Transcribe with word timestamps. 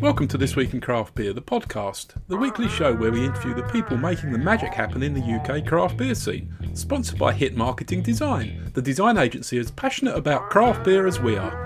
Welcome 0.00 0.28
to 0.28 0.38
This 0.38 0.56
Week 0.56 0.74
in 0.74 0.80
Craft 0.80 1.14
Beer, 1.14 1.32
the 1.32 1.40
podcast, 1.40 2.08
the 2.28 2.36
weekly 2.36 2.68
show 2.68 2.94
where 2.94 3.10
we 3.10 3.24
interview 3.24 3.54
the 3.54 3.62
people 3.64 3.96
making 3.96 4.30
the 4.30 4.38
magic 4.38 4.74
happen 4.74 5.02
in 5.02 5.14
the 5.14 5.22
UK 5.22 5.66
craft 5.66 5.96
beer 5.96 6.14
scene. 6.14 6.54
Sponsored 6.74 7.18
by 7.18 7.32
Hit 7.32 7.56
Marketing 7.56 8.02
Design, 8.02 8.70
the 8.74 8.82
design 8.82 9.16
agency 9.16 9.58
as 9.58 9.70
passionate 9.70 10.14
about 10.14 10.50
craft 10.50 10.84
beer 10.84 11.06
as 11.06 11.18
we 11.18 11.36
are. 11.36 11.64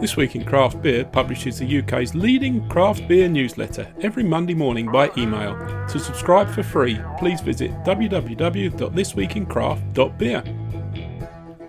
This 0.00 0.16
Week 0.16 0.34
in 0.34 0.44
Craft 0.44 0.82
Beer 0.82 1.04
publishes 1.04 1.58
the 1.58 1.78
UK's 1.78 2.14
leading 2.14 2.66
craft 2.68 3.06
beer 3.06 3.28
newsletter 3.28 3.86
every 4.00 4.24
Monday 4.24 4.54
morning 4.54 4.90
by 4.90 5.10
email. 5.16 5.56
To 5.88 5.98
subscribe 5.98 6.48
for 6.48 6.62
free, 6.62 7.00
please 7.18 7.40
visit 7.40 7.70
www.thisweekincraft.beer. 7.84 10.42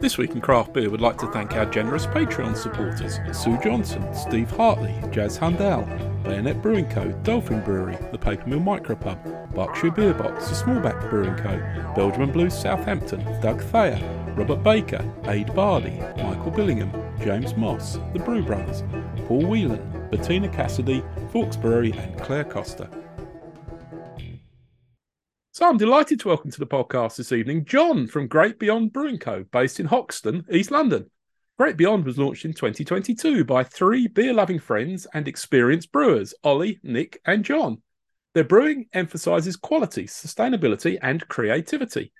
This 0.01 0.17
Week 0.17 0.31
in 0.31 0.41
Craft 0.41 0.73
Beer 0.73 0.89
would 0.89 0.99
like 0.99 1.19
to 1.19 1.27
thank 1.27 1.53
our 1.53 1.67
generous 1.67 2.07
Patreon 2.07 2.57
supporters 2.57 3.19
Sue 3.39 3.59
Johnson, 3.63 4.11
Steve 4.15 4.49
Hartley, 4.49 4.95
Jazz 5.11 5.37
Handel, 5.37 5.83
Bayonet 6.23 6.59
Brewing 6.59 6.89
Co., 6.89 7.11
Dolphin 7.21 7.61
Brewery, 7.61 7.99
the 8.11 8.17
Paper 8.17 8.49
Mill 8.49 8.61
Micropub, 8.61 9.53
Berkshire 9.53 9.91
Beer 9.91 10.15
Box, 10.15 10.49
the 10.49 10.55
Smallback 10.55 11.07
Brewing 11.11 11.35
Co., 11.35 11.55
Belgium 11.95 12.23
and 12.23 12.33
Blues 12.33 12.59
Southampton, 12.59 13.21
Doug 13.41 13.61
Thayer, 13.61 14.01
Robert 14.35 14.63
Baker, 14.63 15.05
Aid 15.25 15.53
Bardi, 15.53 15.99
Michael 16.17 16.51
Billingham, 16.51 17.23
James 17.23 17.55
Moss, 17.55 17.99
the 18.13 18.19
Brew 18.19 18.41
Brothers, 18.41 18.83
Paul 19.27 19.45
Whelan, 19.45 20.09
Bettina 20.09 20.49
Cassidy, 20.49 21.03
Fawkesbury, 21.31 21.93
and 21.95 22.19
Claire 22.19 22.45
Costa. 22.45 22.89
So 25.53 25.67
I'm 25.67 25.75
delighted 25.75 26.21
to 26.21 26.29
welcome 26.29 26.49
to 26.49 26.59
the 26.61 26.65
podcast 26.65 27.17
this 27.17 27.33
evening 27.33 27.65
John 27.65 28.07
from 28.07 28.29
Great 28.29 28.57
Beyond 28.57 28.93
Brewing 28.93 29.17
Co., 29.17 29.43
based 29.51 29.81
in 29.81 29.85
Hoxton, 29.85 30.45
East 30.49 30.71
London. 30.71 31.11
Great 31.59 31.75
Beyond 31.75 32.05
was 32.05 32.17
launched 32.17 32.45
in 32.45 32.53
2022 32.53 33.43
by 33.43 33.65
three 33.65 34.07
beer 34.07 34.31
loving 34.31 34.59
friends 34.59 35.07
and 35.13 35.27
experienced 35.27 35.91
brewers, 35.91 36.33
Ollie, 36.45 36.79
Nick, 36.83 37.19
and 37.25 37.43
John. 37.43 37.81
Their 38.33 38.45
brewing 38.45 38.85
emphasizes 38.93 39.57
quality, 39.57 40.05
sustainability, 40.05 40.97
and 41.01 41.27
creativity. 41.27 42.13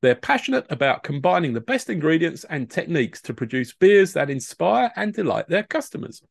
They're 0.00 0.14
passionate 0.14 0.66
about 0.70 1.02
combining 1.02 1.54
the 1.54 1.60
best 1.60 1.90
ingredients 1.90 2.44
and 2.44 2.70
techniques 2.70 3.20
to 3.22 3.34
produce 3.34 3.74
beers 3.74 4.12
that 4.12 4.30
inspire 4.30 4.92
and 4.94 5.12
delight 5.12 5.48
their 5.48 5.64
customers. 5.64 6.22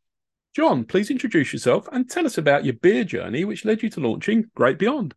John, 0.56 0.86
please 0.86 1.12
introduce 1.12 1.52
yourself 1.52 1.90
and 1.92 2.10
tell 2.10 2.26
us 2.26 2.38
about 2.38 2.64
your 2.64 2.76
beer 2.76 3.04
journey, 3.04 3.44
which 3.44 3.66
led 3.66 3.84
you 3.84 3.90
to 3.90 4.00
launching 4.00 4.50
Great 4.56 4.80
Beyond. 4.80 5.16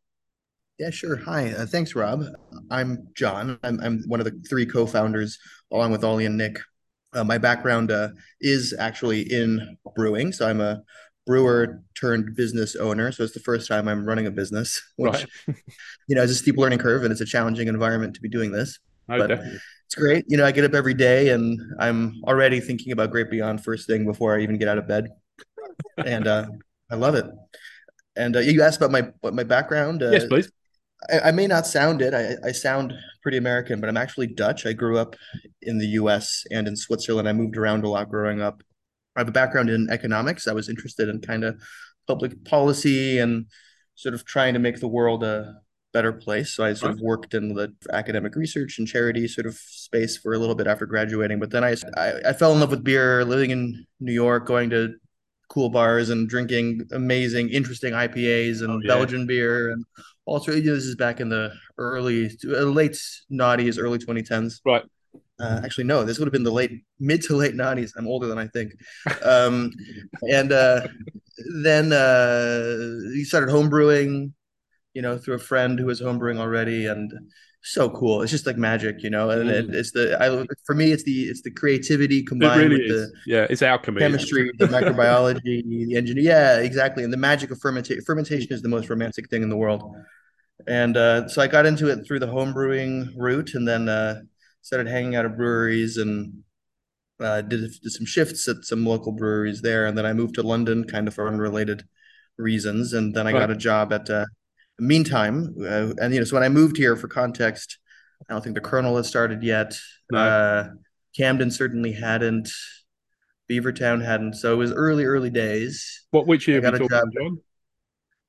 Yeah, 0.79 0.91
sure. 0.91 1.17
Hi. 1.17 1.51
Uh, 1.51 1.67
thanks, 1.67 1.97
Rob. 1.97 2.25
I'm 2.71 3.09
John. 3.15 3.59
I'm, 3.65 3.81
I'm 3.81 4.05
one 4.07 4.21
of 4.21 4.27
the 4.27 4.41
three 4.48 4.65
co 4.65 4.87
founders, 4.87 5.37
along 5.73 5.91
with 5.91 6.05
Ollie 6.05 6.25
and 6.25 6.37
Nick. 6.37 6.61
Uh, 7.12 7.25
my 7.25 7.37
background 7.37 7.91
uh, 7.91 8.11
is 8.41 8.75
actually 8.79 9.23
in 9.23 9.77
brewing. 9.97 10.33
So 10.33 10.49
I'm 10.49 10.61
a 10.61 10.83
brewer 11.27 11.83
turned 11.99 12.37
business 12.37 12.77
owner. 12.77 13.11
So 13.11 13.25
it's 13.25 13.34
the 13.34 13.41
first 13.41 13.67
time 13.67 13.89
I'm 13.89 14.05
running 14.05 14.27
a 14.29 14.31
business, 14.31 14.81
which, 14.97 15.27
right. 15.49 15.56
you 16.09 16.15
know, 16.15 16.23
is 16.23 16.31
a 16.31 16.34
steep 16.37 16.56
learning 16.56 16.79
curve 16.79 17.03
and 17.03 17.11
it's 17.11 17.21
a 17.21 17.27
challenging 17.27 17.67
environment 17.67 18.15
to 18.15 18.21
be 18.21 18.29
doing 18.29 18.53
this. 18.53 18.79
Oh, 19.09 19.19
but 19.19 19.27
definitely. 19.27 19.59
it's 19.87 19.95
great. 19.97 20.27
You 20.29 20.37
know, 20.37 20.45
I 20.45 20.53
get 20.53 20.65
up 20.65 20.75
every 20.75 20.95
day 20.95 21.31
and 21.31 21.59
I'm 21.81 22.23
already 22.25 22.61
thinking 22.61 22.93
about 22.93 23.11
Great 23.11 23.31
Beyond 23.31 23.65
first 23.65 23.89
thing 23.89 24.05
before 24.05 24.37
I 24.37 24.43
even 24.43 24.59
get 24.59 24.69
out 24.69 24.79
of 24.79 24.87
bed. 24.87 25.09
and 25.97 26.29
uh, 26.29 26.47
I 26.89 26.95
love 26.95 27.17
it. 27.17 27.27
And 28.15 28.37
uh, 28.37 28.41
you 28.41 28.62
asked 28.62 28.81
about 28.81 28.91
my 28.91 29.31
my 29.31 29.45
background. 29.45 30.03
Uh, 30.03 30.11
yes, 30.11 30.27
please. 30.27 30.51
I, 31.10 31.20
I, 31.20 31.30
may 31.30 31.46
not 31.46 31.66
sound 31.66 32.02
it. 32.02 32.14
I, 32.14 32.34
I 32.46 32.52
sound 32.52 32.92
pretty 33.22 33.38
American, 33.38 33.80
but 33.80 33.88
I'm 33.88 33.96
actually 33.96 34.27
Dutch. 34.28 34.66
I 34.66 34.72
grew 34.72 34.98
up 34.98 35.16
in 35.62 35.78
the 35.78 35.86
U.S. 35.86 36.44
and 36.50 36.66
in 36.66 36.77
Switzerland. 36.77 37.28
I 37.28 37.32
moved 37.32 37.56
around 37.56 37.84
a 37.84 37.88
lot 37.88 38.10
growing 38.10 38.41
up. 38.41 38.62
I 39.16 39.20
have 39.20 39.28
a 39.28 39.32
background 39.32 39.70
in 39.70 39.88
economics. 39.91 40.48
I 40.48 40.52
was 40.52 40.69
interested 40.69 41.08
in 41.08 41.20
kind 41.20 41.44
of 41.44 41.60
public 42.06 42.44
policy 42.44 43.19
and 43.19 43.47
sort 43.94 44.14
of 44.14 44.25
trying 44.25 44.54
to 44.54 44.60
make 44.60 44.81
the 44.81 44.88
world 44.88 45.25
a 45.25 45.54
better 45.92 46.12
place. 46.12 46.53
So 46.53 46.64
I 46.64 46.75
sort 46.75 46.92
of 46.92 47.00
worked 47.00 47.34
in 47.34 47.54
the 47.54 47.75
academic 47.92 48.37
research 48.37 48.78
and 48.78 48.87
charity 48.87 49.26
sort 49.26 49.47
of 49.47 49.54
space 49.54 50.16
for 50.16 50.34
a 50.34 50.38
little 50.38 50.54
bit 50.54 50.66
after 50.66 50.87
graduating. 50.87 51.41
But 51.41 51.50
then 51.50 51.64
I, 51.64 51.75
I, 51.97 52.12
I 52.28 52.32
fell 52.32 52.53
in 52.53 52.60
love 52.60 52.70
with 52.70 52.84
beer, 52.84 53.25
living 53.25 53.50
in 53.50 53.87
New 54.00 54.12
York, 54.12 54.47
going 54.47 54.70
to 54.70 54.94
cool 55.48 55.70
bars 55.70 56.10
and 56.10 56.28
drinking 56.28 56.87
amazing, 56.92 57.48
interesting 57.48 57.94
IPAs 57.94 58.60
and 58.60 58.70
oh, 58.70 58.81
yeah. 58.82 58.88
Belgian 58.88 59.26
beer 59.26 59.70
and 59.70 59.84
also 60.28 60.53
this 60.53 60.84
is 60.84 60.97
back 60.97 61.21
in 61.21 61.28
the 61.28 61.53
early, 61.78 62.31
uh, 62.47 62.62
late 62.65 62.99
noughties, 63.31 63.78
early 63.81 63.99
2010s. 63.99 64.61
Right. 64.65 64.84
Uh, 65.41 65.61
actually, 65.65 65.84
no, 65.84 66.05
this 66.05 66.19
would 66.19 66.27
have 66.27 66.33
been 66.33 66.43
the 66.43 66.50
late, 66.50 66.83
mid 66.99 67.22
to 67.22 67.37
late 67.37 67.55
90s. 67.55 67.93
I'm 67.97 68.09
older 68.09 68.27
than 68.27 68.38
I 68.38 68.49
think. 68.49 68.72
Um, 69.22 69.71
and 70.22 70.53
uh, 70.53 70.88
then 71.62 71.93
uh, 71.93 73.12
he 73.15 73.25
started 73.25 73.50
homebrewing, 73.50 74.33
you 74.94 75.03
know, 75.03 75.17
through 75.17 75.34
a 75.34 75.41
friend 75.41 75.78
who 75.78 75.87
was 75.87 76.00
homebrewing 76.00 76.38
already, 76.38 76.87
and 76.87 77.12
so 77.62 77.91
cool. 77.91 78.22
It's 78.22 78.31
just 78.31 78.47
like 78.47 78.56
magic, 78.56 79.03
you 79.03 79.11
know. 79.11 79.31
And 79.31 79.49
mm. 79.49 79.75
it's 79.75 79.93
the 79.93 80.17
I 80.21 80.44
for 80.65 80.75
me, 80.75 80.93
it's 80.93 81.05
the 81.05 81.25
it's 81.25 81.43
the 81.43 81.50
creativity 81.50 82.22
combined 82.22 82.61
really 82.61 82.83
with 82.83 82.91
is. 82.91 83.11
the 83.11 83.19
yeah, 83.27 83.47
it's 83.50 83.62
alchemy, 83.62 84.00
chemistry, 84.00 84.50
the 84.59 84.67
microbiology, 84.67 85.62
the 85.65 85.97
engineering. 85.97 86.27
Yeah, 86.27 86.59
exactly. 86.59 87.05
And 87.05 87.12
the 87.12 87.19
magic 87.19 87.50
of 87.50 87.61
fermentation. 87.61 88.03
Fermentation 88.05 88.53
is 88.53 88.62
the 88.62 88.69
most 88.69 88.88
romantic 88.88 89.28
thing 89.28 89.43
in 89.43 89.49
the 89.49 89.56
world. 89.56 89.83
And 90.66 90.96
uh, 90.96 91.28
so 91.28 91.41
I 91.41 91.46
got 91.46 91.66
into 91.66 91.88
it 91.88 92.06
through 92.06 92.19
the 92.19 92.26
homebrewing 92.26 93.12
route, 93.16 93.54
and 93.54 93.66
then 93.66 93.88
uh, 93.88 94.22
started 94.62 94.88
hanging 94.88 95.16
out 95.16 95.24
at 95.24 95.36
breweries 95.36 95.96
and 95.96 96.42
uh, 97.20 97.42
did, 97.42 97.70
did 97.82 97.92
some 97.92 98.06
shifts 98.06 98.48
at 98.48 98.64
some 98.64 98.84
local 98.84 99.12
breweries 99.12 99.62
there, 99.62 99.86
and 99.86 99.96
then 99.96 100.06
I 100.06 100.12
moved 100.12 100.34
to 100.34 100.42
London, 100.42 100.84
kind 100.84 101.08
of 101.08 101.14
for 101.14 101.28
unrelated 101.28 101.84
reasons, 102.36 102.92
and 102.92 103.14
then 103.14 103.26
I 103.26 103.32
got 103.32 103.50
a 103.50 103.56
job 103.56 103.92
at. 103.92 104.10
Uh, 104.10 104.26
meantime, 104.80 105.56
uh, 105.60 105.92
and 106.00 106.14
you 106.14 106.20
know, 106.20 106.24
so 106.24 106.36
when 106.36 106.44
I 106.44 106.48
moved 106.48 106.76
here, 106.76 106.96
for 106.96 107.08
context, 107.08 107.78
I 108.28 108.32
don't 108.32 108.42
think 108.42 108.54
the 108.54 108.60
kernel 108.60 108.96
has 108.96 109.08
started 109.08 109.42
yet. 109.42 109.76
No. 110.10 110.19
Uh, 110.19 110.69
Camden 111.16 111.50
certainly 111.50 111.92
hadn't. 111.92 112.48
Beavertown 113.50 114.04
hadn't. 114.04 114.34
So 114.34 114.52
it 114.52 114.56
was 114.56 114.72
early, 114.72 115.04
early 115.04 115.30
days. 115.30 116.06
What 116.10 116.26
which 116.26 116.46
year? 116.46 116.58
I 116.58 116.60
got 116.60 116.75
a 116.75 116.78
job. 116.78 117.08
John? 117.12 117.40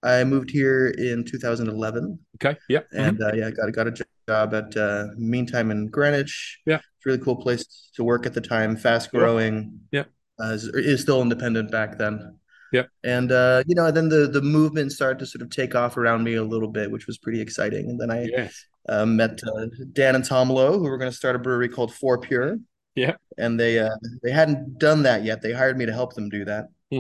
I 0.03 0.23
moved 0.23 0.49
here 0.49 0.87
in 0.87 1.25
2011. 1.25 2.19
Okay. 2.35 2.57
Yeah. 2.69 2.81
And 2.91 3.17
mm-hmm. 3.17 3.23
uh, 3.23 3.33
yeah, 3.33 3.51
got 3.51 3.71
got 3.73 3.87
a 3.87 4.05
job 4.27 4.53
at 4.53 4.75
uh, 4.77 5.07
Meantime 5.17 5.71
in 5.71 5.87
Greenwich. 5.87 6.59
Yeah. 6.65 6.75
It's 6.75 7.05
a 7.05 7.09
really 7.09 7.23
cool 7.23 7.35
place 7.35 7.91
to 7.95 8.03
work 8.03 8.25
at 8.25 8.33
the 8.33 8.41
time. 8.41 8.77
Fast 8.77 9.11
growing. 9.11 9.79
Yeah. 9.91 10.05
Uh, 10.41 10.53
is, 10.53 10.65
is 10.65 11.01
still 11.01 11.21
independent 11.21 11.69
back 11.69 11.97
then. 11.97 12.39
Yeah. 12.71 12.83
And 13.03 13.31
uh, 13.31 13.63
you 13.67 13.75
know, 13.75 13.91
then 13.91 14.09
the 14.09 14.27
the 14.27 14.41
movement 14.41 14.91
started 14.91 15.19
to 15.19 15.25
sort 15.25 15.41
of 15.41 15.49
take 15.49 15.75
off 15.75 15.97
around 15.97 16.23
me 16.23 16.35
a 16.35 16.43
little 16.43 16.69
bit, 16.69 16.91
which 16.91 17.07
was 17.07 17.17
pretty 17.17 17.41
exciting. 17.41 17.89
And 17.89 17.99
then 17.99 18.11
I 18.11 18.25
yes. 18.25 18.65
uh, 18.87 19.05
met 19.05 19.39
uh, 19.43 19.65
Dan 19.93 20.15
and 20.15 20.23
Tom 20.23 20.49
Lowe, 20.49 20.77
who 20.77 20.83
were 20.83 20.97
going 20.97 21.11
to 21.11 21.17
start 21.17 21.35
a 21.35 21.39
brewery 21.39 21.69
called 21.69 21.93
Four 21.93 22.19
Pure. 22.19 22.59
Yeah. 22.95 23.15
And 23.37 23.59
they 23.59 23.79
uh, 23.79 23.95
they 24.23 24.31
hadn't 24.31 24.77
done 24.77 25.03
that 25.03 25.23
yet. 25.23 25.41
They 25.41 25.51
hired 25.51 25.77
me 25.77 25.85
to 25.87 25.93
help 25.93 26.13
them 26.13 26.29
do 26.29 26.45
that 26.45 26.67
hmm. 26.91 26.99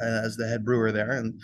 as 0.00 0.36
the 0.36 0.48
head 0.48 0.64
brewer 0.64 0.90
there, 0.90 1.12
and 1.12 1.40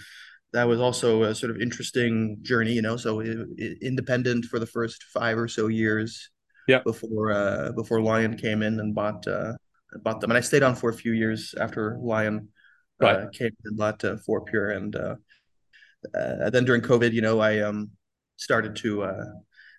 that 0.52 0.64
was 0.64 0.80
also 0.80 1.24
a 1.24 1.34
sort 1.34 1.50
of 1.50 1.60
interesting 1.60 2.38
journey, 2.42 2.72
you 2.72 2.82
know. 2.82 2.96
So 2.96 3.20
it, 3.20 3.38
it, 3.56 3.78
independent 3.82 4.46
for 4.46 4.58
the 4.58 4.66
first 4.66 5.04
five 5.04 5.38
or 5.38 5.48
so 5.48 5.68
years, 5.68 6.30
yeah. 6.68 6.80
Before 6.84 7.32
uh, 7.32 7.72
before 7.72 8.02
Lion 8.02 8.36
came 8.36 8.62
in 8.62 8.78
and 8.78 8.94
bought 8.94 9.26
uh, 9.26 9.54
bought 10.04 10.20
them, 10.20 10.30
and 10.30 10.36
I 10.36 10.42
stayed 10.42 10.62
on 10.62 10.74
for 10.74 10.90
a 10.90 10.94
few 10.94 11.12
years 11.12 11.54
after 11.58 11.96
Lion 11.98 12.48
uh, 13.02 13.06
right. 13.06 13.32
came 13.32 13.56
and 13.64 13.76
bought 13.76 14.04
uh, 14.04 14.18
Four 14.18 14.44
Pure, 14.44 14.72
and 14.72 14.94
uh, 14.94 15.16
uh, 16.14 16.50
then 16.50 16.66
during 16.66 16.82
COVID, 16.82 17.12
you 17.14 17.22
know, 17.22 17.40
I 17.40 17.60
um 17.60 17.90
started 18.36 18.76
to 18.76 19.02
uh, 19.02 19.24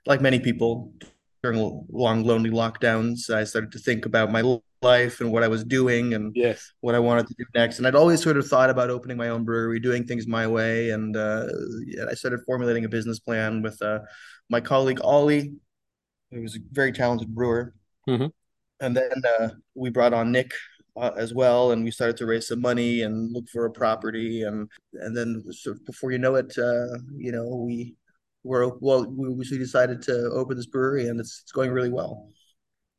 like 0.07 0.19
many 0.19 0.39
people 0.39 0.91
during 1.41 1.85
long 1.89 2.23
lonely 2.23 2.49
lockdowns, 2.49 3.29
I 3.29 3.43
started 3.43 3.71
to 3.73 3.79
think 3.79 4.05
about 4.05 4.31
my 4.31 4.59
life 4.81 5.21
and 5.21 5.31
what 5.31 5.43
I 5.43 5.47
was 5.47 5.63
doing 5.63 6.13
and 6.13 6.31
yes. 6.35 6.71
what 6.81 6.95
I 6.95 6.99
wanted 6.99 7.27
to 7.27 7.35
do 7.37 7.45
next. 7.55 7.77
And 7.77 7.87
I'd 7.87 7.95
always 7.95 8.21
sort 8.21 8.37
of 8.37 8.47
thought 8.47 8.69
about 8.69 8.89
opening 8.89 9.17
my 9.17 9.29
own 9.29 9.43
brewery, 9.43 9.79
doing 9.79 10.05
things 10.05 10.27
my 10.27 10.47
way. 10.47 10.91
And 10.91 11.15
uh, 11.15 11.47
I 12.09 12.13
started 12.13 12.41
formulating 12.45 12.85
a 12.85 12.89
business 12.89 13.19
plan 13.19 13.61
with 13.61 13.81
uh, 13.81 13.99
my 14.49 14.61
colleague 14.61 14.99
Ollie, 15.03 15.53
who 16.31 16.41
was 16.41 16.55
a 16.55 16.59
very 16.71 16.91
talented 16.91 17.33
brewer. 17.33 17.73
Mm-hmm. 18.07 18.27
And 18.81 18.95
then 18.95 19.11
uh, 19.39 19.49
we 19.75 19.89
brought 19.89 20.13
on 20.13 20.31
Nick 20.31 20.51
uh, 20.95 21.11
as 21.17 21.33
well, 21.33 21.71
and 21.71 21.83
we 21.83 21.91
started 21.91 22.17
to 22.17 22.25
raise 22.25 22.47
some 22.47 22.61
money 22.61 23.01
and 23.01 23.31
look 23.33 23.49
for 23.49 23.65
a 23.65 23.71
property. 23.71 24.43
And 24.43 24.69
and 24.93 25.15
then 25.15 25.43
sort 25.51 25.77
of 25.77 25.85
before 25.85 26.11
you 26.11 26.17
know 26.17 26.35
it, 26.35 26.57
uh, 26.57 26.97
you 27.17 27.31
know, 27.31 27.47
we 27.47 27.95
were 28.43 28.77
well, 28.79 29.05
we, 29.05 29.33
we 29.33 29.43
decided 29.57 30.01
to 30.03 30.31
open 30.31 30.57
this 30.57 30.65
brewery, 30.65 31.07
and 31.07 31.19
it's 31.19 31.41
it's 31.43 31.51
going 31.51 31.71
really 31.71 31.89
well. 31.89 32.29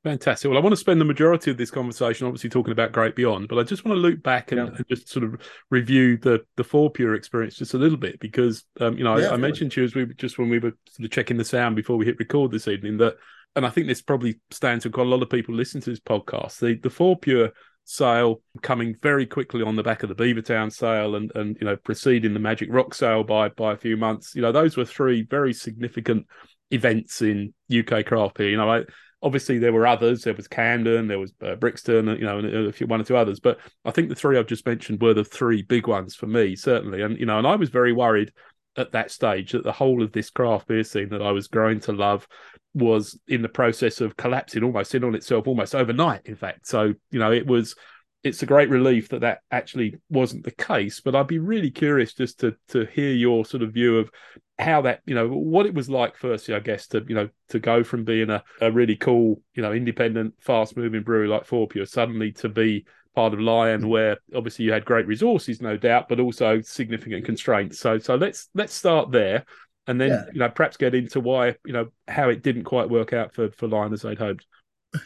Fantastic. 0.02 0.48
Well, 0.48 0.58
I 0.58 0.62
want 0.62 0.72
to 0.72 0.78
spend 0.78 0.98
the 0.98 1.04
majority 1.04 1.50
of 1.50 1.58
this 1.58 1.70
conversation 1.70 2.26
obviously 2.26 2.48
talking 2.48 2.72
about 2.72 2.92
Great 2.92 3.14
Beyond, 3.14 3.48
but 3.48 3.58
I 3.58 3.64
just 3.64 3.84
want 3.84 3.96
to 3.96 4.00
loop 4.00 4.22
back 4.22 4.50
and, 4.50 4.58
yeah. 4.58 4.74
and 4.74 4.88
just 4.88 5.10
sort 5.10 5.24
of 5.24 5.38
review 5.70 6.16
the 6.16 6.40
the 6.56 6.64
Four 6.64 6.90
Pure 6.90 7.14
experience 7.14 7.56
just 7.56 7.74
a 7.74 7.78
little 7.78 7.98
bit 7.98 8.18
because 8.18 8.64
um, 8.80 8.96
you 8.96 9.04
know 9.04 9.18
yeah, 9.18 9.28
I, 9.28 9.34
I 9.34 9.36
mentioned 9.36 9.72
to 9.72 9.82
you 9.82 9.84
as 9.84 9.94
we 9.94 10.06
just 10.14 10.38
when 10.38 10.48
we 10.48 10.58
were 10.58 10.72
sort 10.88 11.04
of 11.04 11.10
checking 11.10 11.36
the 11.36 11.44
sound 11.44 11.76
before 11.76 11.98
we 11.98 12.06
hit 12.06 12.18
record 12.18 12.50
this 12.50 12.66
evening 12.66 12.96
that, 12.96 13.16
and 13.56 13.66
I 13.66 13.70
think 13.70 13.88
this 13.88 14.00
probably 14.00 14.40
stands 14.50 14.84
for 14.84 14.90
quite 14.90 15.06
a 15.06 15.10
lot 15.10 15.22
of 15.22 15.28
people 15.28 15.54
listening 15.54 15.82
to 15.82 15.90
this 15.90 16.00
podcast. 16.00 16.60
The 16.60 16.76
the 16.76 16.88
Four 16.88 17.18
Pure 17.18 17.50
sale 17.84 18.40
coming 18.62 18.94
very 19.02 19.26
quickly 19.26 19.62
on 19.62 19.76
the 19.76 19.82
back 19.82 20.02
of 20.02 20.08
the 20.08 20.14
Beavertown 20.14 20.72
sale 20.72 21.16
and 21.16 21.32
and 21.34 21.56
you 21.60 21.66
know 21.66 21.76
preceding 21.76 22.34
the 22.34 22.40
Magic 22.40 22.68
Rock 22.70 22.94
sale 22.94 23.24
by 23.24 23.48
by 23.50 23.72
a 23.72 23.76
few 23.76 23.96
months. 23.96 24.34
You 24.34 24.42
know, 24.42 24.52
those 24.52 24.76
were 24.76 24.84
three 24.84 25.22
very 25.22 25.52
significant 25.52 26.26
events 26.70 27.22
in 27.22 27.52
UK 27.70 28.06
craft 28.06 28.36
beer. 28.36 28.50
You 28.50 28.56
know, 28.56 28.70
I, 28.70 28.82
obviously 29.22 29.58
there 29.58 29.72
were 29.72 29.86
others. 29.86 30.22
There 30.22 30.34
was 30.34 30.48
Camden, 30.48 31.08
there 31.08 31.18
was 31.18 31.32
uh, 31.42 31.56
Brixton, 31.56 32.06
you 32.08 32.24
know, 32.24 32.38
and 32.38 32.68
a 32.68 32.72
few 32.72 32.86
one 32.86 33.00
or 33.00 33.04
two 33.04 33.16
others. 33.16 33.40
But 33.40 33.58
I 33.84 33.90
think 33.90 34.08
the 34.08 34.14
three 34.14 34.38
I've 34.38 34.46
just 34.46 34.66
mentioned 34.66 35.00
were 35.00 35.14
the 35.14 35.24
three 35.24 35.62
big 35.62 35.86
ones 35.86 36.14
for 36.14 36.26
me, 36.26 36.56
certainly. 36.56 37.02
And 37.02 37.18
you 37.18 37.26
know, 37.26 37.38
and 37.38 37.46
I 37.46 37.56
was 37.56 37.70
very 37.70 37.92
worried 37.92 38.32
at 38.76 38.92
that 38.92 39.10
stage 39.10 39.52
that 39.52 39.64
the 39.64 39.72
whole 39.72 40.02
of 40.02 40.12
this 40.12 40.30
craft 40.30 40.68
beer 40.68 40.84
scene 40.84 41.08
that 41.10 41.22
I 41.22 41.32
was 41.32 41.48
growing 41.48 41.80
to 41.80 41.92
love 41.92 42.26
was 42.74 43.18
in 43.28 43.42
the 43.42 43.48
process 43.48 44.00
of 44.00 44.16
collapsing 44.16 44.62
almost 44.62 44.94
in 44.94 45.04
on 45.04 45.14
itself 45.14 45.46
almost 45.46 45.74
overnight 45.74 46.22
in 46.24 46.36
fact. 46.36 46.66
So 46.66 46.94
you 47.10 47.18
know 47.18 47.32
it 47.32 47.46
was 47.46 47.74
it's 48.22 48.42
a 48.42 48.46
great 48.46 48.68
relief 48.68 49.08
that 49.08 49.22
that 49.22 49.40
actually 49.50 49.96
wasn't 50.10 50.44
the 50.44 50.50
case 50.50 51.00
but 51.00 51.14
i'd 51.14 51.26
be 51.26 51.38
really 51.38 51.70
curious 51.70 52.12
just 52.12 52.40
to 52.40 52.54
to 52.68 52.84
hear 52.84 53.12
your 53.12 53.46
sort 53.46 53.62
of 53.62 53.72
view 53.72 53.96
of 53.96 54.10
how 54.58 54.82
that 54.82 55.00
you 55.06 55.14
know 55.14 55.26
what 55.26 55.64
it 55.64 55.72
was 55.72 55.88
like 55.88 56.16
firstly 56.16 56.54
i 56.54 56.58
guess 56.58 56.86
to 56.86 57.02
you 57.08 57.14
know 57.14 57.28
to 57.48 57.58
go 57.58 57.82
from 57.82 58.04
being 58.04 58.28
a, 58.28 58.42
a 58.60 58.70
really 58.70 58.96
cool 58.96 59.40
you 59.54 59.62
know 59.62 59.72
independent 59.72 60.34
fast 60.38 60.76
moving 60.76 61.02
brewery 61.02 61.28
like 61.28 61.46
Four 61.46 61.66
suddenly 61.86 62.32
to 62.32 62.48
be 62.50 62.84
part 63.14 63.32
of 63.32 63.40
lion 63.40 63.88
where 63.88 64.18
obviously 64.34 64.64
you 64.64 64.72
had 64.72 64.84
great 64.84 65.06
resources 65.06 65.60
no 65.60 65.76
doubt 65.76 66.08
but 66.08 66.20
also 66.20 66.60
significant 66.60 67.24
constraints. 67.24 67.78
So 67.78 67.98
so 67.98 68.14
let's 68.14 68.48
let's 68.54 68.72
start 68.72 69.10
there 69.10 69.44
and 69.86 70.00
then 70.00 70.10
yeah. 70.10 70.24
you 70.32 70.38
know 70.38 70.48
perhaps 70.48 70.76
get 70.76 70.94
into 70.94 71.20
why 71.20 71.56
you 71.64 71.72
know 71.72 71.88
how 72.08 72.28
it 72.28 72.42
didn't 72.42 72.64
quite 72.64 72.88
work 72.88 73.12
out 73.12 73.34
for 73.34 73.50
for 73.50 73.68
Lion 73.68 73.92
as 73.92 74.02
they'd 74.02 74.18
hoped. 74.18 74.46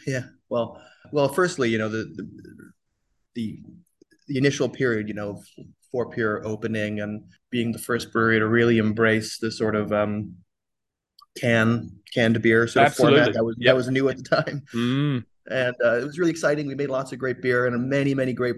Yeah, 0.07 0.23
well, 0.49 0.81
well, 1.11 1.29
firstly, 1.29 1.69
you 1.69 1.77
know 1.77 1.89
the 1.89 2.05
the 2.15 2.71
the, 3.35 3.59
the 4.27 4.37
initial 4.37 4.67
period, 4.67 5.07
you 5.07 5.13
know, 5.13 5.43
Four 5.91 6.09
Pure 6.09 6.47
opening 6.47 7.01
and 7.01 7.23
being 7.51 7.71
the 7.71 7.79
first 7.79 8.11
brewery 8.11 8.39
to 8.39 8.47
really 8.47 8.79
embrace 8.79 9.37
the 9.37 9.51
sort 9.51 9.75
of 9.75 9.93
um, 9.93 10.35
can 11.37 11.91
canned 12.13 12.41
beer 12.41 12.67
sort 12.67 12.87
Absolutely. 12.87 13.19
of 13.19 13.25
format 13.25 13.35
that 13.35 13.43
was 13.43 13.55
yep. 13.59 13.71
that 13.71 13.75
was 13.75 13.89
new 13.89 14.09
at 14.09 14.17
the 14.17 14.23
time. 14.23 14.63
Mm. 14.73 15.25
And 15.47 15.75
uh, 15.83 15.99
it 15.99 16.05
was 16.05 16.17
really 16.17 16.31
exciting. 16.31 16.65
We 16.65 16.75
made 16.75 16.89
lots 16.89 17.11
of 17.11 17.19
great 17.19 17.41
beer 17.41 17.67
and 17.67 17.89
many, 17.89 18.15
many 18.15 18.33
great 18.33 18.55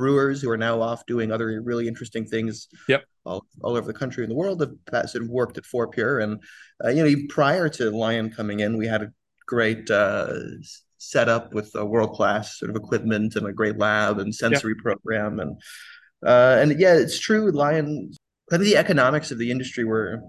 brewers 0.00 0.40
who 0.40 0.48
are 0.48 0.56
now 0.56 0.80
off 0.80 1.04
doing 1.04 1.30
other 1.30 1.60
really 1.60 1.86
interesting 1.86 2.24
things 2.24 2.68
yep. 2.88 3.04
all, 3.26 3.44
all 3.62 3.76
over 3.76 3.86
the 3.86 3.98
country 4.02 4.24
and 4.24 4.30
the 4.30 4.40
world 4.42 4.58
have 4.62 5.10
sort 5.10 5.22
of 5.22 5.28
worked 5.28 5.58
at 5.58 5.66
Four 5.66 5.88
Pure. 5.88 6.20
And, 6.20 6.42
uh, 6.82 6.88
you 6.88 7.04
know, 7.04 7.14
prior 7.28 7.68
to 7.68 7.90
Lion 7.90 8.30
coming 8.30 8.60
in, 8.60 8.78
we 8.78 8.86
had 8.86 9.02
a 9.02 9.12
great 9.46 9.90
uh, 9.90 10.32
setup 10.96 11.52
with 11.52 11.70
a 11.74 11.84
world 11.84 12.14
class 12.14 12.58
sort 12.58 12.70
of 12.70 12.76
equipment 12.76 13.36
and 13.36 13.46
a 13.46 13.52
great 13.52 13.76
lab 13.78 14.18
and 14.18 14.34
sensory 14.34 14.74
yep. 14.74 14.82
program. 14.82 15.38
And, 15.38 15.60
uh, 16.26 16.56
and 16.60 16.80
yeah, 16.80 16.94
it's 16.94 17.18
true. 17.18 17.52
Lion, 17.52 18.10
kind 18.48 18.62
of 18.62 18.66
the 18.66 18.78
economics 18.78 19.30
of 19.30 19.38
the 19.38 19.50
industry 19.50 19.84
were 19.84 20.22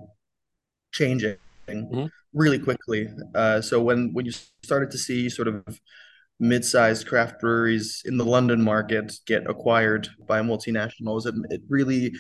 changing 0.91 1.37
mm-hmm. 1.69 2.07
really 2.33 2.59
quickly. 2.59 3.07
Uh, 3.33 3.61
so 3.61 3.81
when, 3.81 4.11
when 4.11 4.25
you 4.25 4.33
started 4.63 4.91
to 4.91 4.97
see 4.97 5.29
sort 5.29 5.47
of 5.47 5.63
mid-sized 6.41 7.07
craft 7.07 7.39
breweries 7.39 8.01
in 8.05 8.17
the 8.17 8.25
London 8.25 8.61
market 8.61 9.13
get 9.27 9.49
acquired 9.49 10.09
by 10.27 10.41
multinationals. 10.41 11.25
It, 11.27 11.35
it 11.49 11.61
really 11.69 12.13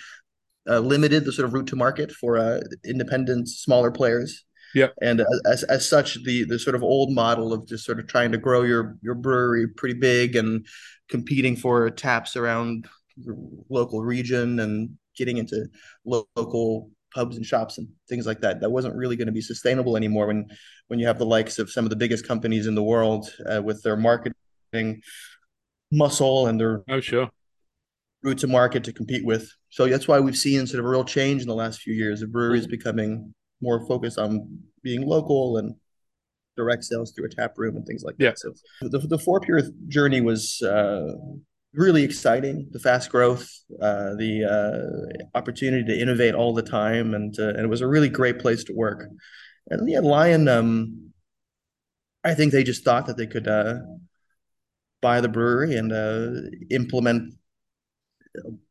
uh, 0.69 0.79
limited 0.79 1.25
the 1.25 1.33
sort 1.33 1.47
of 1.47 1.53
route 1.53 1.67
to 1.67 1.75
market 1.75 2.11
for 2.11 2.37
uh, 2.37 2.61
independent, 2.85 3.49
smaller 3.49 3.91
players. 3.91 4.45
Yeah, 4.73 4.87
and 5.01 5.21
as 5.45 5.63
as 5.63 5.89
such, 5.89 6.23
the 6.23 6.45
the 6.45 6.57
sort 6.57 6.75
of 6.75 6.83
old 6.83 7.11
model 7.11 7.51
of 7.51 7.67
just 7.67 7.83
sort 7.83 7.99
of 7.99 8.07
trying 8.07 8.31
to 8.31 8.37
grow 8.37 8.61
your 8.61 8.95
your 9.01 9.15
brewery 9.15 9.67
pretty 9.67 9.99
big 9.99 10.37
and 10.37 10.65
competing 11.09 11.57
for 11.57 11.89
taps 11.89 12.37
around 12.37 12.87
your 13.17 13.35
local 13.69 14.01
region 14.01 14.61
and 14.61 14.91
getting 15.17 15.39
into 15.39 15.67
local 16.05 16.89
pubs 17.13 17.37
and 17.37 17.45
shops 17.45 17.77
and 17.77 17.87
things 18.09 18.25
like 18.25 18.41
that. 18.41 18.61
That 18.61 18.71
wasn't 18.71 18.95
really 18.95 19.15
going 19.15 19.27
to 19.27 19.33
be 19.33 19.41
sustainable 19.41 19.97
anymore 19.97 20.27
when 20.27 20.47
when 20.87 20.99
you 20.99 21.07
have 21.07 21.19
the 21.19 21.25
likes 21.25 21.59
of 21.59 21.69
some 21.69 21.85
of 21.85 21.89
the 21.89 21.95
biggest 21.95 22.27
companies 22.27 22.67
in 22.67 22.75
the 22.75 22.83
world 22.83 23.29
uh, 23.49 23.61
with 23.61 23.81
their 23.83 23.97
marketing 23.97 25.01
muscle 25.91 26.47
and 26.47 26.59
their 26.59 26.83
oh 26.89 27.01
sure 27.01 27.29
route 28.23 28.37
to 28.39 28.47
market 28.47 28.83
to 28.83 28.93
compete 28.93 29.25
with. 29.25 29.51
So 29.69 29.87
that's 29.87 30.07
why 30.07 30.19
we've 30.19 30.35
seen 30.35 30.67
sort 30.67 30.79
of 30.79 30.85
a 30.85 30.89
real 30.89 31.03
change 31.03 31.41
in 31.41 31.47
the 31.47 31.55
last 31.55 31.81
few 31.81 31.93
years 31.93 32.21
of 32.21 32.31
breweries 32.31 32.63
mm-hmm. 32.63 32.71
becoming 32.71 33.33
more 33.61 33.85
focused 33.87 34.17
on 34.17 34.59
being 34.83 35.05
local 35.05 35.57
and 35.57 35.75
direct 36.57 36.83
sales 36.83 37.11
through 37.11 37.25
a 37.25 37.29
tap 37.29 37.53
room 37.57 37.75
and 37.75 37.85
things 37.85 38.03
like 38.03 38.15
yeah. 38.19 38.29
that. 38.29 38.39
So 38.39 38.53
the 38.81 38.99
the 38.99 39.17
Four 39.17 39.39
Pure 39.39 39.61
journey 39.87 40.21
was 40.21 40.61
uh, 40.61 41.13
really 41.73 42.03
exciting. 42.03 42.67
The 42.71 42.79
fast 42.79 43.09
growth, 43.09 43.49
uh, 43.81 44.15
the 44.15 44.45
uh, 44.45 45.37
opportunity 45.37 45.85
to 45.85 45.99
innovate 45.99 46.35
all 46.35 46.53
the 46.53 46.63
time, 46.63 47.13
and 47.13 47.37
uh, 47.39 47.49
and 47.49 47.59
it 47.59 47.69
was 47.69 47.81
a 47.81 47.87
really 47.87 48.09
great 48.09 48.39
place 48.39 48.63
to 48.65 48.73
work. 48.73 49.07
And 49.69 49.89
yeah, 49.89 49.99
Lion, 49.99 50.47
um, 50.47 51.11
I 52.23 52.33
think 52.33 52.51
they 52.51 52.63
just 52.63 52.83
thought 52.83 53.07
that 53.07 53.17
they 53.17 53.27
could 53.27 53.47
uh, 53.47 53.75
buy 55.01 55.21
the 55.21 55.29
brewery 55.29 55.75
and 55.75 55.91
uh, 55.91 56.49
implement 56.69 57.35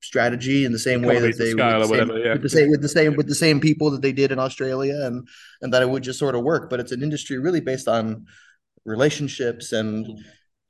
strategy 0.00 0.64
in 0.64 0.72
the 0.72 0.78
same 0.78 1.02
way 1.02 1.18
that 1.18 1.36
they 1.36 1.52
would, 1.52 1.60
same, 1.60 1.90
whatever, 1.90 2.18
yeah. 2.18 2.32
with 2.32 2.42
the 2.42 2.48
same 2.48 2.70
with 2.70 2.80
the 2.80 2.88
same 2.88 3.14
with 3.16 3.28
the 3.28 3.34
same 3.34 3.60
people 3.60 3.90
that 3.90 4.00
they 4.00 4.12
did 4.12 4.32
in 4.32 4.38
Australia 4.38 4.94
and 5.02 5.28
and 5.60 5.74
that 5.74 5.82
it 5.82 5.90
would 5.90 6.02
just 6.02 6.18
sort 6.18 6.34
of 6.34 6.42
work 6.42 6.70
but 6.70 6.80
it's 6.80 6.92
an 6.92 7.02
industry 7.02 7.38
really 7.38 7.60
based 7.60 7.86
on 7.86 8.24
relationships 8.86 9.72
and 9.72 10.06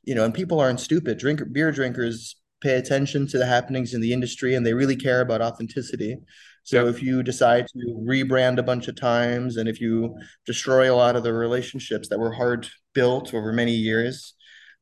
you 0.02 0.14
know, 0.14 0.24
and 0.24 0.34
people 0.34 0.60
aren't 0.60 0.80
stupid. 0.80 1.18
Drink 1.18 1.40
beer 1.52 1.72
drinkers 1.72 2.36
pay 2.60 2.74
attention 2.74 3.26
to 3.26 3.38
the 3.38 3.46
happenings 3.46 3.94
in 3.94 4.00
the 4.00 4.12
industry 4.12 4.54
and 4.54 4.66
they 4.66 4.74
really 4.74 4.96
care 4.96 5.20
about 5.20 5.40
authenticity. 5.40 6.16
So 6.62 6.84
yeah. 6.84 6.90
if 6.90 7.02
you 7.02 7.22
decide 7.22 7.66
to 7.68 8.04
rebrand 8.06 8.58
a 8.58 8.62
bunch 8.62 8.88
of 8.88 8.96
times 8.96 9.56
and 9.56 9.68
if 9.68 9.80
you 9.80 10.14
destroy 10.44 10.92
a 10.92 10.96
lot 10.96 11.16
of 11.16 11.22
the 11.22 11.32
relationships 11.32 12.08
that 12.08 12.18
were 12.18 12.32
hard 12.32 12.68
built 12.94 13.32
over 13.32 13.52
many 13.52 13.72
years, 13.72 14.34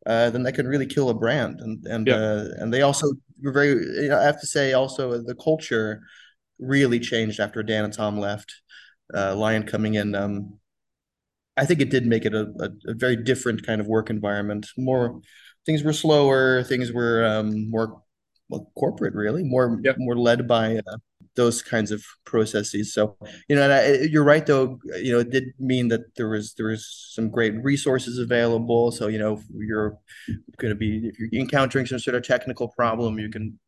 uh, 0.06 0.30
then 0.30 0.42
that 0.42 0.54
can 0.54 0.66
really 0.66 0.86
kill 0.86 1.10
a 1.10 1.14
brand. 1.14 1.60
And 1.60 1.84
and 1.86 2.06
yeah. 2.06 2.14
uh, 2.14 2.48
and 2.58 2.72
they 2.72 2.82
also 2.82 3.12
were 3.42 3.52
very. 3.52 3.70
You 4.02 4.08
know, 4.08 4.18
I 4.18 4.24
have 4.24 4.40
to 4.40 4.46
say 4.46 4.72
also 4.72 5.22
the 5.22 5.34
culture 5.34 6.00
really 6.58 6.98
changed 6.98 7.40
after 7.40 7.62
Dan 7.62 7.84
and 7.84 7.92
Tom 7.92 8.18
left. 8.18 8.52
Uh, 9.14 9.34
Lion 9.34 9.64
coming 9.64 9.94
in. 9.94 10.14
Um, 10.14 10.57
I 11.58 11.64
think 11.64 11.80
it 11.80 11.90
did 11.90 12.06
make 12.06 12.24
it 12.24 12.34
a, 12.34 12.46
a, 12.60 12.90
a, 12.90 12.94
very 12.94 13.16
different 13.16 13.66
kind 13.66 13.80
of 13.80 13.86
work 13.86 14.10
environment. 14.10 14.68
More 14.76 15.20
things 15.66 15.82
were 15.82 15.92
slower, 15.92 16.62
things 16.62 16.92
were 16.92 17.24
um, 17.24 17.70
more 17.70 18.02
well, 18.48 18.70
corporate, 18.76 19.14
really, 19.14 19.42
more 19.44 19.78
yep. 19.82 19.96
more 19.98 20.16
led 20.16 20.48
by 20.48 20.76
uh, 20.78 20.96
those 21.36 21.62
kinds 21.62 21.90
of 21.90 22.02
processes. 22.24 22.94
So 22.94 23.16
you 23.48 23.56
know, 23.56 23.70
I, 23.70 24.06
you're 24.10 24.24
right 24.24 24.44
though. 24.46 24.78
You 24.96 25.12
know, 25.12 25.18
it 25.18 25.30
did 25.30 25.44
mean 25.58 25.88
that 25.88 26.14
there 26.16 26.28
was 26.28 26.54
there 26.54 26.68
was 26.68 27.10
some 27.12 27.28
great 27.28 27.54
resources 27.62 28.18
available. 28.18 28.90
So 28.90 29.08
you 29.08 29.18
know, 29.18 29.34
if 29.34 29.44
you're 29.50 29.98
going 30.56 30.72
to 30.72 30.78
be 30.78 31.08
if 31.08 31.18
you're 31.18 31.40
encountering 31.40 31.86
some 31.86 31.98
sort 31.98 32.14
of 32.14 32.22
technical 32.22 32.68
problem, 32.68 33.18
you 33.18 33.28
can 33.28 33.58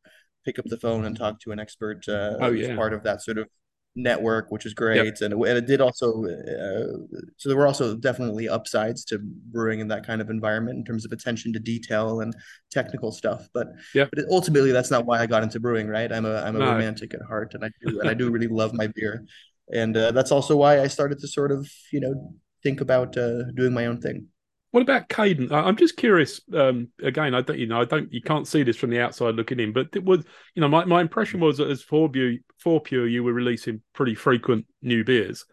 pick 0.45 0.59
up 0.59 0.65
the 0.67 0.79
phone 0.79 1.05
and 1.05 1.17
talk 1.17 1.41
to 1.41 1.53
an 1.53 1.61
expert. 1.61 2.09
Uh, 2.09 2.37
oh 2.41 2.51
yeah, 2.51 2.75
part 2.77 2.95
of 2.95 3.03
that 3.03 3.23
sort 3.23 3.39
of 3.39 3.49
network, 3.97 4.51
which 4.51 4.67
is 4.67 4.75
great, 4.75 5.05
yep. 5.05 5.21
and, 5.21 5.33
it, 5.33 5.49
and 5.49 5.59
it 5.59 5.67
did 5.67 5.81
also. 5.81 6.25
Uh, 6.25 7.19
so 7.37 7.49
there 7.49 7.57
were 7.57 7.67
also 7.67 7.97
definitely 7.97 8.49
upsides 8.49 9.05
to 9.07 9.19
brewing 9.21 9.81
in 9.81 9.89
that 9.89 10.07
kind 10.07 10.21
of 10.21 10.31
environment 10.31 10.79
in 10.79 10.85
terms 10.85 11.05
of 11.05 11.13
attention 11.13 11.53
to 11.53 11.59
detail 11.59 12.21
and 12.21 12.35
technical 12.71 13.13
stuff. 13.13 13.49
But 13.53 13.69
yeah, 13.95 14.07
but 14.13 14.25
ultimately, 14.31 14.73
that's 14.73 14.91
not 14.91 15.07
why 15.07 15.21
I 15.21 15.27
got 15.27 15.43
into 15.43 15.61
brewing. 15.61 15.89
Right? 15.89 16.13
I'm 16.13 16.27
a 16.27 16.37
I'm 16.37 16.57
a 16.57 16.61
no. 16.61 16.73
romantic 16.73 17.15
at 17.15 17.23
heart, 17.23 17.55
and 17.55 17.65
I 17.65 17.71
do 17.85 18.01
and 18.01 18.09
I 18.09 18.15
do 18.15 18.31
really 18.31 18.49
love 18.49 18.73
my 18.75 18.87
beer, 18.87 19.25
and 19.73 19.97
uh, 19.97 20.13
that's 20.13 20.33
also 20.33 20.57
why 20.57 20.81
I 20.81 20.87
started 20.87 21.19
to 21.21 21.29
sort 21.29 21.53
of 21.53 21.69
you 21.93 22.01
know 22.01 22.35
think 22.63 22.81
about 22.81 23.17
uh, 23.17 23.45
doing 23.55 23.73
my 23.73 23.87
own 23.87 24.01
thing. 24.01 24.29
What 24.73 24.83
about 24.83 25.09
Cadent? 25.09 25.51
I'm 25.51 25.77
just 25.77 25.97
curious. 25.97 26.41
Um, 26.55 26.89
again, 27.03 27.35
I 27.35 27.43
don't, 27.43 27.59
you 27.59 27.67
know, 27.67 27.81
I 27.81 27.85
don't, 27.85 28.13
you 28.13 28.23
can't 28.23 28.47
see 28.47 28.63
this 28.63 28.77
from 28.77 28.91
the 28.91 29.01
outside 29.01 29.35
looking 29.35 29.59
in, 29.59 29.73
but 29.73 29.89
it 29.95 30.05
was, 30.05 30.25
you 30.55 30.61
know, 30.61 30.69
my, 30.69 30.85
my 30.85 31.01
impression 31.01 31.41
was 31.41 31.59
that 31.59 31.69
as 31.69 31.83
Four 31.83 32.09
Pure, 32.09 32.35
Four 32.59 32.81
Pure, 32.81 33.09
you 33.09 33.25
were 33.25 33.33
releasing 33.33 33.83
pretty 33.95 34.15
frequent 34.15 34.67
new 34.81 35.03
beers, 35.03 35.45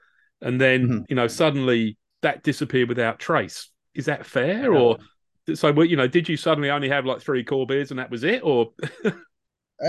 and 0.42 0.62
then 0.62 0.84
mm-hmm. 0.84 1.02
you 1.10 1.16
know 1.16 1.28
suddenly 1.28 1.98
that 2.22 2.44
disappeared 2.44 2.90
without 2.90 3.20
trace. 3.20 3.70
Is 3.96 4.06
that 4.06 4.26
fair, 4.26 4.74
or 4.74 4.98
so? 5.54 5.82
You 5.82 5.96
know, 5.96 6.08
did 6.08 6.30
you 6.30 6.38
suddenly 6.38 6.70
only 6.70 6.90
have 6.90 7.06
like 7.06 7.22
three 7.22 7.44
core 7.44 7.66
beers 7.66 7.90
and 7.90 8.00
that 8.00 8.12
was 8.12 8.24
it, 8.24 8.42
or? 8.44 8.72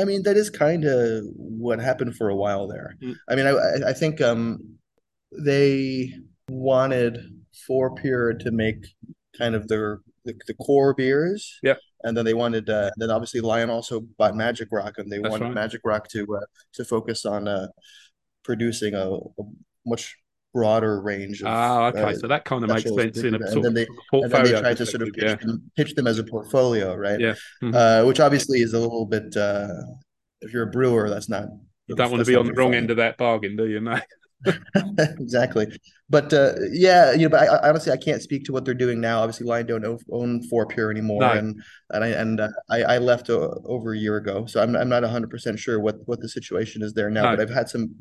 I 0.00 0.04
mean, 0.04 0.23
that 0.25 0.37
is 0.37 0.50
kind 0.50 0.85
of 0.85 1.25
what 1.35 1.80
happened 1.80 2.14
for 2.14 2.28
a 2.28 2.37
while 2.37 2.68
there. 2.68 2.94
Mm. 3.02 3.16
I 3.28 3.35
mean, 3.35 3.47
I 3.47 3.90
I 3.90 3.92
think 3.92 4.20
um 4.20 4.76
they 5.32 6.14
wanted 6.49 7.18
Four 7.66 7.94
Pure 7.94 8.35
to 8.35 8.50
make 8.50 8.87
kind 9.37 9.54
of 9.54 9.68
their 9.68 10.00
the, 10.25 10.35
the 10.47 10.54
core 10.54 10.94
beers. 10.94 11.58
Yeah. 11.62 11.75
And 12.04 12.16
then 12.16 12.25
they 12.25 12.35
wanted 12.35 12.70
uh, 12.70 12.90
then 12.97 13.11
obviously 13.11 13.40
Lion 13.40 13.70
also 13.70 14.00
bought 14.18 14.37
Magic 14.37 14.68
Rock 14.70 14.94
and 14.99 15.11
they 15.11 15.18
That's 15.18 15.30
wanted 15.30 15.47
right. 15.47 15.54
Magic 15.54 15.80
Rock 15.85 16.08
to 16.11 16.37
uh, 16.37 16.47
to 16.75 16.85
focus 16.85 17.25
on 17.26 17.49
uh, 17.49 17.68
producing 18.44 18.94
a, 18.94 19.11
a, 19.11 19.42
much 19.85 20.16
broader 20.54 21.00
range. 21.00 21.40
Of, 21.40 21.49
ah, 21.49 21.87
okay, 21.88 22.02
uh, 22.02 22.14
so 22.14 22.28
that 22.28 22.44
kind 22.44 22.62
of 22.62 22.70
makes 22.70 22.85
sense 22.94 23.18
in 23.18 23.35
a 23.35 23.38
and 23.38 23.49
sort 23.49 23.62
then 23.64 23.75
they- 23.75 23.87
portfolio. 24.11 24.25
and 24.25 24.32
then 24.32 24.44
they 24.54 24.61
tried 24.61 24.76
to 24.76 24.87
sort 24.87 25.02
of 25.02 25.12
pitch, 25.12 25.40
them, 25.40 25.70
pitch 25.76 25.94
them 25.94 26.06
as 26.06 26.18
a 26.18 26.25
portfolio, 26.25 26.94
right? 26.94 27.18
yeah, 27.20 27.35
yeah. 27.62 27.68
Mhm. 27.68 27.75
Uh, 27.75 28.06
which 28.06 28.20
obviously 28.20 28.61
is 28.61 28.75
a 28.75 28.78
little 28.78 29.06
bit. 29.06 29.37
Uh, 29.37 29.68
if 30.40 30.52
you're 30.52 30.64
a 30.68 30.70
brewer, 30.70 31.11
that's 31.11 31.28
not. 31.28 31.49
you 31.88 31.97
don't 31.97 32.11
want 32.11 32.25
to 32.25 32.30
be 32.30 32.37
on 32.37 32.47
the 32.47 32.52
wrong 32.52 32.75
end 32.75 32.90
of 32.90 32.99
that 32.99 33.16
bargain, 33.16 33.56
do 33.56 33.66
you? 33.66 33.80
No. 33.80 33.99
exactly. 34.99 35.66
But 36.11 36.33
uh, 36.33 36.54
yeah, 36.71 37.12
you 37.12 37.23
know, 37.23 37.28
but 37.28 37.42
I, 37.42 37.57
I 37.57 37.68
honestly 37.68 37.92
I 37.92 37.97
can't 37.97 38.23
speak 38.23 38.45
to 38.45 38.52
what 38.52 38.64
they're 38.64 38.75
doing 38.75 39.00
now. 39.00 39.21
Obviously, 39.21 39.47
Lion 39.47 39.66
don't 39.66 39.85
own, 39.85 39.99
own 40.11 40.42
Four 40.45 40.66
Pure 40.66 40.90
anymore, 40.90 41.21
No. 41.21 41.33
and 41.33 41.62
and 41.90 42.04
I 42.04 42.09
and 42.09 42.40
uh, 42.40 42.49
I, 42.71 42.83
I 42.83 42.99
left 42.99 43.30
o 43.30 43.61
over 43.66 43.92
a 43.92 43.99
year 43.99 44.16
ago, 44.16 44.47
so 44.47 44.62
I'm 44.62 44.75
I'm 44.76 44.88
not 44.88 45.02
100 45.02 45.30
percent 45.30 45.59
sure 45.59 45.80
what 45.80 45.97
what 46.07 46.21
the 46.21 46.28
situation 46.28 46.83
is 46.83 46.95
there 46.95 47.11
now. 47.11 47.25
No. 47.25 47.37
But 47.37 47.40
I've 47.40 47.54
had 47.54 47.68
some. 47.68 47.95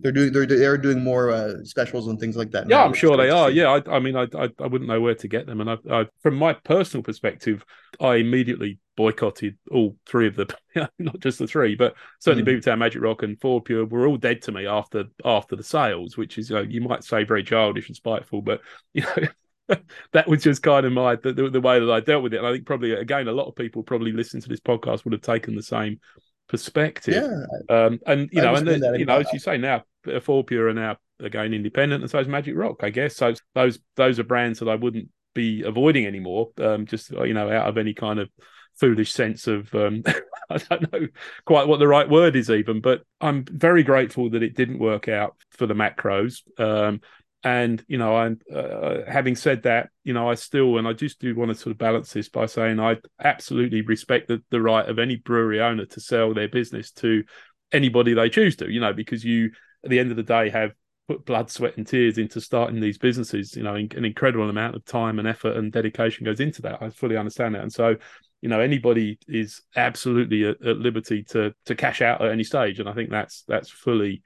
They're 0.00 0.12
doing 0.12 0.32
they're 0.32 0.46
they're 0.46 0.78
doing 0.78 1.02
more 1.02 1.32
uh, 1.32 1.64
specials 1.64 2.06
and 2.06 2.20
things 2.20 2.36
like 2.36 2.52
that. 2.52 2.68
Yeah, 2.68 2.78
now, 2.78 2.84
I'm 2.84 2.94
sure 2.94 3.16
they 3.16 3.30
are. 3.30 3.50
Yeah, 3.50 3.80
I, 3.84 3.96
I 3.96 3.98
mean, 3.98 4.14
I, 4.14 4.26
I, 4.34 4.48
I 4.60 4.66
wouldn't 4.68 4.86
know 4.86 5.00
where 5.00 5.16
to 5.16 5.28
get 5.28 5.46
them, 5.46 5.60
and 5.60 5.70
I, 5.70 5.76
I, 5.90 6.06
from 6.22 6.36
my 6.36 6.52
personal 6.52 7.02
perspective, 7.02 7.64
I 8.00 8.16
immediately 8.16 8.78
boycotted 8.98 9.56
all 9.70 9.96
three 10.06 10.26
of 10.26 10.34
the, 10.34 10.52
not 10.98 11.20
just 11.20 11.38
the 11.38 11.46
three, 11.46 11.76
but 11.76 11.94
certainly 12.18 12.52
Mm. 12.52 12.58
Beavertown 12.58 12.78
Magic 12.78 13.00
Rock 13.00 13.22
and 13.22 13.40
Four 13.40 13.62
Pure 13.62 13.86
were 13.86 14.08
all 14.08 14.16
dead 14.16 14.42
to 14.42 14.52
me 14.52 14.66
after 14.66 15.04
after 15.24 15.54
the 15.54 15.62
sales, 15.62 16.16
which 16.16 16.36
is, 16.36 16.50
you, 16.50 16.56
know, 16.56 16.62
you 16.62 16.80
might 16.80 17.04
say, 17.04 17.22
very 17.22 17.44
childish 17.44 17.86
and 17.86 17.94
spiteful, 17.96 18.42
but 18.42 18.60
you 18.92 19.02
know. 19.02 19.28
that 20.12 20.26
was 20.26 20.42
just 20.42 20.62
kind 20.62 20.86
of 20.86 20.92
my 20.94 21.14
the, 21.16 21.30
the, 21.30 21.60
way 21.60 21.78
that 21.78 21.90
I 21.92 22.00
dealt 22.00 22.22
with 22.22 22.32
it. 22.32 22.38
And 22.38 22.46
I 22.46 22.52
think 22.52 22.64
probably 22.64 22.92
again 22.92 23.28
a 23.28 23.32
lot 23.32 23.48
of 23.48 23.54
people 23.54 23.82
probably 23.82 24.12
listening 24.12 24.42
to 24.44 24.48
this 24.48 24.60
podcast 24.60 25.04
would 25.04 25.12
have 25.12 25.20
taken 25.20 25.54
the 25.54 25.62
same 25.62 26.00
perspective. 26.48 27.22
Yeah, 27.22 27.44
Um, 27.68 28.00
and 28.06 28.30
you 28.32 28.40
I 28.40 28.44
know, 28.44 28.48
and 28.54 28.58
understand 28.60 28.82
the, 28.82 28.90
that. 28.92 28.98
you 28.98 29.04
know, 29.04 29.18
as 29.18 29.30
you 29.30 29.38
say 29.38 29.58
now, 29.58 29.84
Four 30.22 30.42
Pure 30.44 30.68
are 30.68 30.72
now 30.72 30.96
again 31.20 31.52
independent, 31.52 32.02
and 32.02 32.10
so 32.10 32.18
is 32.18 32.28
Magic 32.28 32.56
Rock, 32.56 32.82
I 32.82 32.88
guess. 32.88 33.14
So 33.16 33.34
those 33.54 33.78
those 33.94 34.18
are 34.18 34.24
brands 34.24 34.58
that 34.60 34.70
I 34.70 34.74
wouldn't 34.74 35.10
be 35.34 35.62
avoiding 35.64 36.06
anymore. 36.06 36.48
Um, 36.56 36.86
just 36.86 37.10
you 37.10 37.34
know, 37.34 37.50
out 37.50 37.68
of 37.68 37.76
any 37.76 37.92
kind 37.92 38.20
of 38.20 38.30
foolish 38.78 39.12
sense 39.12 39.46
of 39.46 39.74
um, 39.74 40.02
I 40.50 40.56
don't 40.58 40.92
know 40.92 41.08
quite 41.44 41.68
what 41.68 41.78
the 41.78 41.88
right 41.88 42.08
word 42.08 42.36
is 42.36 42.50
even, 42.50 42.80
but 42.80 43.02
I'm 43.20 43.44
very 43.44 43.82
grateful 43.82 44.30
that 44.30 44.42
it 44.42 44.56
didn't 44.56 44.78
work 44.78 45.08
out 45.08 45.36
for 45.50 45.66
the 45.66 45.74
macros. 45.74 46.40
Um, 46.58 47.00
and 47.44 47.84
you 47.86 47.98
know, 47.98 48.16
I'm 48.16 48.40
uh, 48.52 48.98
having 49.06 49.36
said 49.36 49.62
that, 49.62 49.90
you 50.04 50.12
know, 50.12 50.28
I 50.28 50.34
still 50.34 50.78
and 50.78 50.88
I 50.88 50.92
just 50.92 51.20
do 51.20 51.34
want 51.34 51.50
to 51.50 51.54
sort 51.54 51.72
of 51.72 51.78
balance 51.78 52.12
this 52.12 52.28
by 52.28 52.46
saying 52.46 52.80
I 52.80 52.96
absolutely 53.22 53.82
respect 53.82 54.28
the, 54.28 54.42
the 54.50 54.60
right 54.60 54.88
of 54.88 54.98
any 54.98 55.16
brewery 55.16 55.60
owner 55.60 55.84
to 55.86 56.00
sell 56.00 56.34
their 56.34 56.48
business 56.48 56.90
to 56.92 57.24
anybody 57.70 58.14
they 58.14 58.28
choose 58.28 58.56
to. 58.56 58.70
You 58.70 58.80
know, 58.80 58.92
because 58.92 59.24
you 59.24 59.52
at 59.84 59.90
the 59.90 59.98
end 59.98 60.10
of 60.10 60.16
the 60.16 60.22
day 60.22 60.48
have 60.50 60.72
put 61.06 61.24
blood, 61.24 61.50
sweat, 61.50 61.76
and 61.76 61.86
tears 61.86 62.18
into 62.18 62.40
starting 62.40 62.80
these 62.80 62.98
businesses. 62.98 63.54
You 63.54 63.62
know, 63.62 63.74
an 63.74 64.04
incredible 64.04 64.48
amount 64.48 64.74
of 64.74 64.84
time 64.84 65.18
and 65.18 65.28
effort 65.28 65.56
and 65.56 65.70
dedication 65.70 66.24
goes 66.24 66.40
into 66.40 66.62
that. 66.62 66.82
I 66.82 66.90
fully 66.90 67.16
understand 67.16 67.54
that, 67.54 67.62
and 67.62 67.72
so 67.72 67.96
you 68.40 68.48
know 68.48 68.60
anybody 68.60 69.18
is 69.26 69.62
absolutely 69.76 70.44
at, 70.44 70.64
at 70.64 70.78
liberty 70.78 71.24
to 71.24 71.54
to 71.66 71.74
cash 71.74 72.02
out 72.02 72.22
at 72.22 72.30
any 72.30 72.44
stage, 72.44 72.80
and 72.80 72.88
I 72.88 72.94
think 72.94 73.10
that's 73.10 73.44
that's 73.48 73.70
fully 73.70 74.22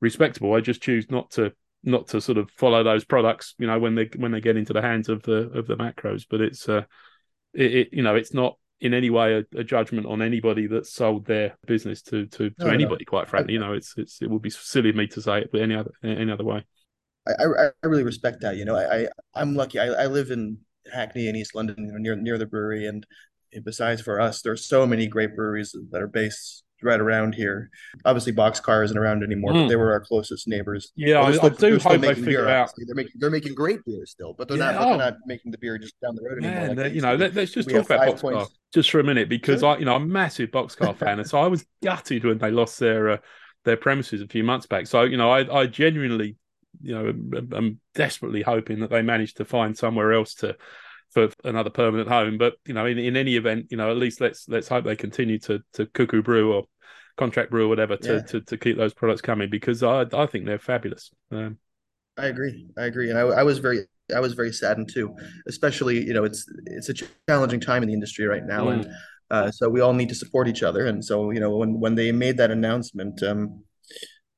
respectable. 0.00 0.54
I 0.54 0.60
just 0.60 0.82
choose 0.82 1.10
not 1.10 1.30
to 1.32 1.52
not 1.82 2.08
to 2.08 2.20
sort 2.20 2.38
of 2.38 2.50
follow 2.50 2.82
those 2.82 3.04
products, 3.04 3.54
you 3.58 3.66
know, 3.66 3.78
when 3.78 3.94
they 3.94 4.08
when 4.16 4.32
they 4.32 4.40
get 4.40 4.56
into 4.56 4.72
the 4.72 4.82
hands 4.82 5.08
of 5.08 5.22
the 5.22 5.50
of 5.50 5.66
the 5.66 5.76
macros. 5.76 6.24
But 6.28 6.40
it's 6.40 6.68
uh, 6.68 6.84
it, 7.54 7.74
it 7.74 7.88
you 7.92 8.02
know, 8.02 8.14
it's 8.14 8.34
not 8.34 8.56
in 8.80 8.94
any 8.94 9.10
way 9.10 9.34
a, 9.34 9.58
a 9.58 9.64
judgment 9.64 10.06
on 10.06 10.22
anybody 10.22 10.66
that 10.66 10.86
sold 10.86 11.26
their 11.26 11.56
business 11.66 12.02
to 12.02 12.26
to, 12.26 12.50
to 12.50 12.54
No, 12.58 12.66
no. 12.66 12.72
anybody. 12.72 13.04
Quite 13.04 13.28
frankly, 13.28 13.54
you 13.54 13.60
know, 13.60 13.72
it's 13.72 13.94
it's 13.96 14.22
it 14.22 14.30
would 14.30 14.42
be 14.42 14.50
silly 14.50 14.90
of 14.90 14.96
me 14.96 15.06
to 15.08 15.22
say 15.22 15.42
it 15.42 15.54
any 15.54 15.74
other 15.74 15.92
any 16.02 16.32
other 16.32 16.44
way. 16.44 16.64
I, 17.28 17.32
I 17.44 17.66
I 17.82 17.86
really 17.86 18.04
respect 18.04 18.40
that. 18.40 18.56
You 18.56 18.64
know, 18.64 18.76
I, 18.76 19.02
I 19.02 19.08
I'm 19.34 19.54
lucky. 19.54 19.78
I, 19.78 19.86
I 19.86 20.06
live 20.06 20.30
in 20.30 20.58
Hackney 20.92 21.28
in 21.28 21.36
East 21.36 21.54
London, 21.54 21.76
near 21.78 22.16
near 22.16 22.38
the 22.38 22.46
brewery, 22.46 22.86
and 22.86 23.06
besides 23.64 24.00
for 24.00 24.20
us, 24.20 24.42
there's 24.42 24.64
so 24.66 24.86
many 24.86 25.06
great 25.06 25.34
breweries 25.36 25.74
that 25.90 26.00
are 26.02 26.06
based 26.08 26.64
right 26.82 27.00
around 27.00 27.34
here. 27.34 27.70
Obviously, 28.04 28.32
Boxcar 28.32 28.84
isn't 28.84 28.96
around 28.96 29.22
anymore, 29.22 29.52
Mm. 29.52 29.64
but 29.64 29.68
they 29.68 29.76
were 29.76 29.92
our 29.92 30.00
closest 30.00 30.48
neighbors. 30.48 30.92
Yeah, 30.96 31.20
I, 31.20 31.30
they're 31.32 31.44
I 31.44 31.48
do 31.50 31.78
hope 31.78 32.00
they 32.00 32.14
figure 32.14 32.44
beer, 32.44 32.48
out. 32.48 32.70
obviously. 32.70 32.84
They're 32.86 32.94
making 32.94 33.12
they're 33.18 33.30
making 33.30 33.54
great 33.54 33.84
beer 33.84 34.06
still, 34.06 34.34
but 34.34 34.48
they're 34.48 34.56
Yeah, 34.56 34.72
not 34.72 34.78
they're 34.80 34.88
oh. 34.94 34.96
not 34.96 35.14
making 35.26 35.50
the 35.52 35.58
beer 35.58 35.78
just 35.78 35.94
down 36.00 36.14
the 36.14 36.22
road 36.22 36.38
anymore. 36.42 36.68
Man, 36.68 36.76
like 36.76 36.92
you 36.94 37.02
know, 37.02 37.16
let, 37.16 37.36
us 37.36 37.50
just 37.50 37.68
talk 37.68 37.84
about 37.84 38.00
Boxcar 38.00 38.20
points. 38.20 38.58
just 38.72 38.90
for 38.90 39.00
a 39.00 39.04
minute 39.04 39.28
because. 39.28 39.62
I, 39.62 39.76
you 39.78 39.84
know, 39.84 39.94
I'm 39.94 40.04
a 40.04 40.06
massive 40.06 40.50
Boxcar 40.50 40.96
fan, 40.96 41.18
and 41.18 41.28
so 41.28 41.38
I 41.38 41.46
was 41.48 41.64
gutted 41.82 42.24
when 42.24 42.38
they 42.38 42.50
lost 42.50 42.78
their 42.78 43.10
uh, 43.10 43.16
their 43.64 43.76
premises 43.76 44.22
a 44.22 44.26
few 44.26 44.42
months 44.44 44.66
back. 44.66 44.86
So 44.86 45.02
you 45.02 45.16
know, 45.18 45.30
I 45.30 45.60
I 45.62 45.66
genuinely, 45.66 46.36
you 46.80 46.94
know, 46.94 47.08
I'm 47.52 47.80
desperately 47.94 48.42
hoping 48.42 48.80
that 48.80 48.90
they 48.90 49.02
manage 49.02 49.34
to 49.34 49.44
find 49.44 49.76
somewhere 49.76 50.12
else 50.12 50.34
to 50.36 50.56
for 51.10 51.28
another 51.44 51.70
permanent 51.70 52.08
home. 52.08 52.38
But 52.38 52.54
you 52.66 52.74
know, 52.74 52.86
in, 52.86 52.98
in 52.98 53.16
any 53.16 53.36
event, 53.36 53.66
you 53.70 53.76
know, 53.76 53.90
at 53.90 53.96
least 53.96 54.20
let's 54.20 54.48
let's 54.48 54.68
hope 54.68 54.84
they 54.84 54.96
continue 54.96 55.38
to 55.40 55.60
to 55.74 55.86
cuckoo 55.86 56.22
brew 56.22 56.52
or 56.54 56.64
contract 57.16 57.50
brew 57.50 57.66
or 57.66 57.68
whatever 57.68 57.96
to, 57.96 58.14
Yeah. 58.14 58.20
to 58.20 58.40
to 58.40 58.56
keep 58.56 58.76
those 58.76 58.94
products 58.94 59.20
coming 59.20 59.50
because 59.50 59.82
I 59.82 60.06
I 60.12 60.26
think 60.26 60.46
they're 60.46 60.58
fabulous. 60.58 61.10
Um, 61.30 61.58
I 62.16 62.26
agree. 62.26 62.68
I 62.78 62.84
agree, 62.84 63.10
and 63.10 63.18
I, 63.18 63.22
I 63.22 63.42
was 63.42 63.58
very 63.58 63.86
I 64.14 64.20
was 64.20 64.34
very 64.34 64.52
saddened 64.52 64.90
too, 64.92 65.14
especially 65.46 66.04
you 66.04 66.12
know 66.14 66.24
it's 66.24 66.46
it's 66.66 66.88
a 66.88 66.94
challenging 67.28 67.60
time 67.60 67.82
in 67.82 67.88
the 67.88 67.94
industry 67.94 68.26
right 68.26 68.44
now, 68.44 68.66
Mm. 68.66 68.72
and 68.72 68.86
uh, 69.30 69.50
so 69.50 69.68
we 69.68 69.80
all 69.80 69.92
need 69.92 70.08
to 70.08 70.14
support 70.14 70.48
each 70.48 70.62
other. 70.62 70.86
And 70.86 71.04
so 71.04 71.30
you 71.30 71.40
know 71.40 71.56
when 71.56 71.78
when 71.78 71.94
they 71.94 72.10
made 72.12 72.36
that 72.38 72.50
announcement, 72.50 73.22
um, 73.22 73.64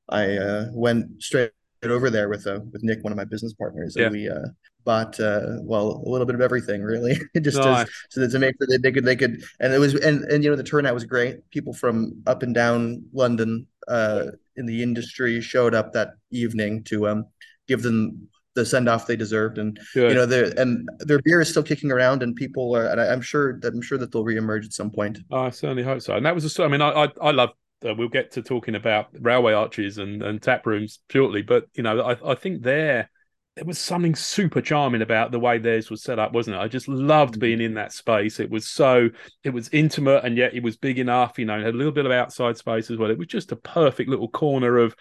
I 0.08 0.36
uh, 0.36 0.66
went 0.72 1.22
straight 1.22 1.52
over 1.82 2.10
there 2.10 2.28
with 2.28 2.46
uh, 2.46 2.60
with 2.72 2.82
Nick, 2.84 3.02
one 3.02 3.12
of 3.12 3.16
my 3.16 3.24
business 3.24 3.54
partners, 3.54 3.96
and 3.96 4.04
Yeah. 4.04 4.10
we 4.10 4.28
uh, 4.28 4.48
bought 4.84 5.18
uh, 5.20 5.58
well 5.62 6.02
a 6.04 6.08
little 6.08 6.26
bit 6.26 6.34
of 6.34 6.40
everything 6.40 6.82
really, 6.82 7.18
just 7.40 7.58
as, 7.58 7.88
so 8.10 8.20
that 8.20 8.30
to 8.30 8.38
make 8.38 8.54
sure 8.58 8.66
that 8.68 8.80
they 8.82 8.92
could 8.92 9.04
they 9.04 9.16
could 9.16 9.42
and 9.60 9.72
it 9.72 9.78
was 9.78 9.94
and 9.94 10.24
and 10.24 10.44
you 10.44 10.50
know 10.50 10.56
the 10.56 10.62
turnout 10.62 10.94
was 10.94 11.04
great. 11.04 11.48
People 11.50 11.72
from 11.72 12.22
up 12.26 12.42
and 12.42 12.54
down 12.54 13.04
London 13.12 13.66
uh, 13.88 14.26
in 14.56 14.66
the 14.66 14.82
industry 14.82 15.40
showed 15.40 15.74
up 15.74 15.92
that 15.92 16.14
evening 16.30 16.84
to 16.84 17.08
um 17.08 17.26
give 17.68 17.82
them 17.82 18.28
the 18.54 18.66
send 18.66 18.88
off 18.88 19.06
they 19.06 19.16
deserved, 19.16 19.58
and 19.58 19.78
Good. 19.94 20.10
you 20.10 20.14
know 20.14 20.26
their 20.26 20.52
and 20.58 20.88
their 21.00 21.20
beer 21.24 21.40
is 21.40 21.48
still 21.48 21.62
kicking 21.62 21.90
around, 21.90 22.22
and 22.22 22.36
people 22.36 22.76
are 22.76 22.86
and 22.86 23.00
I, 23.00 23.06
I'm 23.06 23.22
sure 23.22 23.58
that 23.60 23.72
I'm 23.72 23.82
sure 23.82 23.98
that 23.98 24.12
they'll 24.12 24.24
reemerge 24.24 24.64
at 24.64 24.72
some 24.72 24.90
point. 24.90 25.18
I 25.32 25.50
certainly 25.50 25.82
hope 25.82 26.02
so. 26.02 26.16
And 26.16 26.26
that 26.26 26.34
was 26.34 26.58
a, 26.58 26.62
I 26.62 26.68
mean, 26.68 26.82
I, 26.82 27.04
I, 27.04 27.08
I 27.20 27.30
love, 27.30 27.50
uh, 27.88 27.94
we'll 27.94 28.08
get 28.08 28.32
to 28.32 28.42
talking 28.42 28.74
about 28.74 29.08
railway 29.20 29.52
arches 29.52 29.98
and, 29.98 30.22
and 30.22 30.40
tap 30.40 30.66
rooms 30.66 31.00
shortly, 31.10 31.42
but, 31.42 31.66
you 31.74 31.82
know, 31.82 32.00
I, 32.00 32.32
I 32.32 32.34
think 32.34 32.62
there, 32.62 33.10
there 33.56 33.64
was 33.64 33.78
something 33.78 34.14
super 34.14 34.60
charming 34.62 35.02
about 35.02 35.30
the 35.30 35.38
way 35.38 35.58
theirs 35.58 35.90
was 35.90 36.02
set 36.02 36.18
up, 36.18 36.32
wasn't 36.32 36.56
it? 36.56 36.60
I 36.60 36.68
just 36.68 36.88
loved 36.88 37.38
being 37.38 37.60
in 37.60 37.74
that 37.74 37.92
space. 37.92 38.40
It 38.40 38.50
was 38.50 38.66
so, 38.66 39.10
it 39.44 39.50
was 39.50 39.68
intimate 39.72 40.24
and 40.24 40.36
yet 40.36 40.54
it 40.54 40.62
was 40.62 40.76
big 40.76 40.98
enough, 40.98 41.38
you 41.38 41.44
know, 41.44 41.58
it 41.58 41.64
had 41.64 41.74
a 41.74 41.76
little 41.76 41.92
bit 41.92 42.06
of 42.06 42.12
outside 42.12 42.56
space 42.56 42.90
as 42.90 42.96
well. 42.96 43.10
It 43.10 43.18
was 43.18 43.26
just 43.26 43.52
a 43.52 43.56
perfect 43.56 44.08
little 44.08 44.28
corner 44.28 44.78
of, 44.78 44.94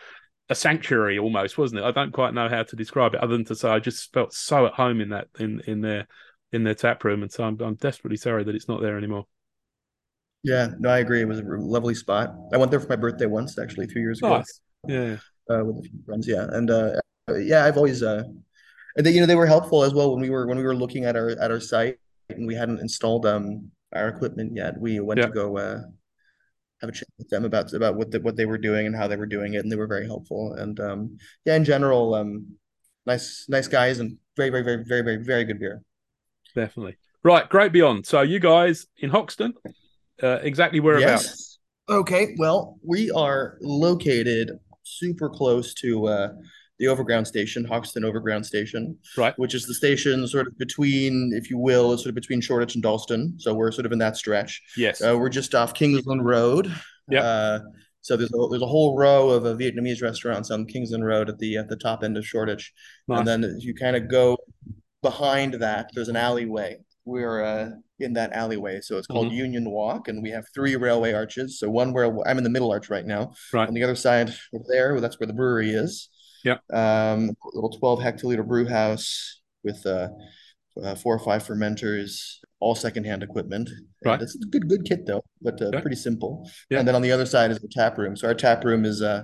a 0.51 0.55
sanctuary 0.55 1.17
almost, 1.17 1.57
wasn't 1.57 1.79
it? 1.79 1.85
I 1.85 1.91
don't 1.91 2.11
quite 2.11 2.33
know 2.33 2.49
how 2.49 2.61
to 2.61 2.75
describe 2.75 3.13
it 3.13 3.21
other 3.21 3.37
than 3.37 3.45
to 3.45 3.55
say 3.55 3.69
I 3.69 3.79
just 3.79 4.11
felt 4.13 4.33
so 4.33 4.65
at 4.65 4.73
home 4.73 4.99
in 4.99 5.09
that 5.09 5.29
in 5.39 5.61
in 5.65 5.79
their 5.79 6.07
in 6.51 6.65
their 6.65 6.75
tap 6.75 7.05
room, 7.05 7.21
and 7.21 7.31
so 7.31 7.45
I'm 7.45 7.57
I'm 7.61 7.75
desperately 7.75 8.17
sorry 8.17 8.43
that 8.43 8.53
it's 8.53 8.67
not 8.67 8.81
there 8.81 8.97
anymore. 8.97 9.27
Yeah, 10.43 10.71
no, 10.77 10.89
I 10.89 10.99
agree. 10.99 11.21
It 11.21 11.27
was 11.27 11.39
a 11.39 11.43
lovely 11.43 11.95
spot. 11.95 12.35
I 12.53 12.57
went 12.57 12.69
there 12.69 12.81
for 12.81 12.89
my 12.89 12.97
birthday 12.97 13.27
once, 13.27 13.57
actually, 13.57 13.85
a 13.85 13.87
few 13.87 14.01
years 14.01 14.19
ago, 14.19 14.39
Nice, 14.39 14.59
yeah, 14.87 15.17
uh, 15.49 15.63
with 15.63 15.77
a 15.77 15.81
few 15.83 15.99
friends. 16.05 16.27
Yeah, 16.27 16.47
and 16.51 16.69
uh, 16.69 16.99
yeah, 17.29 17.65
I've 17.65 17.77
always 17.77 18.03
uh, 18.03 18.23
and 18.97 19.05
they, 19.05 19.11
you 19.11 19.21
know, 19.21 19.25
they 19.25 19.35
were 19.35 19.45
helpful 19.45 19.83
as 19.83 19.93
well 19.93 20.11
when 20.11 20.21
we 20.21 20.29
were 20.29 20.47
when 20.47 20.57
we 20.57 20.63
were 20.63 20.75
looking 20.75 21.05
at 21.05 21.15
our 21.15 21.29
at 21.29 21.51
our 21.51 21.59
site 21.59 21.97
and 22.29 22.47
we 22.47 22.55
hadn't 22.55 22.79
installed 22.79 23.25
um 23.25 23.71
our 23.93 24.09
equipment 24.09 24.55
yet. 24.55 24.79
We 24.79 24.99
went 24.99 25.19
Yeah. 25.19 25.27
to 25.27 25.31
go 25.31 25.57
uh 25.57 25.81
have 26.81 26.89
a 26.89 26.93
chat 26.93 27.07
with 27.17 27.29
them 27.29 27.45
about 27.45 27.71
about 27.73 27.95
what 27.95 28.11
the, 28.11 28.19
what 28.21 28.35
they 28.35 28.45
were 28.45 28.57
doing 28.57 28.87
and 28.87 28.95
how 28.95 29.07
they 29.07 29.15
were 29.15 29.27
doing 29.27 29.53
it, 29.53 29.59
and 29.59 29.71
they 29.71 29.75
were 29.75 29.87
very 29.87 30.05
helpful. 30.05 30.53
And 30.53 30.79
um, 30.79 31.17
yeah, 31.45 31.55
in 31.55 31.63
general, 31.63 32.15
um, 32.15 32.55
nice 33.05 33.45
nice 33.49 33.67
guys 33.67 33.99
and 33.99 34.17
very 34.35 34.49
very 34.49 34.63
very 34.63 34.83
very 34.83 35.01
very 35.03 35.23
very 35.23 35.45
good 35.45 35.59
beer. 35.59 35.81
definitely. 36.55 36.97
Right, 37.23 37.47
great 37.47 37.71
beyond. 37.71 38.07
So 38.07 38.21
you 38.21 38.39
guys 38.39 38.87
in 38.97 39.11
Hoxton, 39.11 39.53
uh, 40.23 40.39
exactly 40.41 40.79
whereabouts? 40.79 41.25
Yes. 41.25 41.57
Okay. 41.87 42.35
Well, 42.39 42.79
we 42.83 43.11
are 43.11 43.57
located 43.61 44.57
super 44.83 45.29
close 45.29 45.75
to 45.75 46.07
uh, 46.07 46.29
the 46.81 46.87
Overground 46.87 47.27
Station, 47.27 47.63
Hoxton 47.63 48.03
Overground 48.03 48.43
Station, 48.45 48.97
Right. 49.15 49.37
which 49.37 49.53
is 49.53 49.67
the 49.67 49.73
station 49.75 50.27
sort 50.27 50.47
of 50.47 50.57
between, 50.57 51.31
if 51.33 51.49
you 51.51 51.57
will, 51.59 51.95
sort 51.95 52.07
of 52.09 52.15
between 52.15 52.41
Shoreditch 52.41 52.73
and 52.73 52.81
Dalston. 52.81 53.35
So 53.37 53.53
we're 53.53 53.71
sort 53.71 53.85
of 53.85 53.91
in 53.91 53.99
that 53.99 54.17
stretch. 54.17 54.59
Yes. 54.75 54.99
Uh, 55.01 55.15
we're 55.17 55.29
just 55.29 55.53
off 55.53 55.75
Kingsland 55.75 56.25
Road. 56.25 56.73
Yep. 57.09 57.23
Uh, 57.23 57.59
so 58.01 58.17
there's 58.17 58.33
a, 58.33 58.47
there's 58.49 58.63
a 58.63 58.67
whole 58.67 58.97
row 58.97 59.29
of 59.29 59.45
uh, 59.45 59.53
Vietnamese 59.53 60.01
restaurants 60.01 60.49
on 60.49 60.65
Kingsland 60.65 61.05
Road 61.05 61.29
at 61.29 61.37
the 61.37 61.55
at 61.57 61.69
the 61.69 61.75
top 61.75 62.03
end 62.03 62.17
of 62.17 62.25
Shoreditch, 62.25 62.73
Nice. 63.07 63.19
and 63.19 63.27
then 63.27 63.57
you 63.59 63.75
kind 63.75 63.95
of 63.95 64.09
go 64.09 64.37
behind 65.03 65.53
that, 65.55 65.91
there's 65.93 66.09
an 66.09 66.15
alleyway. 66.15 66.77
We're 67.05 67.43
uh, 67.43 67.69
in 67.99 68.13
that 68.13 68.33
alleyway, 68.33 68.81
so 68.81 68.97
it's 68.97 69.05
called 69.07 69.27
Mhm. 69.31 69.35
Union 69.35 69.69
Walk, 69.71 70.07
and 70.07 70.21
we 70.23 70.29
have 70.31 70.45
three 70.55 70.75
railway 70.75 71.13
arches. 71.13 71.59
So 71.59 71.69
one 71.69 71.93
where 71.93 72.07
I'm 72.27 72.37
in 72.39 72.43
the 72.43 72.49
middle 72.49 72.71
arch 72.71 72.89
right 72.89 73.05
now. 73.05 73.33
Right. 73.53 73.67
On 73.67 73.73
the 73.75 73.83
other 73.83 73.95
side 73.95 74.33
over 74.53 74.65
there, 74.67 74.99
that's 74.99 75.19
where 75.19 75.27
the 75.27 75.33
brewery 75.33 75.69
is. 75.71 76.09
Yeah. 76.43 76.57
Um, 76.71 77.31
little 77.53 77.69
12 77.69 77.99
hectoliter 77.99 78.45
brew 78.45 78.67
house 78.67 79.41
with 79.63 79.85
uh, 79.85 80.09
uh, 80.81 80.95
four 80.95 81.15
or 81.15 81.19
five 81.19 81.43
fermenters, 81.43 82.37
all 82.59 82.75
secondhand 82.75 83.23
equipment. 83.23 83.69
Right. 84.03 84.21
It's 84.21 84.35
a 84.35 84.47
good, 84.47 84.67
good 84.67 84.85
kit 84.85 85.05
though, 85.05 85.23
but 85.41 85.61
uh, 85.61 85.71
pretty 85.81 85.95
simple. 85.95 86.49
Yeah. 86.69 86.79
And 86.79 86.87
then 86.87 86.95
on 86.95 87.01
the 87.01 87.11
other 87.11 87.25
side 87.25 87.51
is 87.51 87.59
the 87.59 87.67
tap 87.67 87.97
room. 87.97 88.15
So 88.15 88.27
our 88.27 88.33
tap 88.33 88.63
room 88.63 88.85
is 88.85 89.01
uh, 89.01 89.23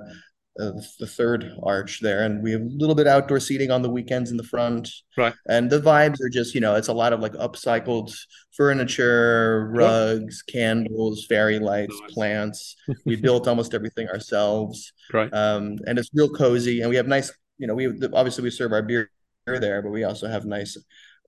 uh, 0.60 0.72
the 1.00 1.08
third 1.08 1.52
arch 1.64 2.00
there, 2.02 2.24
and 2.24 2.42
we 2.42 2.52
have 2.52 2.62
a 2.62 2.66
little 2.66 2.96
bit 2.96 3.08
outdoor 3.08 3.40
seating 3.40 3.72
on 3.72 3.82
the 3.82 3.90
weekends 3.90 4.32
in 4.32 4.38
the 4.38 4.44
front. 4.44 4.90
Right. 5.16 5.34
And 5.48 5.70
the 5.70 5.80
vibes 5.80 6.22
are 6.22 6.30
just, 6.30 6.56
you 6.56 6.62
know, 6.62 6.76
it's 6.76 6.88
a 6.88 6.94
lot 6.94 7.14
of 7.14 7.20
like 7.20 7.34
upcycled 7.34 8.16
furniture, 8.56 9.70
rugs, 9.74 10.42
candles, 10.42 11.26
fairy 11.28 11.60
lights, 11.60 11.98
Nice. 12.02 12.14
plants. 12.14 12.76
We 13.06 13.16
built 13.16 13.48
almost 13.48 13.74
everything 13.74 14.08
ourselves. 14.10 14.94
Great. 15.12 15.34
Um, 15.34 15.78
and 15.86 16.00
it's 16.00 16.10
real 16.14 16.30
cozy, 16.30 16.82
and 16.82 16.90
we 16.90 16.96
have 16.96 17.08
nice, 17.08 17.32
you 17.58 17.68
know, 17.68 17.76
we 17.76 17.88
obviously 18.14 18.44
we 18.44 18.50
serve 18.52 18.74
our 18.74 18.82
beer 18.82 19.10
there, 19.46 19.82
but 19.82 19.92
we 19.92 20.04
also 20.04 20.28
have 20.28 20.46
nice, 20.46 20.76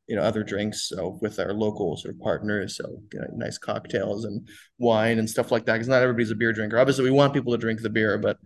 you 0.08 0.16
know, 0.16 0.22
other 0.24 0.44
drinks 0.44 0.90
so 0.90 1.18
with 1.22 1.40
our 1.40 1.54
local 1.54 1.96
sort 1.98 2.16
of 2.16 2.20
partners. 2.20 2.76
So 2.78 3.02
you 3.14 3.20
know, 3.20 3.28
nice 3.36 3.58
cocktails 3.58 4.26
and 4.26 4.48
wine 4.78 5.20
and 5.20 5.30
stuff 5.30 5.52
like 5.52 5.66
that. 5.66 5.74
Because 5.74 5.88
not 5.88 6.02
everybody's 6.02 6.32
a 6.32 6.36
beer 6.36 6.52
drinker. 6.52 6.80
Obviously, 6.80 7.04
we 7.04 7.12
want 7.12 7.34
people 7.34 7.52
to 7.54 7.58
drink 7.58 7.82
the 7.82 7.90
beer, 7.90 8.18
but 8.18 8.38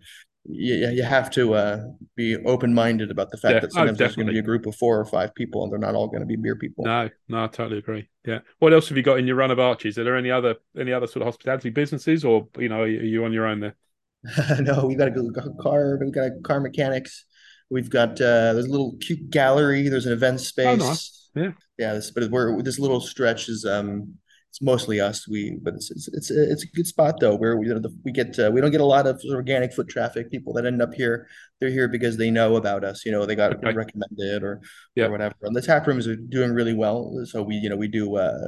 you, 0.46 0.74
you 0.90 1.02
have 1.02 1.30
to 1.32 1.54
uh, 1.54 1.84
be 2.16 2.36
open 2.44 2.74
minded 2.74 3.10
about 3.10 3.30
the 3.30 3.36
fact 3.36 3.54
Yeah. 3.54 3.60
that 3.60 3.70
Oh, 3.70 3.78
sometimes 3.78 3.98
there's 3.98 4.16
going 4.16 4.26
to 4.26 4.32
be 4.32 4.38
a 4.38 4.42
group 4.42 4.66
of 4.66 4.76
four 4.76 4.98
or 4.98 5.04
five 5.04 5.34
people, 5.34 5.62
and 5.64 5.72
they're 5.72 5.78
not 5.78 5.94
all 5.94 6.08
going 6.08 6.20
to 6.20 6.26
be 6.26 6.36
beer 6.36 6.56
people. 6.56 6.84
No, 6.84 7.08
no, 7.28 7.44
I 7.44 7.46
totally 7.46 7.78
agree. 7.78 8.08
Yeah. 8.26 8.40
What 8.58 8.72
else 8.72 8.88
have 8.88 8.96
you 8.96 9.02
got 9.02 9.18
in 9.18 9.26
your 9.26 9.36
run 9.36 9.50
of 9.50 9.58
arches? 9.58 9.98
Are 9.98 10.04
there 10.04 10.16
any 10.16 10.30
other 10.30 10.56
any 10.78 10.92
other 10.92 11.06
sort 11.06 11.22
of 11.22 11.26
hospitality 11.26 11.70
businesses, 11.70 12.24
or 12.24 12.48
you 12.58 12.68
know, 12.68 12.82
are 12.82 12.88
you 12.88 13.24
on 13.24 13.32
your 13.32 13.46
own 13.46 13.60
there? 13.60 13.76
no, 14.60 14.86
we've 14.86 14.98
got 14.98 15.08
a 15.08 15.10
good 15.10 15.34
car. 15.60 15.98
We've 16.00 16.12
got 16.12 16.26
a 16.26 16.30
car 16.42 16.60
mechanics. 16.60 17.24
We've 17.70 17.90
got 17.90 18.12
uh, 18.20 18.52
there's 18.54 18.66
a 18.66 18.70
little 18.70 18.96
cute 19.00 19.30
gallery. 19.30 19.88
There's 19.88 20.06
an 20.06 20.12
event 20.12 20.40
space. 20.40 20.66
Oh, 20.66 20.76
nice. 20.76 21.30
Yeah. 21.34 21.52
yeah. 21.78 21.94
This, 21.94 22.10
but 22.10 22.30
we're 22.30 22.62
this 22.62 22.78
little 22.78 23.00
stretch 23.00 23.48
is 23.48 23.64
um, 23.64 24.14
it's 24.54 24.62
mostly 24.62 25.00
us. 25.00 25.26
We, 25.26 25.58
but 25.60 25.74
it's 25.74 25.90
it's 25.90 26.06
it's 26.12 26.30
a, 26.30 26.52
it's 26.52 26.62
a 26.62 26.68
good 26.68 26.86
spot 26.86 27.18
though, 27.18 27.34
where 27.34 27.56
we 27.56 27.66
you 27.66 27.74
know 27.74 27.90
we 28.04 28.12
get 28.12 28.38
uh, 28.38 28.52
we 28.54 28.60
don't 28.60 28.70
get 28.70 28.80
a 28.80 28.84
lot 28.84 29.04
of 29.08 29.20
organic 29.28 29.72
foot 29.72 29.88
traffic. 29.88 30.30
People 30.30 30.52
that 30.52 30.64
end 30.64 30.80
up 30.80 30.94
here, 30.94 31.26
they're 31.60 31.70
here 31.72 31.88
because 31.88 32.16
they 32.18 32.30
know 32.30 32.54
about 32.54 32.84
us. 32.84 33.04
You 33.04 33.10
know, 33.10 33.26
they 33.26 33.34
got 33.34 33.60
recommended 33.64 34.44
or 34.44 34.60
Yeah. 34.94 35.06
or 35.06 35.10
whatever. 35.10 35.34
And 35.42 35.56
the 35.56 35.60
tap 35.62 35.88
rooms 35.88 36.06
are 36.06 36.14
doing 36.14 36.52
really 36.52 36.72
well. 36.72 37.20
So 37.24 37.42
we 37.42 37.56
you 37.56 37.68
know 37.68 37.76
we 37.76 37.88
do 37.88 38.14
uh 38.16 38.38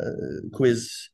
quiz 0.52 1.08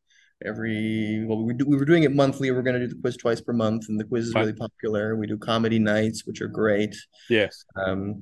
every 0.44 1.24
well 1.26 1.42
we 1.42 1.54
do 1.54 1.64
we 1.66 1.76
were 1.76 1.84
doing 1.86 2.02
it 2.02 2.12
monthly 2.14 2.50
we're 2.50 2.62
going 2.62 2.78
to 2.78 2.86
do 2.86 2.92
the 2.92 3.00
quiz 3.00 3.16
twice 3.16 3.40
per 3.40 3.52
month 3.52 3.84
and 3.88 3.98
the 3.98 4.04
quiz 4.04 4.26
is 4.26 4.34
really 4.34 4.52
popular 4.52 5.14
we 5.16 5.24
do 5.26 5.38
comedy 5.38 5.78
nights 5.78 6.26
which 6.26 6.40
are 6.42 6.48
great 6.48 6.94
Yes. 7.30 7.64
um 7.76 8.20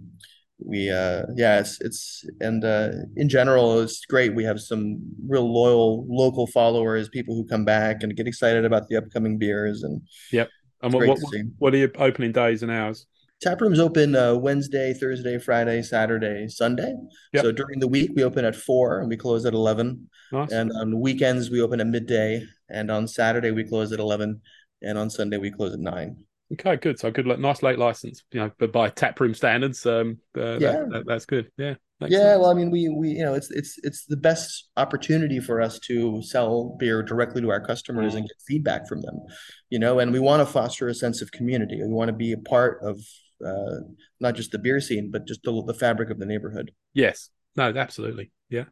we 0.64 0.90
uh 0.90 1.22
yeah 1.36 1.58
it's 1.60 1.80
it's 1.80 2.24
and 2.40 2.64
uh 2.64 2.90
in 3.16 3.28
general 3.28 3.80
it's 3.80 4.04
great. 4.06 4.34
We 4.34 4.44
have 4.44 4.60
some 4.60 5.00
real 5.26 5.52
loyal 5.52 6.06
local 6.08 6.46
followers 6.46 7.08
people 7.08 7.34
who 7.34 7.46
come 7.46 7.64
back 7.64 8.02
and 8.02 8.14
get 8.16 8.26
excited 8.26 8.64
about 8.64 8.88
the 8.88 8.96
upcoming 8.96 9.38
beers 9.38 9.82
and 9.82 10.02
yep, 10.32 10.48
And 10.82 10.92
what 10.92 11.06
what, 11.08 11.18
what 11.58 11.74
are 11.74 11.78
your 11.78 11.90
opening 11.96 12.32
days 12.32 12.62
and 12.62 12.70
hours? 12.70 13.06
tap 13.42 13.58
rooms 13.62 13.80
open 13.80 14.14
uh 14.14 14.34
wednesday 14.34 14.92
thursday 14.92 15.38
friday 15.38 15.80
saturday 15.82 16.46
sunday. 16.46 16.94
Yep. 17.32 17.42
so 17.42 17.52
during 17.52 17.80
the 17.80 17.88
week 17.88 18.10
we 18.14 18.22
open 18.22 18.44
at 18.44 18.54
four 18.54 19.00
and 19.00 19.08
we 19.08 19.16
close 19.16 19.46
at 19.46 19.54
11 19.54 20.10
Nice. 20.30 20.52
and 20.52 20.70
on 20.72 21.00
weekends 21.00 21.50
we 21.50 21.62
open 21.62 21.80
at 21.80 21.86
midday. 21.86 22.44
And 22.68 22.90
on 22.90 23.08
saturday 23.08 23.50
we 23.50 23.64
close 23.64 23.92
at 23.92 23.98
11 23.98 24.40
and 24.82 24.98
on 24.98 25.08
sunday 25.08 25.38
we 25.38 25.50
close 25.50 25.72
at 25.72 25.80
9 25.80 26.16
Okay, 26.52 26.76
good. 26.76 26.98
So 26.98 27.10
good, 27.10 27.26
nice 27.26 27.62
late 27.62 27.78
license. 27.78 28.24
You 28.32 28.40
know, 28.40 28.50
but 28.58 28.72
by 28.72 28.88
tap 28.88 29.20
room 29.20 29.34
standards, 29.34 29.86
um, 29.86 30.18
uh, 30.36 30.58
that- 30.58 30.60
Yeah. 30.60 30.84
that- 30.90 31.04
that's 31.06 31.26
good. 31.26 31.50
Yeah. 31.56 31.74
Makes 32.00 32.12
Yeah, 32.14 32.18
sense. 32.32 32.40
well, 32.40 32.50
I 32.50 32.54
mean, 32.54 32.70
we 32.70 32.88
we 32.88 33.10
you 33.10 33.22
know, 33.24 33.34
it's 33.34 33.50
it's 33.50 33.78
it's 33.84 34.06
the 34.06 34.16
best 34.16 34.70
opportunity 34.78 35.38
for 35.38 35.60
us 35.60 35.78
to 35.80 36.22
sell 36.22 36.74
beer 36.80 37.02
directly 37.02 37.42
to 37.42 37.50
our 37.50 37.60
customers 37.60 38.14
and 38.14 38.26
get 38.26 38.36
feedback 38.48 38.88
from 38.88 39.02
them, 39.02 39.20
you 39.68 39.78
know, 39.78 39.98
and 39.98 40.10
we 40.10 40.18
want 40.18 40.40
to 40.40 40.50
foster 40.50 40.88
a 40.88 40.94
sense 40.94 41.20
of 41.20 41.30
community. 41.30 41.76
We 41.82 41.88
want 41.92 42.08
to 42.08 42.14
be 42.16 42.32
a 42.32 42.38
part 42.38 42.80
of 42.82 42.98
uh, 43.44 43.80
not 44.18 44.34
just 44.34 44.50
the 44.50 44.58
beer 44.58 44.80
scene, 44.80 45.10
but 45.10 45.26
just 45.26 45.42
the 45.44 45.62
the 45.66 45.74
fabric 45.74 46.08
of 46.10 46.18
the 46.18 46.24
neighborhood. 46.26 46.72
Yes. 46.94 47.28
No, 47.54 47.64
absolutely. 47.64 48.30
Yeah. 48.48 48.64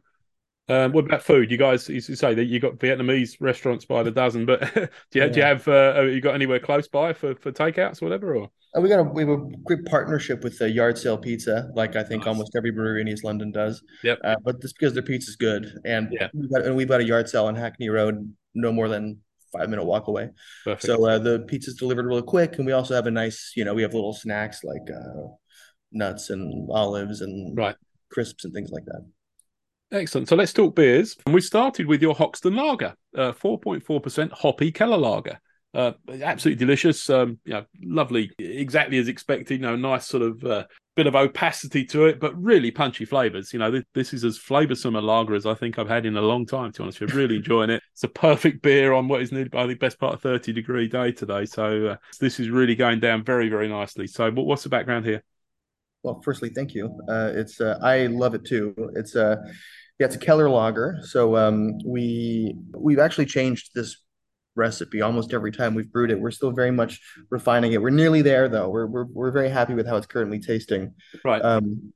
Um, 0.69 0.91
what 0.93 1.05
about 1.05 1.23
food? 1.23 1.49
You 1.51 1.57
guys, 1.57 1.89
you 1.89 1.99
say 1.99 2.33
that 2.35 2.45
you 2.45 2.59
got 2.59 2.73
Vietnamese 2.77 3.37
restaurants 3.39 3.85
by 3.85 4.03
the 4.03 4.11
dozen, 4.11 4.45
but 4.45 4.61
do 5.11 5.19
you, 5.19 5.29
do 5.29 5.39
you 5.39 5.45
have 5.45 5.67
uh, 5.67 5.95
have 5.95 6.05
you 6.09 6.21
got 6.21 6.35
anywhere 6.35 6.59
close 6.59 6.87
by 6.87 7.11
for, 7.13 7.35
for 7.35 7.51
takeouts 7.51 8.01
or 8.01 8.05
whatever? 8.05 8.35
Or 8.35 8.49
And 8.75 8.83
we 8.83 8.89
got 8.89 8.99
a 8.99 9.03
we 9.03 9.23
have 9.23 9.29
a 9.31 9.37
great 9.65 9.85
partnership 9.85 10.43
with 10.43 10.59
the 10.59 10.69
Yard 10.69 10.97
Sale 10.97 11.17
Pizza, 11.17 11.69
like 11.75 11.95
I 11.95 12.03
think 12.03 12.21
Nice. 12.25 12.27
almost 12.27 12.55
every 12.55 12.71
brewery 12.71 13.01
in 13.01 13.07
East 13.07 13.23
London 13.23 13.51
does. 13.51 13.81
Yep. 14.03 14.19
Uh, 14.23 14.35
but 14.43 14.61
just 14.61 14.75
because 14.77 14.93
their 14.93 15.03
pizza's 15.03 15.35
good, 15.35 15.65
and 15.85 16.09
Yeah. 16.11 16.27
we've 16.33 16.51
got 16.51 16.61
and 16.65 16.75
we've 16.75 16.87
got 16.87 17.01
a 17.01 17.05
yard 17.05 17.27
sale 17.27 17.45
on 17.45 17.55
Hackney 17.55 17.89
Road, 17.89 18.31
no 18.53 18.71
more 18.71 18.87
than 18.89 19.19
five 19.51 19.69
minute 19.69 19.83
walk 19.85 20.07
away. 20.07 20.29
perfect. 20.63 20.83
So 20.83 21.03
uh, 21.07 21.17
the 21.17 21.39
pizza's 21.47 21.73
delivered 21.75 22.05
real 22.05 22.21
quick, 22.21 22.57
and 22.57 22.65
we 22.67 22.71
also 22.73 22.93
have 22.93 23.07
a 23.07 23.11
nice, 23.11 23.53
you 23.55 23.65
know, 23.65 23.73
we 23.73 23.81
have 23.81 23.95
little 23.95 24.13
snacks 24.13 24.63
like 24.63 24.87
uh, 24.95 25.29
nuts 25.91 26.29
and 26.29 26.69
olives 26.71 27.21
and 27.21 27.57
Right. 27.57 27.75
crisps 28.11 28.45
and 28.45 28.53
things 28.53 28.69
like 28.69 28.85
that. 28.85 29.03
Excellent. 29.91 30.29
So 30.29 30.35
let's 30.35 30.53
talk 30.53 30.75
beers. 30.75 31.17
And 31.25 31.33
we 31.33 31.41
started 31.41 31.87
with 31.87 32.01
your 32.01 32.13
Hoxton 32.13 32.55
Lager, 32.55 32.95
uh, 33.17 33.31
4.4% 33.31 34.31
hoppy 34.31 34.71
Keller 34.71 34.97
Lager. 34.97 35.39
Uh, 35.73 35.91
absolutely 36.21 36.63
delicious. 36.63 37.09
Um, 37.09 37.39
you 37.45 37.53
know, 37.53 37.65
lovely, 37.81 38.31
exactly 38.39 38.97
as 38.97 39.07
expected. 39.07 39.61
You 39.61 39.67
know, 39.67 39.75
nice 39.75 40.07
sort 40.07 40.23
of 40.23 40.43
uh, 40.43 40.65
bit 40.95 41.07
of 41.07 41.15
opacity 41.15 41.85
to 41.85 42.05
it, 42.05 42.19
but 42.19 42.39
really 42.39 42.71
punchy 42.71 43.05
flavors. 43.05 43.53
You 43.53 43.59
know, 43.59 43.71
this, 43.71 43.83
this 43.93 44.13
is 44.13 44.23
as 44.23 44.37
flavorsome 44.37 44.97
a 44.97 45.01
lager 45.01 45.35
as 45.35 45.45
I 45.45 45.53
think 45.53 45.77
I've 45.77 45.87
had 45.87 46.05
in 46.05 46.17
a 46.17 46.21
long 46.21 46.45
time. 46.45 46.71
To 46.71 46.79
be 46.79 46.83
honest, 46.83 47.01
you. 47.01 47.07
really 47.07 47.37
enjoying 47.37 47.69
it. 47.69 47.81
It's 47.93 48.03
a 48.03 48.09
perfect 48.09 48.61
beer 48.61 48.93
on 48.93 49.07
what 49.07 49.21
is 49.21 49.31
nearly, 49.31 49.49
I 49.53 49.67
think, 49.67 49.79
best 49.79 49.99
part 49.99 50.13
of 50.13 50.21
30 50.21 50.53
degree 50.53 50.87
day 50.87 51.11
today. 51.11 51.45
So 51.45 51.87
uh, 51.87 51.95
this 52.19 52.39
is 52.39 52.49
really 52.49 52.75
going 52.75 52.99
down 52.99 53.23
very, 53.23 53.49
very 53.49 53.67
nicely. 53.67 54.07
So, 54.07 54.31
what's 54.31 54.63
the 54.63 54.69
background 54.69 55.05
here? 55.05 55.23
Well, 56.03 56.21
firstly, 56.23 56.49
thank 56.49 56.73
you. 56.73 56.97
Uh, 57.07 57.31
it's 57.33 57.59
uh, 57.59 57.77
I 57.81 58.07
love 58.07 58.33
it 58.33 58.45
too. 58.45 58.73
It's 58.95 59.15
a 59.15 59.31
uh, 59.31 59.35
yeah, 59.99 60.05
it's 60.05 60.15
a 60.15 60.19
Keller 60.19 60.49
lager. 60.49 60.99
So 61.03 61.35
um, 61.35 61.77
we 61.85 62.55
we've 62.73 62.99
actually 62.99 63.25
changed 63.25 63.71
this 63.75 63.97
recipe 64.55 65.01
almost 65.01 65.33
every 65.33 65.51
time 65.51 65.75
we've 65.75 65.91
brewed 65.91 66.11
it. 66.11 66.19
We're 66.19 66.31
still 66.31 66.51
very 66.51 66.71
much 66.71 67.01
refining 67.29 67.73
it. 67.73 67.81
We're 67.81 67.89
nearly 67.89 68.21
there 68.21 68.47
though. 68.47 68.69
We're 68.69 68.87
we're 68.87 69.05
we're 69.05 69.31
very 69.31 69.49
happy 69.49 69.73
with 69.73 69.87
how 69.87 69.97
it's 69.97 70.07
currently 70.07 70.39
tasting. 70.39 70.93
Right. 71.25 71.41
Um, 71.41 71.93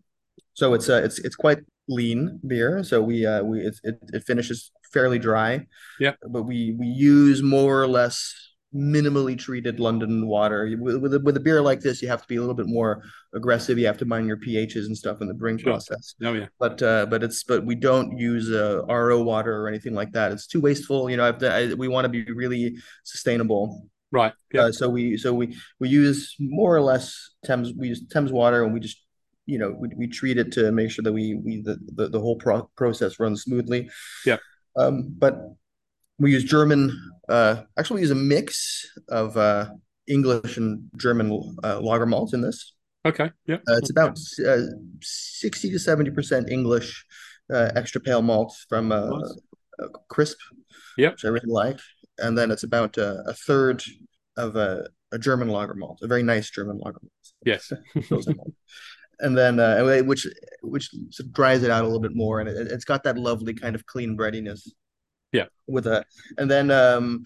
so 0.54 0.74
it's 0.74 0.89
uh, 0.89 1.02
it's 1.04 1.20
it's 1.20 1.36
quite 1.36 1.60
lean 1.88 2.39
beer. 2.46 2.84
So 2.84 3.02
we 3.02 3.26
uh 3.26 3.44
we 3.44 3.62
it 3.62 3.80
it, 3.84 4.00
it 4.13 4.24
finishes 4.26 4.72
fairly 4.92 5.20
dry. 5.20 5.66
Yeah. 6.00 6.13
But 6.28 6.44
we 6.44 6.76
we 6.78 6.88
use 6.88 7.42
more 7.42 7.82
or 7.82 7.88
less 7.88 8.53
minimally 8.73 9.38
treated 9.38 9.79
London 9.79 10.27
water. 10.27 10.75
With 10.79 10.97
with 10.97 11.13
a, 11.13 11.19
with 11.19 11.38
a 11.38 11.39
beer 11.39 11.62
like 11.62 11.79
this, 11.79 12.01
you 12.01 12.07
have 12.07 12.21
to 12.21 12.27
be 12.27 12.38
a 12.38 12.39
little 12.39 12.55
bit 12.55 12.67
more 12.67 13.03
aggressive. 13.33 13.77
You 13.77 13.86
have 13.88 13.97
to 13.99 14.05
mind 14.05 14.27
your 14.27 14.38
pHs 14.38 14.86
and 14.86 14.97
stuff 14.97 15.21
in 15.21 15.27
the 15.27 15.33
brewing 15.33 15.59
process. 15.59 16.15
oh, 16.23 16.33
yeah. 16.33 16.47
But 16.59 16.81
uh, 16.81 17.05
but 17.07 17.23
it's 17.23 17.43
but 17.43 17.65
we 17.65 17.75
don't 17.75 18.17
use 18.17 18.51
uh, 18.51 18.83
RO 18.86 19.21
water 19.21 19.55
or 19.55 19.67
anything 19.67 19.93
like 19.93 20.12
that. 20.13 20.31
It's 20.31 20.47
too 20.47 20.62
wasteful. 20.62 21.09
You 21.09 21.17
know, 21.17 21.36
I, 21.41 21.73
we 21.73 21.88
want 21.88 22.05
to 22.05 22.09
be 22.09 22.23
really 22.31 22.77
sustainable. 23.03 23.88
Right. 24.12 24.33
Yeah. 24.53 24.62
Uh, 24.62 24.71
so 24.71 24.89
we 24.89 25.17
so 25.17 25.33
we 25.33 25.57
we 25.79 25.89
use 25.89 26.36
more 26.39 26.75
or 26.75 26.81
less 26.81 27.31
Thames 27.45 27.73
we 27.75 27.89
use 27.89 28.05
Thames 28.07 28.31
water 28.31 28.63
and 28.63 28.73
we 28.73 28.79
just 28.79 28.97
you 29.45 29.57
know 29.57 29.75
we, 29.77 29.89
we 29.97 30.07
treat 30.07 30.38
it 30.38 30.51
to 30.53 30.71
make 30.71 30.91
sure 30.91 31.03
that 31.03 31.13
we 31.13 31.36
we 31.36 31.62
the 31.62 31.79
the, 31.95 32.09
the 32.09 32.19
whole 32.19 32.36
pro- 32.36 32.69
process 32.75 33.19
runs 33.19 33.43
smoothly. 33.43 33.89
Yeah. 34.25 34.38
Um, 34.75 35.13
but 35.17 35.39
we 36.19 36.32
use 36.32 36.43
German. 36.43 36.91
Uh, 37.30 37.63
actually, 37.78 37.95
we 37.97 38.02
use 38.02 38.12
a 38.12 38.15
mix 38.15 38.86
of 39.10 39.38
uh, 39.38 39.69
English 40.08 40.58
and 40.58 40.89
German 40.97 41.56
uh, 41.63 41.80
lager 41.80 42.06
malt 42.06 42.34
in 42.34 42.41
this. 42.41 42.73
okay. 43.06 43.32
Yeah. 43.47 43.58
Uh, 43.67 43.78
it's 43.78 43.89
about 43.89 44.17
uh, 44.47 44.58
sixty 45.02 45.69
to 45.71 45.80
seventy 45.80 46.12
percent 46.12 46.49
English, 46.49 47.06
uh, 47.54 47.71
extra 47.76 48.02
pale 48.02 48.21
malt 48.21 48.56
from 48.69 48.91
uh, 48.91 49.10
Nice. 49.10 49.38
uh, 49.82 49.88
crisp. 50.10 50.38
Yep. 50.97 51.13
which 51.13 51.26
I 51.26 51.30
really 51.30 51.49
like, 51.49 51.80
and 52.19 52.38
then 52.38 52.52
it's 52.52 52.63
about 52.63 52.97
uh, 52.99 53.23
a 53.26 53.34
third 53.34 53.82
of 54.38 54.56
a, 54.56 54.88
a 55.12 55.17
German 55.17 55.47
lager 55.49 55.73
malt, 55.73 55.99
a 56.04 56.08
very 56.08 56.21
nice 56.21 56.52
German 56.52 56.78
lager 56.78 56.99
malt. 57.02 57.34
Yes. 57.45 57.71
And 59.19 59.38
then 59.38 59.60
uh, 59.60 60.02
which 60.04 60.28
which 60.63 60.89
sort 61.12 61.28
of 61.28 61.34
dries 61.34 61.63
it 61.63 61.69
out 61.71 61.84
a 61.84 61.88
little 61.88 62.02
bit 62.02 62.15
more, 62.15 62.39
and 62.41 62.49
it, 62.49 62.67
it's 62.71 62.84
got 62.84 63.04
that 63.04 63.17
lovely 63.17 63.54
kind 63.54 63.73
of 63.76 63.86
clean 63.86 64.15
breadiness. 64.15 64.69
Yeah. 65.34 65.46
With 65.67 65.84
that, 65.84 66.08
and 66.38 66.50
then 66.50 66.72
um, 66.72 67.26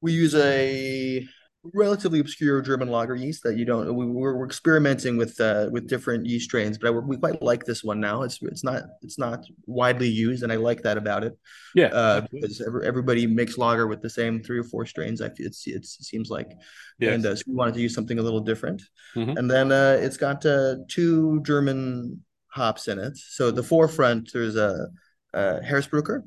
we 0.00 0.12
use 0.12 0.34
a 0.34 1.26
relatively 1.72 2.18
obscure 2.18 2.60
German 2.60 2.88
lager 2.88 3.14
yeast 3.14 3.44
that 3.44 3.56
you 3.56 3.64
don't. 3.64 3.94
We, 3.94 4.04
we're, 4.04 4.36
we're 4.36 4.46
experimenting 4.46 5.16
with 5.16 5.40
uh, 5.40 5.68
with 5.70 5.88
different 5.88 6.26
yeast 6.26 6.46
strains, 6.46 6.78
but 6.78 6.88
I, 6.88 6.90
we 6.90 7.16
quite 7.16 7.40
like 7.40 7.64
this 7.64 7.84
one 7.84 8.00
now. 8.00 8.22
It's 8.22 8.40
it's 8.42 8.64
not 8.64 8.82
it's 9.02 9.18
not 9.18 9.44
widely 9.66 10.08
used, 10.08 10.42
and 10.42 10.52
I 10.52 10.56
like 10.56 10.82
that 10.82 10.96
about 10.96 11.24
it. 11.24 11.38
Yeah, 11.74 11.86
uh, 11.86 12.26
because 12.32 12.60
every, 12.60 12.86
everybody 12.86 13.26
makes 13.26 13.58
lager 13.58 13.86
with 13.86 14.02
the 14.02 14.10
same 14.10 14.42
three 14.42 14.58
or 14.58 14.64
four 14.64 14.86
strains. 14.86 15.22
I 15.22 15.26
it's, 15.36 15.66
it's 15.66 16.00
it 16.00 16.04
seems 16.04 16.30
like, 16.30 16.50
yes. 16.98 17.14
and 17.14 17.26
uh, 17.26 17.36
so 17.36 17.42
we 17.46 17.54
wanted 17.54 17.74
to 17.74 17.80
use 17.80 17.94
something 17.94 18.18
a 18.18 18.22
little 18.22 18.40
different. 18.40 18.82
Mm-hmm. 19.14 19.36
And 19.36 19.50
then 19.50 19.70
uh, 19.70 19.98
it's 20.00 20.16
got 20.16 20.44
uh, 20.44 20.76
two 20.88 21.42
German 21.42 22.24
hops 22.48 22.88
in 22.88 22.98
it. 22.98 23.16
So 23.16 23.50
the 23.50 23.62
forefront 23.62 24.30
there's 24.32 24.56
a, 24.56 24.88
a 25.32 25.60
Hersbrucker. 25.60 26.22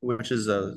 Which 0.00 0.30
is 0.30 0.48
a 0.48 0.74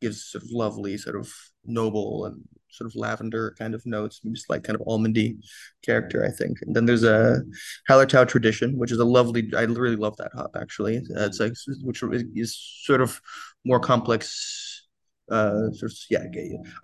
gives 0.00 0.24
sort 0.24 0.44
of 0.44 0.50
lovely 0.52 0.96
sort 0.98 1.16
of 1.16 1.32
noble 1.64 2.26
and 2.26 2.42
sort 2.74 2.90
of 2.90 2.96
lavender 2.96 3.54
kind 3.58 3.74
of 3.74 3.86
notes, 3.86 4.20
just 4.32 4.50
like 4.50 4.64
kind 4.64 4.78
of 4.78 4.86
almondy 4.86 5.36
character, 5.84 6.24
I 6.24 6.30
think. 6.30 6.58
And 6.62 6.74
then 6.74 6.86
there's 6.86 7.04
a 7.04 7.42
Hallertau 7.88 8.28
tradition, 8.28 8.76
which 8.78 8.92
is 8.92 8.98
a 8.98 9.04
lovely. 9.04 9.50
I 9.56 9.62
really 9.62 9.96
love 9.96 10.16
that 10.18 10.32
hop 10.34 10.50
actually. 10.60 10.98
Uh, 10.98 11.26
it's 11.26 11.40
like 11.40 11.54
which 11.82 12.02
is 12.34 12.58
sort 12.82 13.00
of 13.00 13.20
more 13.64 13.80
complex. 13.80 14.70
Uh, 15.30 15.70
sort 15.72 15.90
of 15.90 15.96
yeah. 16.10 16.22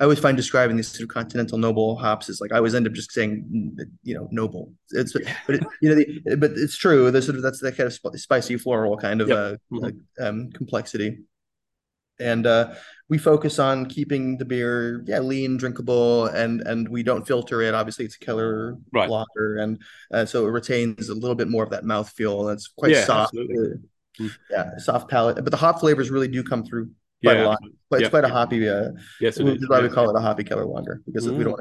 I 0.00 0.04
always 0.04 0.18
find 0.18 0.34
describing 0.34 0.76
these 0.76 0.88
sort 0.88 1.02
of 1.02 1.08
continental 1.08 1.58
noble 1.58 1.96
hops 1.96 2.30
is 2.30 2.40
like 2.40 2.52
I 2.52 2.56
always 2.56 2.74
end 2.74 2.86
up 2.86 2.94
just 2.94 3.12
saying 3.12 3.76
you 4.02 4.14
know 4.14 4.28
noble. 4.30 4.72
It's 4.92 5.12
but 5.12 5.56
it, 5.56 5.62
you 5.82 5.90
know 5.90 5.94
the, 5.94 6.36
but 6.36 6.52
it's 6.52 6.78
true. 6.78 7.10
The 7.10 7.20
sort 7.20 7.36
of 7.36 7.42
that's 7.42 7.60
that 7.60 7.76
kind 7.76 7.86
of 7.86 8.18
spicy 8.18 8.56
floral 8.56 8.96
kind 8.96 9.20
of 9.20 9.28
yep. 9.28 9.36
uh, 9.36 9.56
mm-hmm. 9.70 10.24
um, 10.24 10.50
complexity 10.52 11.18
and 12.20 12.46
uh, 12.46 12.74
we 13.08 13.18
focus 13.18 13.58
on 13.58 13.86
keeping 13.86 14.38
the 14.38 14.44
beer 14.44 15.02
yeah 15.06 15.18
lean 15.18 15.56
drinkable 15.56 16.26
and 16.26 16.60
and 16.62 16.88
we 16.88 17.02
don't 17.02 17.26
filter 17.26 17.60
it. 17.62 17.74
Obviously 17.74 18.04
it's 18.04 18.16
a 18.16 18.18
Keller 18.18 18.76
right. 18.92 19.08
blocker 19.08 19.58
and 19.58 19.80
uh, 20.12 20.24
so 20.24 20.46
it 20.46 20.50
retains 20.50 21.08
a 21.08 21.14
little 21.14 21.34
bit 21.34 21.48
more 21.48 21.64
of 21.64 21.70
that 21.70 21.84
mouth 21.84 22.08
feel 22.10 22.48
it's 22.48 22.68
quite 22.68 22.92
yeah, 22.92 23.04
soft. 23.04 23.36
uh, 23.36 24.24
yeah 24.50 24.76
soft 24.78 25.10
palate 25.10 25.36
but 25.36 25.50
the 25.50 25.56
hop 25.56 25.80
flavors 25.80 26.10
really 26.10 26.28
do 26.28 26.42
come 26.42 26.64
through 26.64 26.90
quite 27.24 27.36
yeah, 27.36 27.44
a 27.44 27.48
lot. 27.48 27.58
but 27.88 28.00
it's 28.00 28.10
quite 28.10 28.24
a 28.24 28.28
hoppy 28.28 28.68
uh 28.68 28.90
yes 29.20 29.38
it 29.38 29.46
is 29.46 29.68
why 29.68 29.80
we 29.80 29.88
call 29.88 30.10
it 30.10 30.16
a 30.16 30.20
hoppy 30.20 30.44
Keller 30.44 30.66
lager 30.66 31.00
because 31.06 31.26
mm. 31.26 31.36
we 31.36 31.44
don't 31.44 31.60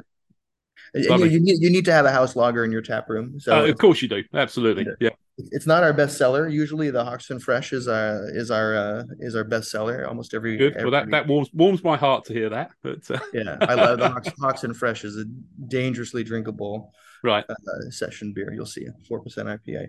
you, 0.93 1.25
you, 1.25 1.39
need, 1.39 1.61
you 1.61 1.69
need 1.69 1.85
to 1.85 1.91
have 1.91 2.05
a 2.05 2.11
house 2.11 2.35
lager 2.35 2.63
in 2.63 2.71
your 2.71 2.81
tap 2.81 3.09
room. 3.09 3.39
So 3.39 3.59
uh, 3.59 3.65
of 3.67 3.77
course 3.77 4.01
you 4.01 4.07
do. 4.07 4.23
Absolutely. 4.33 4.87
Yeah. 4.99 5.09
It's 5.51 5.65
not 5.65 5.83
our 5.83 5.93
best 5.93 6.17
seller. 6.17 6.47
Usually 6.47 6.89
the 6.89 7.03
Hoxton 7.03 7.39
Fresh 7.39 7.71
is 7.71 7.87
our 7.87 8.29
is 8.29 8.51
our 8.51 8.75
uh, 8.75 9.03
is 9.19 9.35
our 9.35 9.45
best 9.45 9.71
seller 9.71 10.05
almost 10.07 10.33
every 10.33 10.57
Good. 10.57 10.75
Every, 10.75 10.89
well 10.89 10.99
that, 10.99 11.09
that 11.11 11.27
warms 11.27 11.49
warms 11.53 11.83
my 11.83 11.95
heart 11.95 12.25
to 12.25 12.33
hear 12.33 12.49
that. 12.49 12.71
But 12.83 13.09
uh... 13.09 13.19
yeah, 13.33 13.57
I 13.61 13.75
love 13.75 13.99
the 13.99 14.09
Hox, 14.13 14.29
Hoxton 14.41 14.73
Fresh 14.73 15.05
is 15.05 15.17
a 15.17 15.25
dangerously 15.67 16.23
drinkable 16.23 16.93
right 17.23 17.45
uh, 17.49 17.89
session 17.89 18.33
beer. 18.33 18.51
You'll 18.53 18.65
see 18.65 18.87
four 19.07 19.21
percent 19.21 19.47
IPA. 19.47 19.87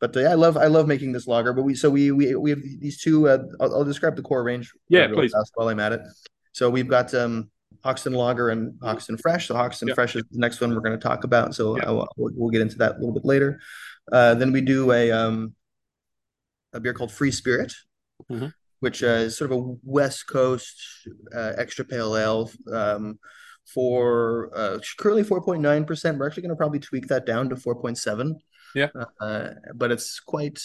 But 0.00 0.16
uh, 0.16 0.20
yeah, 0.20 0.30
I 0.30 0.34
love 0.34 0.56
I 0.56 0.66
love 0.66 0.86
making 0.86 1.12
this 1.12 1.26
lager. 1.26 1.52
But 1.52 1.62
we 1.62 1.74
so 1.74 1.90
we 1.90 2.10
we 2.10 2.34
we 2.34 2.50
have 2.50 2.62
these 2.62 3.02
two. 3.02 3.28
Uh, 3.28 3.44
I'll, 3.60 3.74
I'll 3.76 3.84
describe 3.84 4.16
the 4.16 4.22
core 4.22 4.42
range. 4.42 4.72
Yeah, 4.88 5.08
please. 5.08 5.34
While 5.54 5.68
I'm 5.68 5.80
at 5.80 5.92
it, 5.92 6.00
so 6.52 6.70
we've 6.70 6.88
got 6.88 7.12
um 7.12 7.50
Hoxton 7.86 8.14
Lager 8.14 8.48
and 8.48 8.74
Hoxton 8.82 9.16
Fresh. 9.16 9.46
So 9.46 9.54
Hoxton. 9.54 9.94
Fresh 9.94 10.16
is 10.16 10.24
the 10.30 10.38
next 10.38 10.60
one 10.60 10.74
we're 10.74 10.80
going 10.80 10.98
to 10.98 11.02
talk 11.02 11.22
about. 11.22 11.54
So 11.54 11.74
will, 11.74 12.08
we'll 12.16 12.50
get 12.50 12.60
into 12.60 12.78
that 12.78 12.96
a 12.96 12.98
little 12.98 13.14
bit 13.14 13.24
later. 13.24 13.60
Uh, 14.10 14.34
then 14.34 14.52
we 14.52 14.60
do 14.60 14.90
a 14.92 15.12
um, 15.12 15.54
a 16.72 16.80
beer 16.80 16.92
called 16.92 17.12
Free 17.12 17.30
Spirit, 17.30 17.72
mm-hmm. 18.30 18.48
which 18.80 19.04
uh, 19.04 19.06
is 19.06 19.38
sort 19.38 19.52
of 19.52 19.58
a 19.58 19.74
West 19.84 20.26
Coast 20.26 20.76
uh, 21.34 21.52
extra 21.56 21.84
pale 21.84 22.16
ale. 22.16 22.50
Um, 22.72 23.18
for 23.72 24.50
uh, 24.54 24.78
currently 24.96 25.24
4.9%. 25.24 26.18
We're 26.18 26.26
actually 26.28 26.42
going 26.42 26.50
to 26.50 26.56
probably 26.56 26.78
tweak 26.78 27.08
that 27.08 27.26
down 27.26 27.48
to 27.48 27.56
4.7. 27.56 28.34
Yeah. 28.76 28.90
Uh, 29.20 29.48
but 29.74 29.90
it's 29.90 30.20
quite 30.20 30.60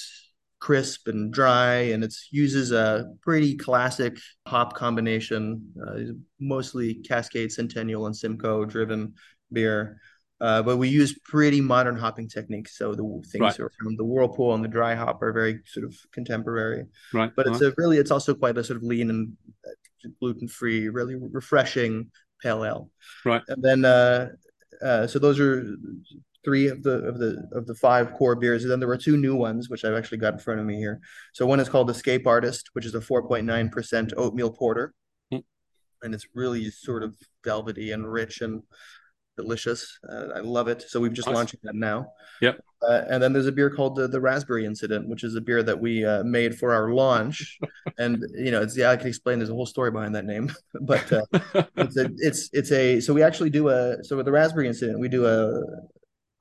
crisp 0.61 1.07
and 1.07 1.33
dry, 1.33 1.73
and 1.91 2.03
it 2.03 2.13
uses 2.29 2.71
a 2.71 3.11
pretty 3.21 3.57
classic 3.57 4.17
hop 4.47 4.75
combination, 4.75 5.73
uh, 5.85 6.13
mostly 6.39 6.93
Cascade 6.93 7.51
Centennial 7.51 8.05
and 8.05 8.15
Simcoe 8.15 8.63
driven 8.63 9.15
beer. 9.51 9.99
Uh, 10.39 10.61
but 10.61 10.77
we 10.77 10.87
use 10.87 11.19
pretty 11.23 11.61
modern 11.61 11.97
hopping 11.97 12.27
techniques. 12.27 12.77
So 12.77 12.95
the 12.95 13.03
things 13.27 13.59
right. 13.59 13.71
from 13.79 13.95
the 13.95 14.05
whirlpool 14.05 14.55
and 14.55 14.63
the 14.63 14.67
dry 14.67 14.95
hop 14.95 15.21
are 15.21 15.33
very 15.33 15.59
sort 15.65 15.85
of 15.85 15.95
contemporary. 16.11 16.85
Right. 17.13 17.31
But 17.35 17.47
it's 17.47 17.61
a 17.61 17.73
really, 17.77 17.97
it's 17.97 18.09
also 18.09 18.33
quite 18.33 18.57
a 18.57 18.63
sort 18.63 18.77
of 18.77 18.83
lean 18.83 19.09
and 19.09 19.33
uh, 19.67 20.09
gluten 20.19 20.47
free, 20.47 20.89
really 20.89 21.15
refreshing 21.15 22.09
pale 22.41 22.65
ale. 22.65 22.89
Right. 23.23 23.43
And 23.49 23.61
then, 23.61 23.85
uh, 23.85 24.29
uh, 24.81 25.05
so 25.05 25.19
those 25.19 25.39
are 25.39 25.75
three 26.43 26.67
of 26.67 26.83
the 26.83 27.03
of 27.03 27.19
the 27.19 27.47
of 27.51 27.67
the 27.67 27.75
five 27.75 28.13
core 28.13 28.35
beers. 28.35 28.63
And 28.63 28.71
then 28.71 28.79
there 28.79 28.87
were 28.87 28.97
two 28.97 29.17
new 29.17 29.35
ones, 29.35 29.69
which 29.69 29.85
I've 29.85 29.93
actually 29.93 30.19
got 30.19 30.33
in 30.33 30.39
front 30.39 30.59
of 30.59 30.65
me 30.65 30.77
here. 30.77 30.99
So 31.33 31.45
one 31.45 31.59
is 31.59 31.69
called 31.69 31.89
Escape 31.89 32.27
Artist, 32.27 32.69
which 32.73 32.85
is 32.85 32.95
a 32.95 32.99
4.9% 32.99 34.13
oatmeal 34.17 34.51
porter. 34.51 34.93
Mm. 35.33 35.43
And 36.01 36.13
it's 36.13 36.27
really 36.33 36.69
sort 36.71 37.03
of 37.03 37.15
velvety 37.43 37.91
and 37.91 38.11
rich 38.11 38.41
and 38.41 38.63
delicious. 39.37 39.99
Uh, 40.07 40.27
I 40.35 40.39
love 40.39 40.67
it. 40.67 40.83
So 40.87 40.99
we've 40.99 41.13
just 41.13 41.27
awesome. 41.27 41.35
launched 41.35 41.55
that 41.63 41.75
now. 41.75 42.07
Yep. 42.41 42.59
Uh, 42.81 43.03
and 43.09 43.21
then 43.21 43.31
there's 43.31 43.47
a 43.47 43.51
beer 43.51 43.69
called 43.69 43.95
the, 43.95 44.07
the 44.07 44.19
Raspberry 44.19 44.65
Incident, 44.65 45.07
which 45.07 45.23
is 45.23 45.35
a 45.35 45.41
beer 45.41 45.61
that 45.63 45.79
we 45.79 46.03
uh, 46.03 46.23
made 46.23 46.57
for 46.57 46.73
our 46.73 46.91
launch. 46.91 47.59
and 47.99 48.23
you 48.35 48.51
know, 48.51 48.61
it's 48.61 48.75
yeah, 48.75 48.89
I 48.89 48.97
can 48.97 49.07
explain. 49.07 49.39
There's 49.39 49.49
a 49.49 49.53
whole 49.53 49.65
story 49.65 49.91
behind 49.91 50.15
that 50.15 50.25
name, 50.25 50.51
but 50.81 51.11
uh, 51.11 51.25
it's 51.77 51.97
a 51.97 52.09
it's 52.17 52.49
it's 52.53 52.71
a 52.71 52.99
so 52.99 53.13
we 53.13 53.21
actually 53.21 53.51
do 53.51 53.69
a 53.69 54.03
so 54.03 54.17
with 54.17 54.25
the 54.25 54.31
Raspberry 54.31 54.67
Incident 54.67 54.99
we 54.99 55.09
do 55.09 55.27
a 55.27 55.61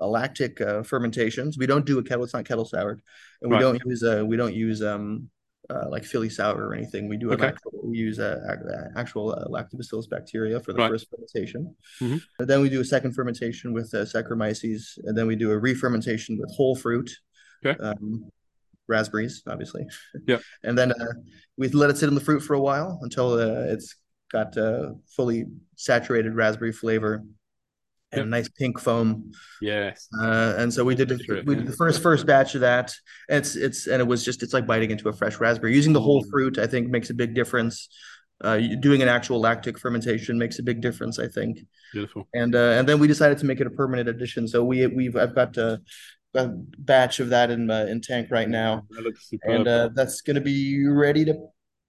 lactic 0.09 0.61
uh, 0.61 0.83
fermentations. 0.83 1.59
We 1.59 1.67
don't 1.67 1.87
do 1.87 1.99
a 1.99 2.03
kettle; 2.03 2.25
it's 2.25 2.35
not 2.35 2.45
kettle 2.45 2.65
soured, 2.65 3.03
and 3.43 3.51
we 3.51 3.57
right. 3.57 3.63
don't 3.63 3.83
use 3.85 4.03
uh, 4.03 4.25
we 4.27 4.37
don't 4.37 4.55
use 4.55 4.83
um 4.83 5.31
uh, 5.71 5.89
like 5.89 6.05
Philly 6.05 6.29
sour 6.29 6.69
or 6.69 6.75
anything. 6.75 7.09
We 7.09 7.17
do 7.17 7.33
okay. 7.33 7.49
actual, 7.49 7.73
we 7.85 7.99
use 7.99 8.19
uh, 8.19 8.39
actual 8.97 9.33
uh, 9.33 9.45
lactobacillus 9.47 10.09
bacteria 10.09 10.61
for 10.61 10.73
the 10.73 10.81
right. 10.81 10.91
first 10.91 11.09
fermentation. 11.11 11.75
Mm-hmm. 12.01 12.17
And 12.39 12.49
then 12.49 12.61
we 12.61 12.69
do 12.69 12.81
a 12.81 12.85
second 12.85 13.13
fermentation 13.13 13.73
with 13.73 13.93
uh, 13.95 13.99
Saccharomyces, 13.99 14.99
and 15.05 15.17
then 15.17 15.27
we 15.27 15.37
do 15.37 15.51
a 15.53 15.59
re-fermentation 15.59 16.39
with 16.39 16.51
whole 16.55 16.75
fruit, 16.75 17.11
okay. 17.65 17.81
um, 17.83 18.31
raspberries, 18.89 19.43
obviously. 19.47 19.87
Yeah. 20.27 20.39
and 20.65 20.77
then 20.77 20.93
uh, 20.93 21.13
we 21.57 21.69
let 21.69 21.91
it 21.91 21.99
sit 21.99 22.09
in 22.09 22.15
the 22.15 22.21
fruit 22.21 22.41
for 22.41 22.55
a 22.55 22.61
while 22.61 22.99
until 23.03 23.35
uh, 23.35 23.73
it's 23.73 23.95
got 24.33 24.57
uh, 24.57 24.93
fully 25.07 25.47
saturated 25.77 26.35
raspberry 26.35 26.73
flavor 26.73 27.23
and 28.13 28.21
yep. 28.21 28.29
nice 28.29 28.49
pink 28.49 28.79
foam. 28.81 29.33
Yes. 29.61 30.09
Uh, 30.21 30.55
and 30.59 30.73
so 30.73 30.85
we 30.85 30.95
did 30.95 31.09
the, 31.09 31.43
we 31.47 31.55
did 31.55 31.67
the 31.67 31.77
first 31.77 32.03
first 32.03 32.27
batch 32.27 32.55
of 32.55 32.63
that. 32.63 32.93
And 33.29 33.39
it's 33.39 33.57
it's 33.57 33.87
and 33.87 34.01
it 34.01 34.07
was 34.07 34.25
just 34.25 34.43
it's 34.43 34.53
like 34.53 34.67
biting 34.67 34.91
into 34.91 35.09
a 35.09 35.13
fresh 35.13 35.39
raspberry. 35.39 35.75
Using 35.75 35.93
the 35.93 36.01
whole 36.01 36.25
fruit, 36.31 36.59
I 36.59 36.67
think, 36.67 36.89
makes 36.89 37.11
a 37.11 37.15
big 37.15 37.35
difference. 37.35 37.89
Uh, 38.43 38.59
doing 38.81 39.03
an 39.03 39.09
actual 39.09 39.39
lactic 39.39 39.79
fermentation 39.79 40.39
makes 40.39 40.59
a 40.59 40.63
big 40.63 40.81
difference, 40.81 41.19
I 41.19 41.29
think. 41.29 41.59
Beautiful. 41.93 42.27
And 42.35 42.55
uh, 42.55 42.77
and 42.79 42.89
then 42.89 42.99
we 42.99 43.07
decided 43.07 43.39
to 43.39 43.47
make 43.47 43.61
it 43.61 43.67
a 43.67 43.71
permanent 43.71 44.09
addition. 44.09 44.49
So 44.49 44.65
we 44.65 44.87
we've 44.87 45.15
I've 45.15 45.35
got 45.35 45.57
a, 45.57 45.81
a 46.35 46.49
batch 46.79 47.21
of 47.21 47.29
that 47.29 47.51
in 47.51 47.71
uh, 47.71 47.87
in 47.89 48.01
tank 48.01 48.29
right 48.31 48.49
now, 48.49 48.87
and 49.43 49.69
uh, 49.69 49.91
that's 49.95 50.23
going 50.23 50.37
to 50.37 50.41
be 50.41 50.87
ready 50.87 51.25
to 51.27 51.35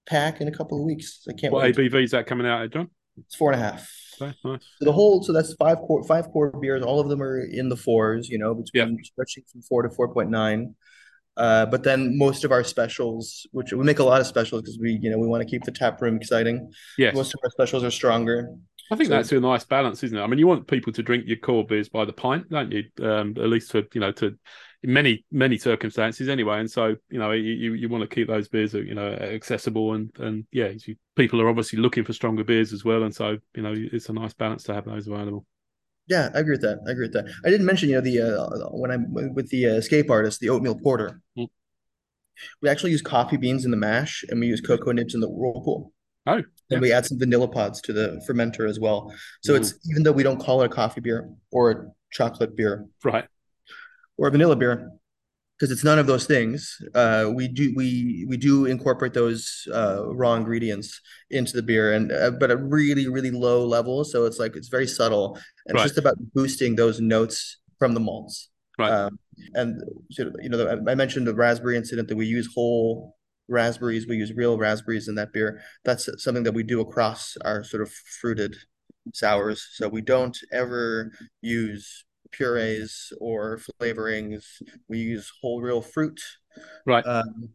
pack 0.06 0.40
in 0.40 0.48
a 0.48 0.52
couple 0.52 0.78
of 0.78 0.84
weeks. 0.84 1.24
I 1.28 1.32
can't. 1.32 1.52
What 1.52 1.62
wait. 1.62 1.76
ABV 1.76 2.04
is 2.04 2.10
that 2.12 2.26
coming 2.26 2.46
out 2.46 2.70
John? 2.70 2.90
It's 3.18 3.34
four 3.34 3.52
and 3.52 3.60
a 3.60 3.64
half. 3.64 3.90
Okay, 4.22 4.34
nice. 4.44 4.60
So 4.78 4.84
the 4.84 4.92
whole, 4.92 5.22
so 5.22 5.32
that's 5.32 5.54
five 5.54 5.78
core, 5.78 6.04
five 6.04 6.30
core 6.30 6.50
beers. 6.50 6.82
All 6.82 7.00
of 7.00 7.08
them 7.08 7.22
are 7.22 7.40
in 7.40 7.68
the 7.68 7.76
fours, 7.76 8.28
you 8.28 8.38
know, 8.38 8.54
between 8.54 8.94
yeah. 8.94 9.02
stretching 9.04 9.44
from 9.50 9.62
four 9.62 9.82
to 9.82 9.90
four 9.90 10.12
point 10.12 10.30
nine. 10.30 10.74
Uh, 11.36 11.64
but 11.66 11.82
then 11.82 12.18
most 12.18 12.44
of 12.44 12.52
our 12.52 12.62
specials, 12.62 13.46
which 13.52 13.72
we 13.72 13.82
make 13.84 13.98
a 13.98 14.04
lot 14.04 14.20
of 14.20 14.26
specials 14.26 14.60
because 14.62 14.78
we, 14.78 14.98
you 15.00 15.10
know, 15.10 15.18
we 15.18 15.26
want 15.26 15.42
to 15.42 15.48
keep 15.48 15.64
the 15.64 15.72
tap 15.72 16.00
room 16.02 16.16
exciting. 16.16 16.70
Yes. 16.98 17.14
Most 17.14 17.32
of 17.34 17.40
our 17.42 17.50
specials 17.50 17.82
are 17.84 17.90
stronger. 17.90 18.48
I 18.90 18.96
think 18.96 19.08
so, 19.08 19.14
that's 19.14 19.32
a 19.32 19.40
nice 19.40 19.64
balance, 19.64 20.04
isn't 20.04 20.18
it? 20.18 20.20
I 20.20 20.26
mean, 20.26 20.38
you 20.38 20.46
want 20.46 20.66
people 20.66 20.92
to 20.92 21.02
drink 21.02 21.24
your 21.26 21.38
core 21.38 21.64
beers 21.64 21.88
by 21.88 22.04
the 22.04 22.12
pint, 22.12 22.50
don't 22.50 22.70
you? 22.70 22.84
Um, 23.02 23.34
at 23.38 23.48
least 23.48 23.70
to, 23.70 23.86
you 23.94 24.00
know, 24.02 24.12
to 24.12 24.38
in 24.82 24.92
many 24.92 25.24
many 25.30 25.58
circumstances 25.58 26.28
anyway. 26.28 26.60
And 26.60 26.70
so 26.70 26.96
you 27.10 27.18
know 27.18 27.32
you 27.32 27.74
you 27.74 27.88
want 27.88 28.02
to 28.02 28.14
keep 28.14 28.28
those 28.28 28.48
beers 28.48 28.74
you 28.74 28.94
know 28.94 29.08
accessible 29.08 29.94
and 29.94 30.10
and 30.18 30.44
yeah, 30.52 30.72
you, 30.86 30.96
people 31.16 31.40
are 31.40 31.48
obviously 31.48 31.78
looking 31.78 32.04
for 32.04 32.12
stronger 32.12 32.44
beers 32.44 32.72
as 32.72 32.84
well. 32.84 33.02
And 33.04 33.14
so 33.14 33.38
you 33.54 33.62
know 33.62 33.74
it's 33.76 34.08
a 34.08 34.12
nice 34.12 34.34
balance 34.34 34.64
to 34.64 34.74
have 34.74 34.84
those 34.84 35.06
available. 35.06 35.46
Yeah, 36.08 36.30
I 36.34 36.40
agree 36.40 36.54
with 36.54 36.62
that. 36.62 36.80
I 36.86 36.90
agree 36.90 37.04
with 37.06 37.12
that. 37.12 37.32
I 37.44 37.50
didn't 37.50 37.66
mention 37.66 37.88
you 37.88 37.96
know 37.96 38.00
the 38.00 38.20
uh, 38.20 38.68
when 38.70 38.90
I'm 38.90 39.34
with 39.34 39.48
the 39.50 39.66
uh, 39.66 39.74
escape 39.74 40.10
artist, 40.10 40.40
the 40.40 40.48
oatmeal 40.48 40.74
porter. 40.74 41.20
Mm. 41.38 41.48
We 42.60 42.68
actually 42.68 42.90
use 42.90 43.02
coffee 43.02 43.36
beans 43.36 43.64
in 43.64 43.70
the 43.70 43.76
mash, 43.76 44.24
and 44.28 44.40
we 44.40 44.48
use 44.48 44.60
cocoa 44.60 44.92
nibs 44.92 45.14
in 45.14 45.20
the 45.20 45.28
whirlpool. 45.28 45.92
Oh, 46.24 46.36
yeah. 46.36 46.42
and 46.70 46.80
we 46.80 46.92
add 46.92 47.04
some 47.04 47.18
vanilla 47.18 47.48
pods 47.48 47.80
to 47.82 47.92
the 47.92 48.24
fermenter 48.28 48.68
as 48.68 48.78
well. 48.78 49.12
So 49.42 49.54
mm. 49.54 49.56
it's 49.56 49.74
even 49.90 50.02
though 50.02 50.12
we 50.12 50.22
don't 50.22 50.40
call 50.40 50.62
it 50.62 50.66
a 50.66 50.68
coffee 50.68 51.00
beer 51.00 51.28
or 51.50 51.70
a 51.70 51.86
chocolate 52.12 52.56
beer, 52.56 52.86
right? 53.04 53.26
Or 54.18 54.30
vanilla 54.30 54.56
beer, 54.56 54.90
because 55.58 55.70
it's 55.70 55.84
none 55.84 55.98
of 55.98 56.06
those 56.06 56.26
things. 56.26 56.76
Uh, 56.94 57.30
we 57.34 57.48
do 57.48 57.72
we 57.76 58.26
we 58.28 58.36
do 58.36 58.66
incorporate 58.66 59.14
those 59.14 59.66
uh, 59.72 60.04
raw 60.14 60.34
ingredients 60.34 61.00
into 61.30 61.52
the 61.54 61.62
beer, 61.62 61.92
and 61.92 62.12
uh, 62.12 62.30
but 62.30 62.50
at 62.50 62.60
really 62.60 63.08
really 63.08 63.30
low 63.30 63.64
level. 63.66 64.04
So 64.04 64.24
it's 64.24 64.38
like 64.38 64.56
it's 64.56 64.68
very 64.68 64.86
subtle, 64.86 65.38
and 65.66 65.74
Right. 65.76 65.84
it's 65.84 65.94
just 65.94 65.98
about 65.98 66.16
boosting 66.34 66.76
those 66.76 67.00
notes 67.00 67.58
from 67.78 67.94
the 67.94 68.00
malts. 68.00 68.48
Right. 68.78 68.90
Um, 68.90 69.18
and 69.54 69.82
sort 70.10 70.28
of, 70.28 70.36
you 70.42 70.48
know, 70.48 70.82
I 70.88 70.94
mentioned 70.94 71.26
the 71.26 71.34
raspberry 71.34 71.76
incident 71.76 72.08
that 72.08 72.16
we 72.16 72.26
use 72.26 72.48
whole 72.54 73.16
raspberries. 73.48 74.06
We 74.06 74.16
use 74.16 74.32
real 74.32 74.56
raspberries 74.56 75.08
in 75.08 75.14
that 75.16 75.32
beer. 75.32 75.60
That's 75.84 76.08
something 76.22 76.44
that 76.44 76.54
we 76.54 76.62
do 76.62 76.80
across 76.80 77.36
our 77.44 77.64
sort 77.64 77.82
of 77.82 77.92
fruited 78.20 78.56
sours. 79.12 79.66
So 79.72 79.88
we 79.88 80.00
don't 80.00 80.36
ever 80.52 81.12
use 81.40 82.04
purees 82.32 83.12
or 83.20 83.60
flavorings. 83.80 84.44
We 84.88 84.98
use 84.98 85.30
whole 85.40 85.60
real 85.60 85.80
fruit. 85.80 86.20
Right. 86.86 87.06
Um, 87.06 87.50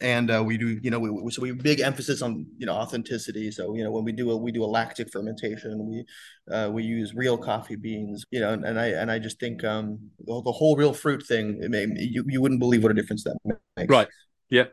and 0.00 0.30
uh, 0.30 0.42
we 0.44 0.56
do, 0.56 0.80
you 0.82 0.90
know, 0.90 0.98
we, 0.98 1.30
so 1.30 1.42
we 1.42 1.52
big 1.52 1.80
emphasis 1.80 2.22
on 2.22 2.46
you 2.56 2.64
know 2.64 2.72
authenticity. 2.72 3.50
So 3.50 3.74
you 3.74 3.84
know 3.84 3.90
when 3.90 4.04
we 4.04 4.12
do 4.12 4.30
a 4.30 4.36
we 4.36 4.50
do 4.50 4.64
a 4.64 4.66
lactic 4.66 5.12
fermentation, 5.12 5.86
we 5.86 6.54
uh, 6.54 6.70
we 6.70 6.82
use 6.84 7.12
real 7.14 7.36
coffee 7.36 7.76
beans. 7.76 8.24
You 8.30 8.40
know, 8.40 8.52
and, 8.54 8.64
and 8.64 8.80
I 8.80 8.86
and 8.88 9.10
I 9.10 9.18
just 9.18 9.38
think 9.38 9.62
um 9.62 9.98
the, 10.20 10.40
the 10.42 10.52
whole 10.52 10.76
real 10.76 10.94
fruit 10.94 11.26
thing, 11.26 11.58
it 11.62 11.70
may, 11.70 11.86
you 11.98 12.24
you 12.26 12.40
wouldn't 12.40 12.60
believe 12.60 12.82
what 12.82 12.92
a 12.92 12.94
difference 12.94 13.24
that 13.24 13.36
makes. 13.76 13.90
Right. 13.90 14.08
Yeah. 14.48 14.64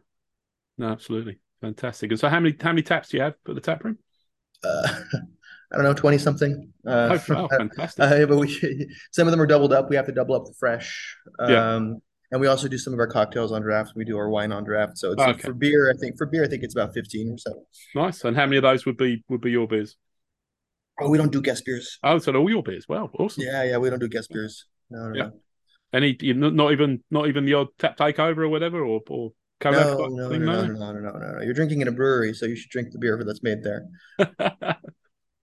No, 0.77 0.87
absolutely. 0.87 1.39
Fantastic. 1.59 2.11
And 2.11 2.19
so 2.19 2.29
how 2.29 2.39
many 2.39 2.55
how 2.59 2.69
many 2.69 2.83
taps 2.83 3.09
do 3.09 3.17
you 3.17 3.23
have 3.23 3.33
at 3.47 3.55
the 3.55 3.61
tap 3.61 3.83
room? 3.83 3.97
Uh, 4.63 5.01
I 5.71 5.75
don't 5.75 5.83
know, 5.83 5.93
twenty 5.93 6.17
something. 6.17 6.71
Uh, 6.85 7.17
oh, 7.29 7.33
wow, 7.33 7.47
fantastic. 7.49 8.03
Uh, 8.03 8.25
but 8.25 8.37
we 8.37 8.87
some 9.11 9.27
of 9.27 9.31
them 9.31 9.41
are 9.41 9.47
doubled 9.47 9.73
up. 9.73 9.89
We 9.89 9.95
have 9.95 10.05
to 10.05 10.11
double 10.13 10.35
up 10.35 10.45
the 10.45 10.53
fresh. 10.59 11.15
Um, 11.39 11.49
Yeah. 11.51 11.89
And 12.29 12.41
we 12.41 12.47
also 12.47 12.67
do 12.67 12.77
some 12.77 12.91
of 12.91 12.99
our 12.99 13.07
cocktails 13.07 13.53
on 13.53 13.61
draft. 13.61 13.93
We 13.95 14.03
do 14.03 14.17
our 14.17 14.29
wine 14.29 14.51
on 14.51 14.65
draft. 14.65 14.97
So 14.97 15.13
it's 15.13 15.21
Okay. 15.21 15.41
for 15.41 15.53
beer. 15.53 15.89
I 15.89 15.97
think 15.97 16.17
for 16.17 16.25
beer, 16.25 16.43
I 16.43 16.47
think 16.47 16.61
it's 16.63 16.75
about 16.75 16.93
fifteen 16.93 17.31
or 17.31 17.37
so. 17.37 17.63
Nice. 17.95 18.23
And 18.25 18.35
how 18.35 18.45
many 18.45 18.57
of 18.57 18.63
those 18.63 18.85
would 18.85 18.97
be 18.97 19.23
would 19.29 19.39
be 19.41 19.51
your 19.51 19.65
beers? 19.67 19.95
Oh, 20.99 21.09
we 21.09 21.17
don't 21.17 21.31
do 21.31 21.41
guest 21.41 21.63
beers. 21.65 21.99
Oh, 22.03 22.17
so 22.17 22.33
all 22.35 22.49
your 22.49 22.63
beers. 22.63 22.85
Wow, 22.89 23.11
awesome. 23.17 23.43
Yeah, 23.45 23.63
yeah, 23.63 23.77
we 23.77 23.89
don't 23.89 23.99
do 23.99 24.09
guest 24.09 24.29
beers. 24.29 24.65
No, 24.89 25.09
no, 25.09 25.15
Yeah. 25.15 25.23
no. 25.27 25.39
Any 25.93 26.17
not 26.21 26.73
even 26.73 27.01
not 27.09 27.27
even 27.27 27.45
the 27.45 27.53
odd 27.53 27.67
tap 27.79 27.97
takeover 27.97 28.39
or 28.39 28.49
whatever 28.49 28.83
or 28.83 28.99
or 29.07 29.31
No, 29.63 29.71
no, 29.71 30.07
no, 30.07 30.37
no, 30.37 30.65
no, 30.65 30.91
no, 30.91 30.91
no, 30.91 31.11
no. 31.11 31.41
You're 31.41 31.53
drinking 31.53 31.79
in 31.81 31.87
a 31.87 31.91
brewery, 31.93 32.33
so 32.33 32.45
you 32.45 32.55
should 32.57 32.69
drink 32.71 32.91
the 32.91 32.99
beer 32.99 33.23
that's 33.25 33.41
made 33.41 33.63
there. 33.63 33.85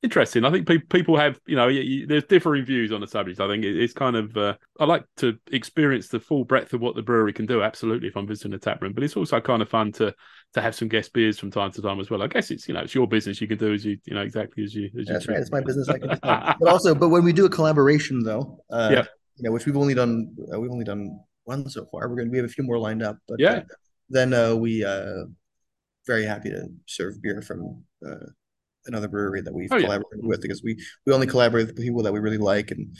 Interesting. 0.04 0.44
I 0.44 0.50
think 0.50 0.66
pe- 0.68 0.78
people 0.78 1.16
have, 1.16 1.40
you 1.46 1.56
know, 1.56 1.72
there's 2.06 2.24
differing 2.24 2.66
views 2.66 2.92
on 2.92 3.00
the 3.00 3.06
subject. 3.06 3.40
I 3.40 3.48
think 3.48 3.64
it- 3.64 3.74
it's 3.82 3.94
kind 3.94 4.16
of, 4.16 4.36
uh, 4.36 4.54
I 4.78 4.84
like 4.84 5.06
to 5.16 5.38
experience 5.50 6.08
the 6.08 6.20
full 6.20 6.44
breadth 6.44 6.74
of 6.74 6.82
what 6.82 6.94
the 6.94 7.00
brewery 7.02 7.32
can 7.32 7.46
do. 7.46 7.62
Absolutely, 7.62 8.08
if 8.08 8.16
I'm 8.18 8.26
visiting 8.26 8.52
a 8.52 8.58
tap 8.58 8.82
room, 8.82 8.92
but 8.92 9.02
it's 9.02 9.16
also 9.16 9.40
kind 9.40 9.62
of 9.62 9.68
fun 9.70 9.92
to 9.92 10.14
to 10.52 10.60
have 10.60 10.74
some 10.74 10.86
guest 10.88 11.12
beers 11.14 11.36
from 11.38 11.50
time 11.50 11.72
to 11.72 11.80
time 11.82 11.98
as 12.00 12.10
well. 12.10 12.22
I 12.22 12.26
guess 12.28 12.50
it's, 12.52 12.68
you 12.68 12.74
know, 12.74 12.80
it's 12.82 12.94
your 12.94 13.08
business. 13.08 13.40
You 13.40 13.48
can 13.48 13.58
do 13.58 13.72
as 13.72 13.84
you, 13.84 13.98
you 14.04 14.14
know, 14.14 14.20
exactly 14.20 14.62
as 14.62 14.72
you. 14.74 14.88
As 15.00 15.06
That's 15.06 15.26
you 15.26 15.32
right. 15.32 15.40
It's 15.40 15.50
my 15.50 15.62
business. 15.62 15.88
I 15.88 15.98
can. 15.98 16.10
But 16.22 16.68
also, 16.68 16.94
but 16.94 17.08
when 17.08 17.24
we 17.24 17.32
do 17.32 17.46
a 17.46 17.48
collaboration, 17.50 18.22
though, 18.22 18.62
uh, 18.70 18.90
Yeah. 18.92 19.04
you 19.36 19.42
know, 19.44 19.52
which 19.52 19.64
we've 19.66 19.76
only 19.76 19.94
done, 19.94 20.36
uh, 20.54 20.60
we've 20.60 20.70
only 20.70 20.84
done 20.84 21.18
one 21.44 21.68
so 21.70 21.86
far. 21.86 22.08
We're 22.10 22.16
gonna 22.16 22.30
we 22.30 22.36
have 22.36 22.46
a 22.46 22.50
few 22.56 22.62
more 22.62 22.78
lined 22.78 23.02
up, 23.02 23.16
but 23.26 23.40
Yeah. 23.40 23.52
uh, 23.54 23.62
then 24.10 24.32
uh, 24.34 24.54
we 24.54 24.84
uh, 24.84 25.24
very 26.06 26.24
happy 26.24 26.50
to 26.50 26.68
serve 26.86 27.20
beer 27.22 27.40
from 27.42 27.82
uh, 28.06 28.26
another 28.86 29.08
brewery 29.08 29.40
that 29.42 29.52
we've 29.54 29.70
Oh, 29.72 29.76
yeah. 29.76 29.84
collaborated 29.86 30.24
with 30.26 30.42
because 30.42 30.62
we 30.62 30.76
we 31.06 31.12
only 31.12 31.26
collaborate 31.26 31.66
with 31.68 31.76
people 31.76 32.02
that 32.02 32.12
we 32.12 32.20
really 32.20 32.38
like, 32.38 32.70
and 32.70 32.96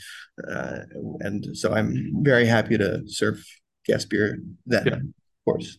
uh, 0.49 0.79
and 1.21 1.55
so 1.57 1.73
I'm 1.73 2.11
very 2.23 2.45
happy 2.45 2.77
to 2.77 3.03
serve 3.07 3.43
guest 3.85 4.09
beer 4.09 4.37
then, 4.65 4.85
Yeah. 4.85 4.93
of 4.95 5.01
course. 5.45 5.77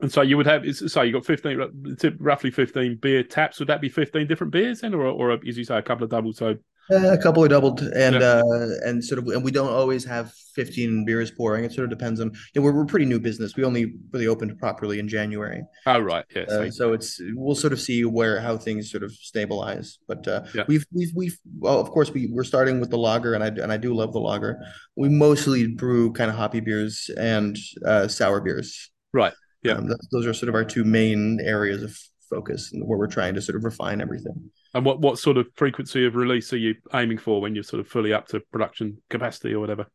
And 0.00 0.12
so 0.12 0.22
you 0.22 0.36
would 0.36 0.46
have, 0.46 0.64
so 0.76 1.02
you 1.02 1.12
got 1.12 1.26
15, 1.26 1.56
ru- 1.56 2.16
roughly 2.20 2.52
15 2.52 2.98
beer 3.02 3.24
taps. 3.24 3.58
Would 3.58 3.68
that 3.68 3.80
be 3.80 3.88
15 3.88 4.28
different 4.28 4.52
beers 4.52 4.80
then, 4.82 4.94
or, 4.94 5.06
or 5.06 5.32
as 5.32 5.58
you 5.58 5.64
say, 5.64 5.76
a 5.76 5.82
couple 5.82 6.04
of 6.04 6.10
doubles? 6.10 6.36
So, 6.36 6.54
Uh, 6.90 7.12
a 7.12 7.18
couple 7.18 7.44
are 7.44 7.48
doubled, 7.48 7.80
and 7.82 8.16
Yeah. 8.16 8.42
uh, 8.42 8.68
and 8.84 9.04
sort 9.04 9.18
of, 9.18 9.26
and 9.28 9.44
we 9.44 9.50
don't 9.50 9.68
always 9.70 10.04
have 10.04 10.32
15 10.54 11.04
beers 11.04 11.30
pouring. 11.30 11.64
It 11.64 11.72
sort 11.72 11.84
of 11.84 11.90
depends 11.90 12.18
on. 12.20 12.28
You 12.28 12.60
know, 12.60 12.62
we're 12.62 12.72
we're 12.72 12.86
pretty 12.86 13.04
new 13.04 13.20
business. 13.20 13.56
We 13.56 13.64
only 13.64 13.94
really 14.12 14.26
opened 14.26 14.58
properly 14.58 14.98
in 14.98 15.06
January, 15.08 15.62
oh, 15.86 15.98
right. 15.98 16.24
Yeah. 16.34 16.42
uh, 16.44 16.70
so- 16.70 16.92
it's 16.94 17.20
we'll 17.34 17.54
sort 17.54 17.72
of 17.72 17.80
see 17.80 18.04
where 18.04 18.40
how 18.40 18.56
things 18.56 18.90
sort 18.90 19.02
of 19.02 19.12
stabilize. 19.12 19.98
But 20.08 20.26
uh, 20.26 20.44
Yeah. 20.54 20.64
we've 20.66 20.86
we've 20.92 21.12
we've 21.14 21.38
well, 21.58 21.78
of 21.80 21.90
course 21.90 22.10
we 22.12 22.28
we're 22.32 22.44
starting 22.44 22.80
with 22.80 22.90
the 22.90 22.98
lager, 22.98 23.34
and 23.34 23.44
I 23.44 23.48
and 23.48 23.70
I 23.72 23.76
do 23.76 23.94
love 23.94 24.12
the 24.12 24.20
lager. 24.20 24.58
We 24.96 25.08
mostly 25.10 25.66
brew 25.66 26.12
kind 26.12 26.30
of 26.30 26.36
hoppy 26.36 26.60
beers 26.60 27.10
and 27.18 27.56
uh, 27.84 28.08
sour 28.08 28.40
beers. 28.40 28.90
Right. 29.12 29.34
Yeah. 29.62 29.72
Um, 29.74 29.86
th- 29.88 29.98
those 30.12 30.26
are 30.26 30.32
sort 30.34 30.48
of 30.48 30.54
our 30.54 30.64
two 30.64 30.84
main 30.84 31.38
areas 31.44 31.82
of 31.82 31.98
focus, 32.30 32.70
and 32.72 32.82
where 32.86 32.98
we're 32.98 33.06
trying 33.08 33.34
to 33.34 33.42
sort 33.42 33.56
of 33.56 33.64
refine 33.64 34.00
everything. 34.00 34.50
And 34.78 34.86
what, 34.86 35.00
what 35.00 35.18
sort 35.18 35.36
of 35.36 35.48
frequency 35.56 36.06
of 36.06 36.14
release 36.14 36.52
are 36.52 36.56
you 36.56 36.74
aiming 36.94 37.18
for 37.18 37.40
when 37.40 37.54
you're 37.54 37.64
sort 37.64 37.80
of 37.80 37.88
fully 37.88 38.12
up 38.12 38.28
to 38.28 38.40
production 38.52 39.02
capacity 39.10 39.52
or 39.52 39.60
whatever? 39.60 39.86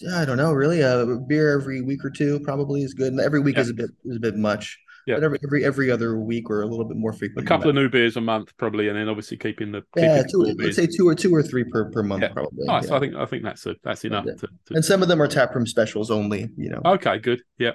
Yeah, 0.00 0.20
I 0.20 0.24
don't 0.24 0.36
know, 0.36 0.52
really. 0.52 0.82
Uh, 0.82 1.06
beer 1.28 1.58
every 1.58 1.80
week 1.80 2.04
or 2.04 2.10
two 2.10 2.40
probably 2.40 2.82
is 2.82 2.94
good. 2.94 3.12
And 3.12 3.20
every 3.20 3.38
week 3.40 3.54
Yeah. 3.54 3.62
is 3.62 3.70
a 3.70 3.74
bit 3.74 3.90
is 4.04 4.16
a 4.16 4.20
bit 4.20 4.36
much. 4.36 4.76
Yeah. 5.06 5.16
But 5.16 5.24
every 5.24 5.38
every 5.44 5.64
every 5.64 5.90
other 5.90 6.18
week 6.18 6.50
or 6.50 6.62
a 6.62 6.66
little 6.66 6.84
bit 6.84 6.96
more 6.96 7.12
frequent. 7.12 7.46
A 7.46 7.48
couple 7.48 7.68
of 7.68 7.76
new 7.76 7.88
beers 7.88 8.16
a 8.16 8.20
month, 8.20 8.56
probably, 8.56 8.88
and 8.88 8.98
then 8.98 9.08
obviously 9.08 9.36
keeping 9.36 9.70
the 9.70 9.82
yeah, 9.96 10.24
keeping 10.24 10.30
two, 10.30 10.62
let's 10.62 10.76
say 10.76 10.88
two 10.88 11.06
or 11.06 11.14
two 11.14 11.32
or 11.32 11.42
three 11.42 11.62
per 11.62 11.90
per 11.90 12.02
month 12.02 12.22
Yeah. 12.22 12.32
probably. 12.32 12.64
Nice. 12.66 12.88
yeah. 12.88 12.96
I 12.96 12.98
think 12.98 13.14
I 13.14 13.26
think 13.26 13.44
that's 13.44 13.66
a, 13.66 13.76
that's 13.84 14.04
enough. 14.04 14.24
To, 14.24 14.36
to... 14.36 14.48
And 14.70 14.84
some 14.84 15.00
of 15.02 15.08
them 15.08 15.22
are 15.22 15.28
taproom 15.28 15.66
specials 15.66 16.10
only. 16.10 16.48
You 16.56 16.70
know. 16.70 16.80
Okay, 16.84 17.18
good. 17.18 17.42
Yeah. 17.58 17.72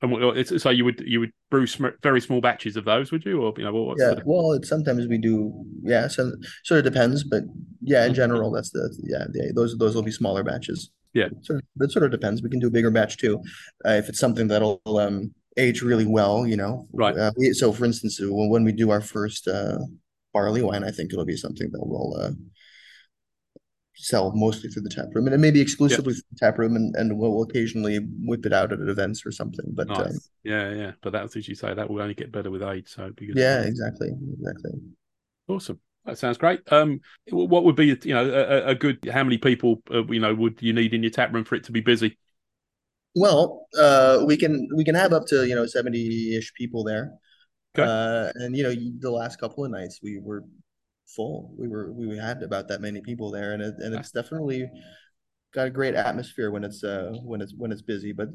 And 0.00 0.12
what, 0.12 0.38
it's, 0.38 0.62
so 0.62 0.70
you 0.70 0.84
would 0.84 1.00
you 1.04 1.18
would 1.20 1.32
brew 1.50 1.66
sm- 1.66 1.96
very 2.02 2.20
small 2.20 2.40
batches 2.40 2.76
of 2.76 2.84
those, 2.84 3.10
would 3.10 3.24
you, 3.24 3.42
or 3.42 3.52
you 3.56 3.64
know 3.64 3.72
what? 3.72 3.86
What's 3.86 4.00
yeah. 4.00 4.14
the... 4.14 4.22
Well, 4.24 4.52
it, 4.52 4.64
sometimes 4.64 5.08
we 5.08 5.18
do. 5.18 5.52
Yeah. 5.82 6.06
So 6.06 6.30
sort 6.64 6.78
of 6.78 6.92
depends, 6.92 7.24
but 7.24 7.42
yeah, 7.82 8.04
in 8.06 8.12
Mhm. 8.12 8.16
general, 8.16 8.50
that's 8.52 8.70
the 8.70 8.94
yeah. 9.02 9.24
The, 9.28 9.52
those 9.54 9.76
those 9.76 9.96
will 9.96 10.04
be 10.04 10.12
smaller 10.12 10.44
batches. 10.44 10.90
Yeah. 11.14 11.30
Of, 11.50 11.62
it 11.80 11.90
sort 11.90 12.04
of 12.04 12.12
depends. 12.12 12.42
We 12.42 12.50
can 12.50 12.60
do 12.60 12.68
a 12.68 12.70
bigger 12.70 12.92
batch 12.92 13.16
too, 13.16 13.42
uh, 13.84 13.92
if 13.92 14.08
it's 14.08 14.20
something 14.20 14.46
that'll 14.46 14.80
um 14.86 15.34
age 15.56 15.82
really 15.82 16.06
well. 16.06 16.46
You 16.46 16.58
know. 16.58 16.86
Right. 16.92 17.16
Uh, 17.16 17.32
we- 17.36 17.52
so, 17.52 17.72
for 17.72 17.84
instance, 17.84 18.20
when 18.20 18.50
when 18.50 18.64
we 18.64 18.72
do 18.72 18.90
our 18.90 19.00
first 19.00 19.48
uh, 19.48 19.78
barley 20.32 20.62
wine, 20.62 20.84
I 20.84 20.92
think 20.92 21.12
it'll 21.12 21.24
be 21.24 21.36
something 21.36 21.70
that 21.72 21.84
will 21.84 22.16
uh, 22.20 22.30
sell 24.08 24.32
mostly 24.34 24.70
through 24.70 24.82
the 24.82 24.88
tap 24.88 25.06
room, 25.14 25.26
and 25.26 25.34
it 25.34 25.38
may 25.38 25.50
be 25.50 25.60
exclusively 25.60 26.14
through 26.14 26.22
the 26.32 26.38
tap 26.38 26.58
room, 26.58 26.76
and, 26.76 26.94
and 26.96 27.18
we'll 27.18 27.42
occasionally 27.42 27.98
whip 28.22 28.46
it 28.46 28.52
out 28.52 28.72
at 28.72 28.80
events 28.80 29.24
or 29.26 29.32
something. 29.32 29.66
But 29.72 29.88
Nice. 29.88 30.06
um, 30.06 30.18
yeah, 30.44 30.72
yeah. 30.72 30.92
But 31.02 31.12
that's 31.12 31.36
as 31.36 31.48
you 31.48 31.54
say, 31.54 31.74
that 31.74 31.88
will 31.90 32.00
only 32.00 32.14
get 32.14 32.32
better 32.32 32.50
with 32.50 32.62
age. 32.62 32.88
So 32.88 33.02
it'd 33.02 33.16
be 33.16 33.26
good. 33.26 33.36
to 33.36 33.40
yeah, 33.40 33.62
exactly, 33.62 34.10
exactly. 34.38 34.72
Awesome. 35.48 35.80
That 36.04 36.18
sounds 36.18 36.38
great. 36.38 36.60
Um, 36.72 37.00
what 37.30 37.64
would 37.64 37.76
be 37.76 37.98
you 38.02 38.14
know 38.14 38.28
a, 38.28 38.70
a 38.70 38.74
good? 38.74 39.08
How 39.12 39.24
many 39.24 39.36
people 39.36 39.82
uh, 39.92 40.04
you 40.06 40.20
know 40.20 40.34
would 40.34 40.62
you 40.62 40.72
need 40.72 40.94
in 40.94 41.02
your 41.02 41.10
tap 41.10 41.32
room 41.34 41.44
for 41.44 41.54
it 41.54 41.64
to 41.64 41.72
be 41.72 41.80
busy? 41.80 42.16
Well, 43.14 43.66
uh, 43.78 44.22
we 44.26 44.36
can 44.36 44.68
we 44.74 44.84
can 44.84 44.94
have 44.94 45.12
up 45.12 45.26
to 45.26 45.46
you 45.46 45.54
know 45.54 45.66
seventy 45.66 46.36
ish 46.36 46.54
people 46.54 46.84
there, 46.84 47.12
Okay. 47.76 47.86
uh, 47.86 48.32
and 48.36 48.56
you 48.56 48.62
know 48.62 48.74
the 49.00 49.10
last 49.10 49.38
couple 49.38 49.64
of 49.64 49.70
nights 49.70 50.00
we 50.02 50.18
were 50.22 50.44
full. 51.14 51.54
We 51.58 51.68
were 51.68 51.92
we 51.92 52.16
had 52.16 52.42
about 52.42 52.68
that 52.68 52.80
many 52.80 53.00
people 53.00 53.30
there, 53.30 53.52
and 53.52 53.62
it, 53.62 53.74
and 53.78 53.94
it's 53.94 54.12
definitely 54.12 54.70
got 55.54 55.66
a 55.66 55.70
great 55.70 55.94
atmosphere 55.94 56.50
when 56.50 56.64
it's 56.64 56.84
uh 56.84 57.12
when 57.24 57.40
it's 57.40 57.54
when 57.56 57.72
it's 57.72 57.82
busy. 57.82 58.12
But 58.12 58.28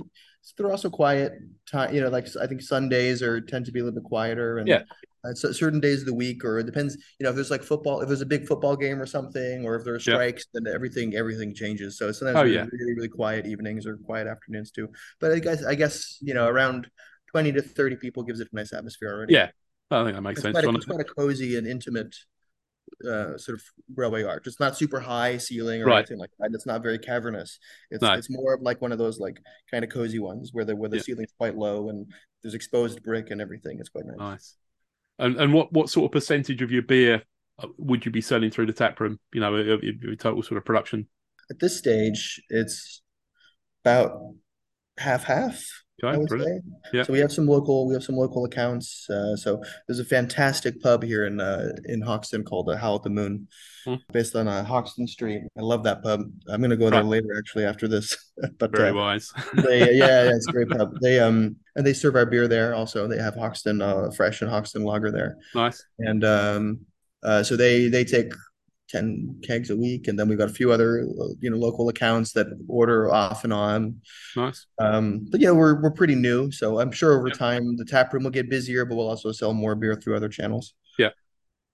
they're 0.57 0.71
also 0.71 0.89
quiet 0.89 1.33
time. 1.71 1.93
You 1.93 2.01
know, 2.01 2.09
like 2.09 2.27
I 2.41 2.47
think 2.47 2.61
Sundays 2.61 3.21
are 3.21 3.41
tend 3.41 3.65
to 3.65 3.71
be 3.71 3.79
a 3.79 3.83
little 3.83 3.99
bit 3.99 4.07
quieter, 4.07 4.57
and 4.59 4.69
Yeah. 4.69 4.81
uh, 5.25 5.33
so 5.33 5.51
certain 5.51 5.79
days 5.79 6.01
of 6.01 6.05
the 6.07 6.13
week, 6.13 6.43
or 6.43 6.59
it 6.59 6.65
depends. 6.65 6.95
You 7.19 7.23
know, 7.23 7.29
if 7.29 7.35
there's 7.35 7.51
like 7.51 7.63
football, 7.63 8.01
if 8.01 8.07
there's 8.07 8.21
a 8.21 8.25
big 8.25 8.47
football 8.47 8.75
game 8.75 8.99
or 9.01 9.05
something, 9.05 9.65
or 9.65 9.75
if 9.75 9.83
there 9.85 9.93
are 9.95 9.99
strikes, 9.99 10.45
then 10.53 10.63
everything 10.73 11.15
everything 11.15 11.53
changes. 11.53 11.97
So 11.97 12.11
sometimes 12.11 12.39
Oh, 12.39 12.43
really, 12.43 12.55
yeah. 12.55 12.65
really 12.71 12.93
really 12.95 13.09
quiet 13.09 13.45
evenings 13.45 13.85
or 13.85 13.97
quiet 13.97 14.27
afternoons 14.27 14.71
too. 14.71 14.89
But 15.19 15.31
I 15.31 15.39
guess 15.39 15.63
I 15.63 15.75
guess 15.75 16.17
you 16.21 16.33
know 16.33 16.47
around 16.47 16.87
twenty 17.31 17.51
to 17.53 17.61
thirty 17.61 17.95
people 17.95 18.23
gives 18.23 18.39
it 18.39 18.49
a 18.51 18.55
nice 18.55 18.73
atmosphere 18.73 19.11
already. 19.13 19.33
Yeah, 19.33 19.49
I 19.91 20.03
think 20.03 20.15
that 20.15 20.21
makes 20.21 20.39
It's 20.39 20.43
sense. 20.43 20.57
quite, 20.57 20.65
a, 20.65 20.69
it's 20.75 20.85
quite 20.85 20.99
a 20.99 21.03
cozy 21.05 21.57
and 21.57 21.67
intimate 21.67 22.15
uh, 23.05 23.37
sort 23.37 23.57
of 23.57 23.63
railway 23.95 24.23
arch. 24.23 24.47
It's 24.47 24.59
not 24.59 24.77
super 24.77 24.99
high 24.99 25.37
ceiling 25.37 25.81
or 25.81 25.85
Right. 25.85 25.99
anything 25.99 26.17
like 26.19 26.31
that. 26.39 26.51
It's 26.53 26.65
not 26.65 26.81
very 26.83 26.99
cavernous. 26.99 27.59
It's 27.91 28.01
No. 28.01 28.13
it's 28.13 28.29
more 28.29 28.53
of 28.55 28.61
like 28.61 28.81
one 28.81 28.91
of 28.91 28.97
those 28.97 29.19
like 29.19 29.39
kind 29.71 29.83
of 29.83 29.89
cozy 29.91 30.19
ones 30.19 30.51
where 30.53 30.65
the 30.65 30.75
where 30.75 30.89
the 30.89 30.97
Yeah. 30.97 31.03
ceiling's 31.03 31.33
quite 31.37 31.55
low 31.55 31.89
and 31.89 32.11
there's 32.41 32.53
exposed 32.53 33.03
brick 33.03 33.31
and 33.31 33.39
everything. 33.41 33.79
It's 33.79 33.89
quite 33.89 34.05
nice. 34.05 34.17
Nice. 34.17 34.55
And 35.19 35.39
and 35.39 35.53
what 35.53 35.71
what 35.73 35.89
sort 35.89 36.05
of 36.05 36.11
percentage 36.11 36.61
of 36.61 36.71
your 36.71 36.81
beer 36.83 37.23
uh, 37.59 37.67
would 37.77 38.05
you 38.05 38.11
be 38.11 38.21
selling 38.21 38.49
through 38.49 38.65
the 38.65 38.73
tap 38.73 38.99
room? 38.99 39.19
You 39.33 39.41
know, 39.41 39.53
of 39.55 39.83
your 39.83 39.93
your 40.01 40.15
total 40.15 40.41
sort 40.43 40.57
of 40.57 40.65
production. 40.65 41.07
At 41.51 41.59
this 41.59 41.77
stage, 41.77 42.41
it's 42.49 43.01
about 43.83 44.17
half 44.97 45.23
half. 45.23 45.63
Okay, 46.03 46.15
I 46.15 46.17
would 46.17 46.29
say. 46.29 46.59
Yeah, 46.93 47.03
So 47.03 47.13
we 47.13 47.19
have 47.19 47.31
some 47.31 47.45
local 47.47 47.87
we 47.87 47.93
have 47.93 48.03
some 48.03 48.15
local 48.15 48.45
accounts. 48.45 49.07
Uh, 49.09 49.35
so 49.35 49.61
there's 49.87 49.99
a 49.99 50.05
fantastic 50.05 50.81
pub 50.81 51.03
here 51.03 51.25
in 51.25 51.39
uh, 51.39 51.69
in 51.85 52.01
Hoxton 52.01 52.43
called 52.43 52.67
the 52.67 52.77
Howl 52.77 52.95
at 52.95 53.03
the 53.03 53.09
Moon, 53.09 53.47
Hmm. 53.85 53.95
based 54.11 54.35
on 54.35 54.47
uh, 54.47 54.63
Hoxton 54.63 55.07
Street. 55.07 55.41
I 55.57 55.61
love 55.61 55.83
that 55.83 56.01
pub. 56.03 56.21
I'm 56.49 56.61
gonna 56.61 56.77
go 56.77 56.89
there 56.89 57.01
Right. 57.01 57.09
later 57.09 57.37
actually 57.37 57.65
after 57.65 57.87
this. 57.87 58.17
But 58.57 58.75
very 58.75 58.89
uh, 58.89 58.95
wise. 58.95 59.31
they 59.53 59.79
yeah, 59.97 60.23
yeah, 60.25 60.31
it's 60.35 60.47
a 60.47 60.51
great 60.51 60.69
pub. 60.69 60.99
They 61.01 61.19
um 61.19 61.55
and 61.75 61.85
they 61.85 61.93
serve 61.93 62.15
our 62.15 62.25
beer 62.25 62.47
there 62.47 62.73
also. 62.73 63.07
They 63.07 63.19
have 63.19 63.35
Hoxton 63.35 63.81
uh, 63.81 64.09
Fresh 64.11 64.41
and 64.41 64.49
Hoxton 64.49 64.83
Lager 64.83 65.11
there. 65.11 65.37
nice. 65.53 65.85
And 65.99 66.23
um 66.23 66.79
uh 67.23 67.43
so 67.43 67.55
they 67.55 67.87
they 67.89 68.03
take 68.03 68.33
10 68.89 69.41
kegs 69.43 69.69
a 69.69 69.75
week 69.75 70.07
and 70.07 70.19
then 70.19 70.27
we've 70.27 70.37
got 70.37 70.49
a 70.49 70.53
few 70.53 70.71
other 70.71 71.07
you 71.39 71.49
know 71.49 71.57
local 71.57 71.89
accounts 71.89 72.33
that 72.33 72.47
order 72.67 73.11
off 73.11 73.43
and 73.43 73.53
on 73.53 73.95
Nice. 74.35 74.67
um, 74.77 75.25
but 75.31 75.39
yeah, 75.39 75.51
we're 75.51 75.81
we're 75.81 75.91
pretty 75.91 76.15
new, 76.15 76.51
so 76.51 76.79
I'm 76.79 76.91
sure 76.91 77.17
over 77.17 77.29
Yep. 77.29 77.37
time 77.37 77.77
the 77.77 77.85
tap 77.85 78.13
room 78.13 78.23
will 78.23 78.31
get 78.31 78.49
busier, 78.49 78.85
but 78.85 78.95
we'll 78.95 79.09
also 79.09 79.31
sell 79.31 79.53
more 79.53 79.75
beer 79.75 79.95
through 79.95 80.15
other 80.15 80.29
channels. 80.29 80.73
Yeah 80.97 81.09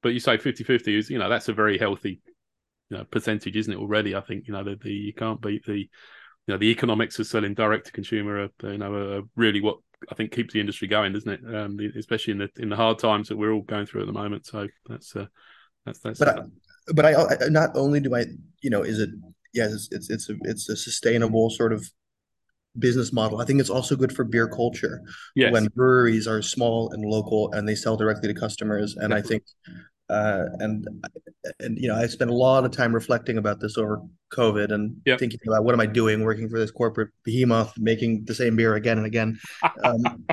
but 0.02 0.14
you 0.14 0.20
say 0.20 0.38
50-50 0.38 0.98
is, 0.98 1.10
you 1.10 1.20
know, 1.20 1.30
that's 1.30 1.50
a 1.50 1.54
very 1.54 1.78
healthy, 1.78 2.22
you 2.90 2.98
know, 2.98 3.04
percentage, 3.04 3.56
isn't 3.56 3.74
it? 3.74 3.80
Already, 3.80 4.16
I 4.16 4.22
think, 4.22 4.48
you 4.48 4.54
know, 4.54 4.64
the, 4.64 4.78
the 4.82 4.92
you 4.92 5.14
can't 5.14 5.42
beat 5.42 5.66
the, 5.66 5.80
you 5.80 5.88
know, 6.48 6.58
the 6.58 6.72
economics 6.72 7.20
of 7.20 7.28
selling 7.28 7.54
direct 7.54 7.88
to 7.88 7.92
consumer. 7.92 8.50
Are, 8.64 8.72
you 8.72 8.78
know, 8.78 8.94
are 8.94 9.22
really 9.36 9.62
what 9.62 9.80
I 10.10 10.16
think 10.16 10.32
keeps 10.32 10.54
the 10.54 10.62
industry 10.62 10.88
going, 10.88 11.12
doesn't 11.12 11.30
it? 11.30 11.56
Um, 11.56 11.78
especially 11.98 12.32
in 12.32 12.38
the 12.38 12.50
in 12.58 12.70
the 12.70 12.78
hard 12.78 13.00
times 13.00 13.28
that 13.28 13.38
we're 13.38 13.52
all 13.52 13.62
going 13.62 13.86
through 13.86 14.02
at 14.02 14.08
the 14.08 14.14
moment. 14.14 14.46
So 14.46 14.68
that's 14.88 15.16
uh, 15.16 15.26
that's 15.86 16.00
that's. 16.00 16.20
But 16.20 16.46
but 16.94 17.06
I, 17.06 17.14
I 17.14 17.50
not 17.50 17.72
only 17.76 18.00
do 18.00 18.16
I, 18.16 18.26
you 18.62 18.70
know, 18.70 18.84
is 18.84 19.00
it 19.00 19.10
yes, 19.54 19.72
it's 19.74 19.90
it's 19.92 20.10
it's 20.10 20.30
a, 20.30 20.36
it's 20.42 20.70
a 20.70 20.76
sustainable 20.76 21.50
sort 21.50 21.74
of 21.74 21.90
business 22.78 23.12
model. 23.12 23.42
I 23.42 23.46
think 23.46 23.60
it's 23.60 23.70
also 23.70 23.96
good 23.96 24.14
for 24.14 24.24
beer 24.24 24.48
culture 24.48 25.02
yes. 25.36 25.52
when 25.52 25.68
breweries 25.68 26.28
are 26.28 26.42
small 26.42 26.92
and 26.92 27.04
local 27.04 27.52
and 27.54 27.68
they 27.68 27.76
sell 27.76 27.98
directly 27.98 28.32
to 28.32 28.40
customers. 28.40 28.96
And 28.96 29.14
I 29.14 29.22
think, 29.22 29.44
uh, 30.10 30.46
and 30.60 30.88
and 31.60 31.78
you 31.78 31.88
know, 31.88 31.96
I 31.96 32.06
spent 32.08 32.30
a 32.30 32.34
lot 32.34 32.66
of 32.66 32.72
time 32.72 32.94
reflecting 32.94 33.38
about 33.38 33.60
this 33.60 33.78
over 33.78 34.02
COVID 34.34 34.72
and 34.72 34.96
Yep. 35.06 35.20
thinking 35.20 35.40
about 35.48 35.64
what 35.64 35.74
am 35.74 35.80
I 35.80 35.88
doing 35.88 36.24
working 36.24 36.50
for 36.50 36.60
this 36.60 36.72
corporate 36.72 37.10
behemoth, 37.24 37.74
making 37.78 38.26
the 38.26 38.36
same 38.36 38.56
beer 38.56 38.76
again 38.76 38.98
and 38.98 39.08
again. 39.08 39.40
Um, 39.84 40.26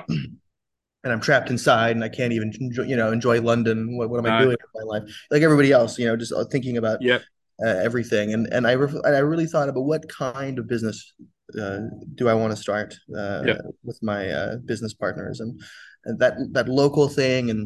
and 1.06 1.12
I'm 1.12 1.20
trapped 1.20 1.50
inside 1.50 1.94
and 1.94 2.02
I 2.02 2.08
can't 2.08 2.32
even 2.32 2.52
enjoy, 2.60 2.82
you 2.82 2.96
know, 2.96 3.12
enjoy 3.12 3.40
London. 3.40 3.96
What, 3.96 4.10
what 4.10 4.18
am 4.18 4.26
I 4.26 4.30
No. 4.30 4.44
doing 4.46 4.56
with 4.60 4.74
my 4.74 4.82
life? 4.82 5.04
Like 5.30 5.42
everybody 5.42 5.70
else, 5.70 5.96
you 6.00 6.06
know, 6.08 6.16
just 6.16 6.32
uh, 6.32 6.44
thinking 6.50 6.78
about 6.78 7.00
Yep. 7.00 7.22
uh, 7.64 7.68
everything. 7.88 8.32
And 8.34 8.48
and 8.52 8.66
I 8.66 8.74
ref- 8.74 9.04
and 9.06 9.14
I 9.14 9.20
really 9.20 9.46
thought 9.46 9.68
about 9.68 9.84
what 9.84 10.08
kind 10.08 10.58
of 10.58 10.66
business 10.66 11.14
uh, 11.62 11.78
do 12.16 12.28
I 12.28 12.34
want 12.34 12.50
to 12.50 12.56
start 12.56 12.96
uh, 13.16 13.42
Yep. 13.46 13.58
with 13.84 13.98
my 14.02 14.28
uh, 14.30 14.56
business 14.64 14.94
partners 14.94 15.38
and, 15.38 15.60
and 16.06 16.18
that 16.18 16.34
that 16.56 16.68
local 16.68 17.06
thing 17.08 17.50
and 17.50 17.60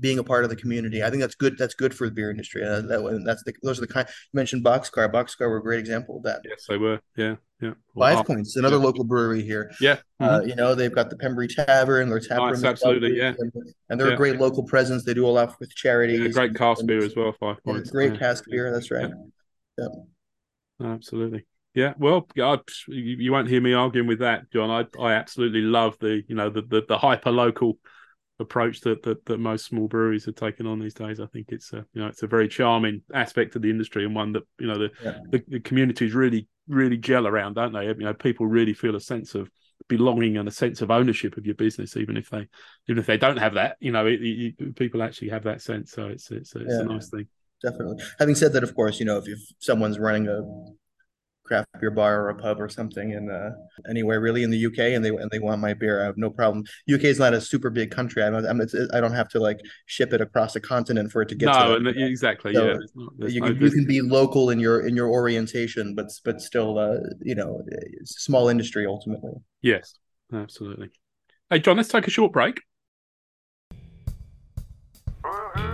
being 0.00 0.18
a 0.18 0.24
part 0.24 0.44
of 0.44 0.50
the 0.50 0.56
community. 0.56 1.02
I 1.02 1.10
think 1.10 1.20
that's 1.20 1.34
good. 1.34 1.56
That's 1.58 1.74
good 1.74 1.94
for 1.94 2.06
the 2.08 2.14
beer 2.14 2.30
industry. 2.30 2.64
Uh, 2.64 2.80
that 2.82 3.22
that's 3.24 3.42
the 3.44 3.52
those 3.62 3.78
are 3.78 3.82
the 3.82 3.92
kind 3.92 4.06
you 4.08 4.36
mentioned. 4.36 4.64
Boxcar, 4.64 5.10
Boxcar 5.12 5.48
were 5.48 5.56
a 5.56 5.62
great 5.62 5.80
example 5.80 6.18
of 6.18 6.22
that. 6.24 6.40
Yes, 6.44 6.66
they 6.68 6.76
were. 6.76 7.00
Yeah, 7.16 7.36
yeah. 7.60 7.72
Well, 7.94 8.16
Five 8.16 8.26
Points, 8.26 8.56
another 8.56 8.76
yeah. 8.76 8.84
local 8.84 9.04
brewery 9.04 9.42
here. 9.42 9.72
Yeah. 9.80 9.98
Uh, 10.20 10.40
mhm. 10.40 10.48
you 10.48 10.54
know, 10.54 10.74
they've 10.74 10.94
got 10.94 11.10
the 11.10 11.16
Pembury 11.16 11.48
Tavern, 11.48 12.08
their 12.08 12.20
tap 12.20 12.38
Nice, 12.38 12.56
room 12.56 12.64
absolutely, 12.66 13.16
yeah. 13.16 13.34
and, 13.38 13.52
and 13.88 14.00
they're 14.00 14.08
Yeah. 14.08 14.14
a 14.14 14.16
great 14.16 14.38
local 14.38 14.62
presence. 14.62 15.04
They 15.04 15.14
do 15.14 15.26
a 15.26 15.28
lot 15.28 15.58
with 15.58 15.74
charities. 15.74 16.20
Yeah, 16.20 16.28
great 16.28 16.54
cask 16.54 16.84
beer 16.86 17.04
as 17.04 17.16
well. 17.16 17.32
Five 17.38 17.62
points. 17.64 17.90
great 17.90 18.18
cask 18.18 18.44
beer. 18.48 18.72
That's 18.72 18.90
right. 18.90 19.10
Yeah. 19.78 19.86
Absolutely. 20.80 21.44
Yeah, 21.74 21.94
well, 21.98 22.26
I, 22.36 22.58
you, 22.88 23.16
you 23.18 23.32
won't 23.32 23.48
hear 23.48 23.60
me 23.60 23.72
arguing 23.72 24.08
with 24.08 24.20
that, 24.20 24.50
John. 24.52 24.70
I 24.70 25.00
I 25.00 25.12
absolutely 25.12 25.60
love 25.60 25.96
the 26.00 26.22
you 26.26 26.34
know 26.34 26.50
the 26.50 26.62
the, 26.62 26.82
the 26.88 26.98
hyper 26.98 27.30
local 27.30 27.78
approach 28.40 28.80
that, 28.82 29.02
that 29.02 29.24
that 29.26 29.38
most 29.38 29.66
small 29.66 29.88
breweries 29.88 30.28
are 30.28 30.32
taking 30.32 30.66
on 30.66 30.78
these 30.78 30.94
days. 30.94 31.20
I 31.20 31.26
think 31.26 31.46
it's 31.50 31.72
a 31.72 31.84
you 31.92 32.00
know 32.02 32.06
it's 32.06 32.22
a 32.22 32.26
very 32.26 32.48
charming 32.48 33.02
aspect 33.12 33.56
of 33.56 33.62
the 33.62 33.70
industry 33.70 34.04
and 34.04 34.14
one 34.14 34.32
that 34.32 34.44
you 34.58 34.66
know 34.66 34.78
the 34.78 34.90
Yeah. 35.04 35.12
the, 35.32 35.44
the 35.48 35.60
communities 35.60 36.14
really 36.14 36.48
really 36.68 36.96
gel 36.96 37.26
around, 37.26 37.54
don't 37.54 37.72
they? 37.72 37.86
You 37.86 37.94
know, 37.94 38.14
people 38.14 38.46
really 38.46 38.74
feel 38.74 38.94
a 38.94 39.00
sense 39.00 39.34
of 39.34 39.50
belonging 39.88 40.36
and 40.36 40.48
a 40.48 40.52
sense 40.52 40.82
of 40.82 40.90
ownership 40.90 41.36
of 41.36 41.46
your 41.46 41.54
business, 41.54 41.96
even 41.96 42.16
if 42.16 42.30
they 42.30 42.46
even 42.88 42.98
if 42.98 43.06
they 43.06 43.16
don't 43.16 43.38
have 43.38 43.54
that. 43.54 43.76
You 43.80 43.92
know, 43.92 44.06
it, 44.06 44.20
it, 44.22 44.76
people 44.76 45.02
actually 45.02 45.30
have 45.30 45.44
that 45.44 45.62
sense, 45.62 45.92
so 45.92 46.06
it's 46.06 46.30
it's 46.30 46.54
it's 46.54 46.64
Yeah. 46.72 46.80
a 46.80 46.84
nice 46.84 47.08
thing. 47.08 47.26
Definitely. 47.62 48.04
Having 48.18 48.34
said 48.36 48.52
that, 48.52 48.62
of 48.62 48.74
course, 48.74 49.00
you 49.00 49.06
know, 49.06 49.18
if, 49.18 49.26
if 49.26 49.40
someone's 49.58 49.98
running 49.98 50.28
a 50.28 50.42
craft 51.48 51.66
beer 51.80 51.90
bar 51.90 52.22
or 52.22 52.28
a 52.28 52.34
pub 52.34 52.60
or 52.60 52.68
something 52.68 53.10
in 53.12 53.30
uh, 53.30 53.50
anywhere 53.88 54.20
really 54.20 54.42
in 54.42 54.50
the 54.50 54.66
UK 54.66 54.78
and 54.94 55.04
they 55.04 55.08
and 55.08 55.28
they 55.30 55.38
want 55.38 55.60
my 55.60 55.74
beer, 55.74 56.02
I 56.02 56.04
have 56.06 56.18
no 56.18 56.30
problem. 56.30 56.62
UK 56.92 57.04
is 57.04 57.18
not 57.18 57.32
a 57.34 57.40
super 57.40 57.70
big 57.70 57.90
country. 57.90 58.22
I'm, 58.22 58.34
I'm 58.34 58.60
it's, 58.60 58.74
I 58.92 59.00
don't 59.00 59.14
have 59.14 59.28
to 59.30 59.40
like 59.40 59.58
ship 59.86 60.12
it 60.12 60.20
across 60.20 60.54
a 60.54 60.60
continent 60.60 61.10
for 61.10 61.22
it 61.22 61.28
to 61.30 61.34
get 61.34 61.46
No, 61.46 61.78
to 61.78 61.88
exactly, 62.04 62.54
So, 62.54 62.60
yeah. 62.66 62.72
there's 62.74 62.92
not- 62.94 63.12
there's 63.18 63.34
you 63.34 63.40
no 63.40 63.46
can 63.48 63.60
you 63.62 63.70
can 63.70 63.86
be 63.86 64.00
local 64.02 64.50
in 64.50 64.60
your 64.60 64.86
in 64.86 64.94
your 64.94 65.08
orientation, 65.08 65.94
but 65.94 66.08
but 66.24 66.40
still, 66.40 66.78
uh, 66.78 66.98
you 67.22 67.34
know, 67.34 67.62
it's 67.66 68.16
a 68.16 68.20
small 68.20 68.48
industry 68.48 68.86
ultimately. 68.86 69.32
Yes, 69.62 69.94
absolutely. 70.32 70.90
Hey, 71.50 71.58
John, 71.60 71.76
let's 71.78 71.88
take 71.88 72.06
a 72.06 72.10
short 72.10 72.32
break. 72.32 72.60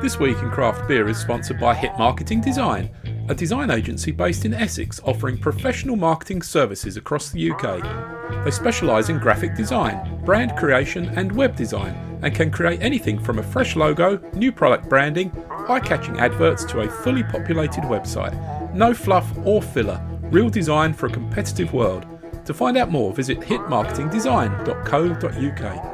This 0.00 0.18
week 0.18 0.36
in 0.38 0.50
craft 0.50 0.86
beer 0.88 1.08
is 1.08 1.18
sponsored 1.18 1.58
by 1.60 1.74
Hit 1.74 1.92
Marketing 1.98 2.40
Design, 2.40 2.90
a 3.28 3.34
design 3.34 3.70
agency 3.70 4.10
based 4.10 4.44
in 4.44 4.52
Essex 4.52 5.00
offering 5.04 5.38
professional 5.38 5.96
marketing 5.96 6.42
services 6.42 6.98
across 6.98 7.30
the 7.30 7.50
UK. 7.50 7.82
They 8.44 8.50
specialise 8.50 9.08
in 9.08 9.18
graphic 9.18 9.54
design, 9.54 10.20
brand 10.24 10.54
creation, 10.56 11.06
and 11.16 11.32
web 11.32 11.56
design, 11.56 12.18
and 12.22 12.34
can 12.34 12.50
create 12.50 12.82
anything 12.82 13.18
from 13.18 13.38
a 13.38 13.42
fresh 13.42 13.76
logo, 13.76 14.18
new 14.34 14.52
product 14.52 14.86
branding, 14.88 15.32
eye 15.68 15.80
catching 15.80 16.20
adverts 16.20 16.64
to 16.66 16.80
a 16.80 16.90
fully 16.90 17.22
populated 17.22 17.84
website. 17.84 18.34
No 18.74 18.92
fluff 18.92 19.32
or 19.44 19.62
filler, 19.62 20.04
real 20.24 20.50
design 20.50 20.92
for 20.92 21.06
a 21.06 21.10
competitive 21.10 21.72
world. 21.72 22.04
To 22.44 22.52
find 22.52 22.76
out 22.76 22.90
more, 22.90 23.14
visit 23.14 23.40
hitmarketingdesign.co.uk. 23.40 25.93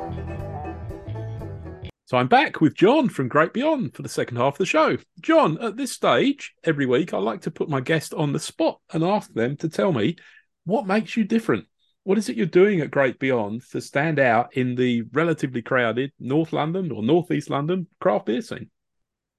So 2.10 2.16
I'm 2.16 2.26
back 2.26 2.60
with 2.60 2.74
John 2.74 3.08
from 3.08 3.28
Great 3.28 3.52
Beyond 3.52 3.94
for 3.94 4.02
the 4.02 4.08
second 4.08 4.36
half 4.36 4.54
of 4.54 4.58
the 4.58 4.66
show. 4.66 4.96
John, 5.20 5.62
at 5.62 5.76
this 5.76 5.92
stage, 5.92 6.52
every 6.64 6.84
week, 6.84 7.14
I 7.14 7.18
like 7.18 7.42
to 7.42 7.52
put 7.52 7.68
my 7.68 7.80
guest 7.80 8.12
on 8.14 8.32
the 8.32 8.40
spot 8.40 8.80
and 8.92 9.04
ask 9.04 9.32
them 9.32 9.56
to 9.58 9.68
tell 9.68 9.92
me 9.92 10.16
what 10.64 10.88
makes 10.88 11.16
you 11.16 11.22
different. 11.22 11.66
What 12.02 12.18
is 12.18 12.28
it 12.28 12.36
you're 12.36 12.46
doing 12.46 12.80
at 12.80 12.90
Great 12.90 13.20
Beyond 13.20 13.62
to 13.70 13.80
stand 13.80 14.18
out 14.18 14.56
in 14.56 14.74
the 14.74 15.02
relatively 15.12 15.62
crowded 15.62 16.10
North 16.18 16.52
London 16.52 16.90
or 16.90 17.00
Northeast 17.00 17.48
London 17.48 17.86
craft 18.00 18.26
beer 18.26 18.42
scene? 18.42 18.70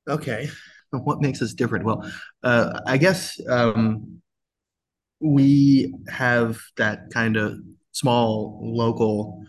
Okay. 0.07 0.49
What 0.91 1.21
makes 1.21 1.41
us 1.41 1.53
different? 1.53 1.83
Well, 1.85 2.09
uh, 2.43 2.81
I 2.85 2.97
guess 2.97 3.39
um, 3.49 4.21
we 5.21 5.93
have 6.09 6.59
that 6.75 7.09
kind 7.13 7.37
of 7.37 7.59
small 7.93 8.59
local 8.61 9.45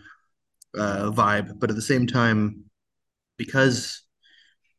uh, 0.77 1.11
vibe, 1.11 1.59
but 1.59 1.69
at 1.69 1.75
the 1.75 1.81
same 1.81 2.07
time, 2.07 2.62
because 3.37 4.01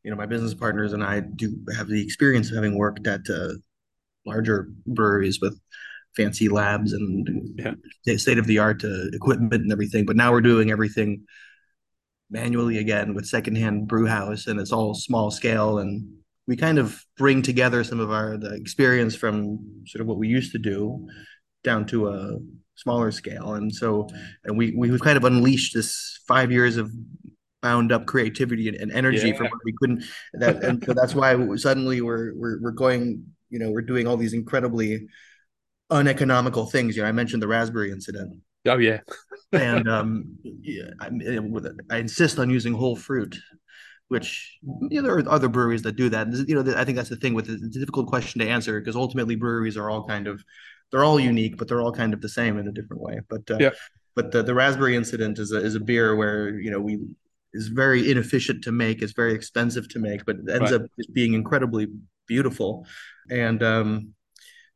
you 0.03 0.11
know 0.11 0.17
my 0.17 0.25
business 0.25 0.53
partners 0.53 0.93
and 0.93 1.03
I 1.03 1.19
do 1.21 1.55
have 1.75 1.87
the 1.87 2.01
experience 2.03 2.49
of 2.49 2.55
having 2.55 2.77
worked 2.77 3.07
at 3.07 3.21
uh, 3.29 3.53
larger 4.25 4.69
breweries 4.85 5.39
with 5.41 5.59
fancy 6.15 6.47
labs 6.47 6.93
and 6.93 7.59
Yeah. 8.05 8.17
state 8.17 8.37
of 8.37 8.47
the 8.47 8.59
art 8.59 8.83
uh, 8.83 9.07
equipment 9.13 9.63
and 9.63 9.71
everything, 9.71 10.05
but 10.05 10.15
now 10.15 10.31
we're 10.31 10.41
doing 10.41 10.71
everything 10.71 11.25
manually 12.29 12.77
again 12.79 13.13
with 13.13 13.25
secondhand 13.25 13.87
brew 13.87 14.07
house 14.07 14.47
and 14.47 14.59
it's 14.59 14.71
all 14.71 14.95
small 14.95 15.29
scale 15.29 15.77
and 15.79 16.07
we 16.47 16.55
kind 16.55 16.79
of 16.79 17.03
bring 17.17 17.41
together 17.41 17.83
some 17.83 17.99
of 17.99 18.11
our 18.11 18.37
the 18.37 18.53
experience 18.55 19.15
from 19.15 19.59
sort 19.85 20.01
of 20.01 20.07
what 20.07 20.17
we 20.17 20.27
used 20.27 20.51
to 20.51 20.57
do 20.57 21.07
down 21.63 21.85
to 21.85 22.07
a 22.09 22.37
smaller 22.75 23.11
scale 23.11 23.53
and 23.53 23.73
so 23.73 24.07
and 24.43 24.57
we 24.57 24.73
we've 24.75 24.99
kind 25.01 25.17
of 25.17 25.23
unleashed 25.23 25.73
this 25.75 26.19
five 26.27 26.51
years 26.51 26.77
of 26.77 26.91
bound 27.67 27.89
up 27.95 28.03
creativity 28.13 28.65
and, 28.69 28.77
and 28.83 28.91
energy 29.01 29.29
Yeah. 29.29 29.37
from 29.37 29.47
what 29.53 29.61
we 29.69 29.73
couldn't 29.79 29.99
that 30.43 30.55
and 30.67 30.75
so 30.85 30.91
that's 30.99 31.15
why 31.19 31.29
suddenly 31.67 31.97
we're 32.07 32.27
we're 32.41 32.57
we're 32.63 32.77
going 32.85 33.03
you 33.53 33.59
know 33.61 33.69
we're 33.75 33.87
doing 33.91 34.05
all 34.07 34.17
these 34.23 34.35
incredibly 34.41 34.89
uneconomical 35.89 36.65
things 36.73 36.95
you 36.95 37.01
know 37.03 37.09
i 37.09 37.11
mentioned 37.21 37.41
the 37.43 37.47
raspberry 37.57 37.91
incident 37.91 38.31
Oh, 38.67 38.79
yeah. 38.79 39.01
and 39.69 39.87
um, 39.87 40.09
yeah, 40.43 40.89
I, 40.99 41.07
I 41.91 41.97
insist 41.99 42.39
on 42.39 42.49
using 42.49 42.73
whole 42.73 42.95
fruit, 42.95 43.33
which 44.07 44.57
you 44.89 44.97
know, 44.97 45.03
there 45.07 45.15
are 45.19 45.29
other 45.29 45.49
breweries 45.49 45.83
that 45.83 45.95
do 45.95 46.09
that. 46.09 46.25
You 46.49 46.55
know, 46.55 46.73
I 46.75 46.83
think 46.83 46.95
that's 46.97 47.13
the 47.13 47.21
thing 47.23 47.35
with 47.35 47.47
it. 47.47 47.59
It's 47.61 47.77
a 47.77 47.79
difficult 47.79 48.07
question 48.07 48.41
to 48.41 48.47
answer 48.49 48.79
because 48.79 48.95
ultimately 48.95 49.35
breweries 49.35 49.77
are 49.77 49.87
all 49.91 50.03
kind 50.07 50.25
of 50.25 50.43
they're 50.91 51.03
all 51.03 51.19
unique, 51.19 51.57
but 51.57 51.67
they're 51.67 51.83
all 51.85 51.91
kind 52.01 52.11
of 52.15 52.21
the 52.21 52.29
same 52.39 52.57
in 52.57 52.67
a 52.67 52.71
different 52.71 53.03
way. 53.03 53.19
But 53.29 53.43
uh, 53.51 53.57
Yeah. 53.59 53.73
but 54.15 54.31
the, 54.31 54.41
the 54.41 54.55
raspberry 54.55 54.95
incident 54.95 55.37
is 55.37 55.51
a 55.51 55.59
is 55.69 55.75
a 55.75 55.79
beer 55.79 56.15
where 56.15 56.57
you 56.65 56.71
know 56.71 56.81
we 56.81 56.93
is 57.55 57.67
very 57.69 58.11
inefficient 58.11 58.63
to 58.65 58.71
make. 58.71 59.01
It's 59.01 59.13
very 59.13 59.33
expensive 59.33 59.89
to 59.89 59.99
make, 59.99 60.25
but 60.25 60.37
it 60.37 60.49
ends 60.49 60.71
Right. 60.71 60.81
up 60.81 60.83
just 60.97 61.13
being 61.13 61.33
incredibly 61.33 61.87
beautiful. 62.27 62.85
And 63.29 63.63
um, 63.63 64.13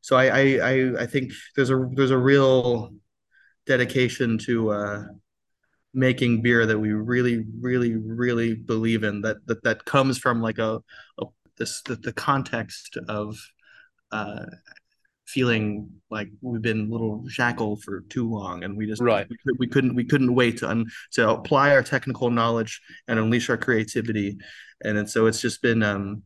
so 0.02 0.16
I, 0.16 0.26
I 0.28 0.42
I 0.72 1.02
I 1.04 1.06
think 1.08 1.32
there's 1.56 1.72
a 1.72 1.90
there's 1.94 2.12
a 2.12 2.18
real 2.18 2.92
dedication 3.66 4.38
to 4.40 4.72
uh, 4.72 5.04
making 5.94 6.42
beer 6.42 6.66
that 6.66 6.80
we 6.80 6.94
really, 6.94 7.46
really, 7.60 7.96
really 7.96 8.56
believe 8.56 9.04
in. 9.04 9.22
That 9.22 9.46
that 9.48 9.64
that 9.64 9.86
comes 9.86 10.18
from 10.18 10.42
like 10.42 10.60
a, 10.60 10.82
a 11.20 11.26
this 11.58 11.82
the, 11.84 11.96
the 11.96 12.14
context 12.14 12.98
of 13.08 13.38
uh, 14.12 14.46
feeling 15.30 15.90
like 16.10 16.28
we've 16.42 16.62
been 16.62 16.88
a 16.88 16.92
little 16.92 17.24
shackled 17.28 17.84
for 17.84 18.02
too 18.10 18.28
long 18.28 18.64
and 18.64 18.76
we 18.76 18.88
just 18.88 19.02
right. 19.02 19.28
we, 19.30 19.54
we 19.60 19.68
couldn't 19.68 19.96
we 19.96 20.04
couldn't 20.04 20.34
wait 20.34 20.58
to 20.58 20.70
un, 20.70 20.86
to 21.12 21.30
apply 21.30 21.72
our 21.72 21.84
technical 21.84 22.32
knowledge 22.32 22.82
and 23.08 23.20
unleash 23.20 23.50
our 23.50 23.58
creativity. 23.58 24.38
And, 24.84 24.98
and 24.98 25.10
so 25.10 25.28
it's 25.28 25.42
just 25.42 25.62
been 25.62 25.84
um 25.84 26.24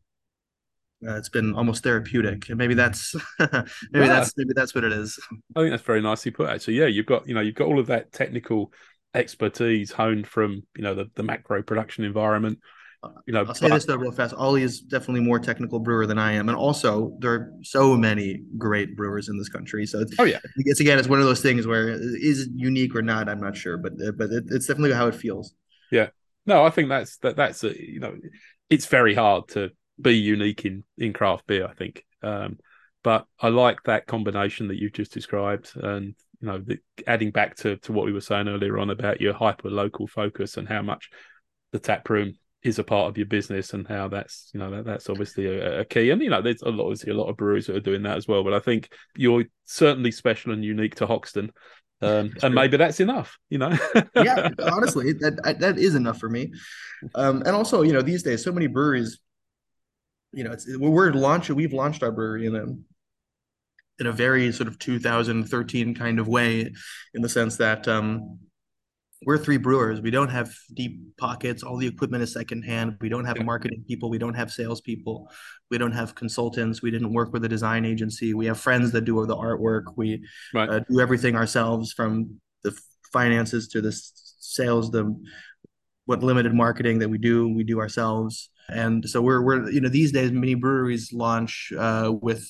uh, 1.05 1.17
it's 1.17 1.27
been 1.27 1.53
almost 1.53 1.83
therapeutic. 1.83 2.47
And 2.47 2.57
maybe 2.57 2.75
that's 2.75 3.13
maybe 3.39 3.57
yeah. 3.93 4.07
that's 4.07 4.33
maybe 4.37 4.53
that's 4.55 4.73
what 4.73 4.85
it 4.85 4.93
is. 4.93 5.19
I 5.55 5.59
think 5.59 5.71
that's 5.71 5.83
very 5.83 6.01
nicely 6.01 6.31
put 6.31 6.49
actually. 6.49 6.75
Yeah 6.75 6.87
you've 6.87 7.05
got 7.05 7.27
you 7.27 7.33
know 7.33 7.41
you've 7.41 7.55
got 7.55 7.67
all 7.67 7.79
of 7.79 7.87
that 7.87 8.13
technical 8.13 8.71
expertise 9.13 9.91
honed 9.91 10.27
from 10.27 10.63
you 10.75 10.83
know 10.83 10.95
the, 10.95 11.05
the 11.15 11.23
macro 11.23 11.61
production 11.61 12.03
environment 12.05 12.59
you 13.25 13.33
know, 13.33 13.43
I'll 13.45 13.53
say 13.53 13.67
but, 13.67 13.75
this 13.75 13.85
though 13.85 13.95
real 13.95 14.11
fast. 14.11 14.33
Ollie 14.35 14.63
is 14.63 14.81
definitely 14.81 15.21
more 15.21 15.39
technical 15.39 15.79
brewer 15.79 16.05
than 16.05 16.17
I 16.17 16.33
am, 16.33 16.49
and 16.49 16.57
also 16.57 17.15
there 17.19 17.31
are 17.31 17.53
so 17.61 17.95
many 17.95 18.41
great 18.57 18.95
brewers 18.95 19.29
in 19.29 19.37
this 19.37 19.49
country. 19.49 19.85
So 19.85 20.01
it's, 20.01 20.13
oh 20.19 20.23
yeah, 20.23 20.39
it's 20.57 20.79
again, 20.79 20.99
it's 20.99 21.07
one 21.07 21.19
of 21.19 21.25
those 21.25 21.41
things 21.41 21.67
where 21.67 21.89
is 21.89 22.41
it 22.41 22.49
unique 22.53 22.95
or 22.95 23.01
not? 23.01 23.29
I'm 23.29 23.39
not 23.39 23.55
sure, 23.55 23.77
but 23.77 23.93
but 24.17 24.29
it, 24.31 24.45
it's 24.49 24.67
definitely 24.67 24.93
how 24.93 25.07
it 25.07 25.15
feels. 25.15 25.53
Yeah, 25.91 26.09
no, 26.45 26.63
I 26.63 26.69
think 26.69 26.89
that's 26.89 27.17
that 27.17 27.35
that's 27.35 27.63
a, 27.63 27.79
you 27.79 27.99
know, 27.99 28.15
it's 28.69 28.85
very 28.85 29.15
hard 29.15 29.47
to 29.49 29.71
be 29.99 30.17
unique 30.17 30.65
in 30.65 30.83
in 30.97 31.13
craft 31.13 31.47
beer. 31.47 31.67
I 31.67 31.73
think, 31.73 32.05
um, 32.21 32.59
but 33.03 33.25
I 33.39 33.49
like 33.49 33.83
that 33.83 34.07
combination 34.07 34.67
that 34.69 34.77
you've 34.77 34.93
just 34.93 35.13
described, 35.13 35.71
and 35.75 36.15
you 36.41 36.47
know, 36.47 36.59
the, 36.59 36.77
adding 37.07 37.31
back 37.31 37.55
to 37.57 37.77
to 37.77 37.93
what 37.93 38.05
we 38.05 38.13
were 38.13 38.21
saying 38.21 38.47
earlier 38.47 38.77
on 38.79 38.89
about 38.89 39.21
your 39.21 39.33
hyper 39.33 39.69
local 39.69 40.07
focus 40.07 40.57
and 40.57 40.67
how 40.67 40.81
much 40.81 41.09
the 41.71 41.79
tap 41.79 42.09
room 42.09 42.33
is 42.63 42.79
a 42.79 42.83
part 42.83 43.09
of 43.09 43.17
your 43.17 43.25
business 43.25 43.73
and 43.73 43.87
how 43.87 44.07
that's 44.07 44.49
you 44.53 44.59
know 44.59 44.71
that, 44.71 44.85
that's 44.85 45.09
obviously 45.09 45.47
a, 45.47 45.81
a, 45.81 45.85
key. 45.85 46.09
And 46.09 46.21
you 46.21 46.29
know 46.29 46.41
there's 46.41 46.61
a 46.61 46.69
lot 46.69 46.85
obviously 46.85 47.11
a 47.11 47.15
lot 47.15 47.29
of 47.29 47.37
breweries 47.37 47.67
that 47.67 47.75
are 47.75 47.81
doing 47.81 48.03
that 48.03 48.17
as 48.17 48.27
well 48.27 48.43
but 48.43 48.53
i 48.53 48.59
think 48.59 48.89
you're 49.17 49.45
certainly 49.65 50.11
special 50.11 50.53
and 50.53 50.63
unique 50.63 50.95
to 50.95 51.07
hoxton 51.07 51.51
um, 52.01 52.33
and 52.41 52.53
maybe 52.53 52.75
that's 52.77 52.99
enough 52.99 53.37
you 53.49 53.57
know? 53.57 53.77
Yeah 54.15 54.49
honestly 54.71 55.13
that 55.13 55.57
that 55.59 55.77
is 55.77 55.95
enough 55.95 56.19
for 56.19 56.29
me. 56.29 56.51
Um, 57.15 57.43
and 57.45 57.49
also 57.49 57.81
you 57.81 57.93
know 57.93 58.01
these 58.01 58.23
days 58.23 58.43
so 58.43 58.51
many 58.51 58.67
breweries 58.67 59.19
you 60.31 60.43
know 60.43 60.51
it's 60.51 60.65
we're 60.77 61.11
launching 61.11 61.55
we've 61.55 61.73
launched 61.73 62.03
our 62.03 62.11
brewery 62.11 62.45
in 62.45 62.55
a 62.55 62.65
in 63.99 64.07
a 64.07 64.11
very 64.11 64.51
sort 64.51 64.67
of 64.67 64.79
2013 64.79 65.95
kind 65.95 66.19
of 66.19 66.27
way 66.27 66.73
in 67.13 67.21
the 67.21 67.29
sense 67.29 67.57
that 67.57 67.87
um 67.87 68.39
we're 69.25 69.37
three 69.37 69.57
brewers. 69.57 70.01
We 70.01 70.11
don't 70.11 70.29
have 70.29 70.53
deep 70.73 70.99
pockets. 71.17 71.63
All 71.63 71.77
the 71.77 71.87
equipment 71.87 72.23
is 72.23 72.33
secondhand. 72.33 72.97
We 73.01 73.09
don't 73.09 73.25
have 73.25 73.43
marketing 73.43 73.83
people. 73.87 74.09
We 74.09 74.17
don't 74.17 74.33
have 74.33 74.51
salespeople. 74.51 75.29
We 75.69 75.77
don't 75.77 75.91
have 75.91 76.15
consultants. 76.15 76.81
We 76.81 76.91
didn't 76.91 77.13
work 77.13 77.33
with 77.33 77.43
a 77.45 77.49
design 77.49 77.85
agency. 77.85 78.33
We 78.33 78.45
have 78.45 78.59
friends 78.59 78.91
that 78.91 79.01
do 79.01 79.25
the 79.25 79.35
artwork. 79.35 79.83
We 79.95 80.25
right. 80.53 80.69
uh, 80.69 80.79
do 80.89 80.99
everything 80.99 81.35
ourselves 81.35 81.93
from 81.93 82.39
the 82.63 82.77
finances 83.11 83.67
to 83.69 83.81
the 83.81 83.91
sales, 83.91 84.91
the 84.91 85.15
what 86.05 86.21
limited 86.21 86.53
marketing 86.53 86.99
that 86.99 87.09
we 87.09 87.17
do, 87.17 87.53
we 87.53 87.63
do 87.63 87.79
ourselves. 87.79 88.49
And 88.69 89.07
so 89.07 89.21
we're 89.21 89.41
we're 89.41 89.69
you 89.69 89.81
know 89.81 89.89
these 89.89 90.11
days 90.11 90.31
many 90.31 90.55
breweries 90.55 91.11
launch 91.13 91.71
uh, 91.77 92.13
with 92.21 92.49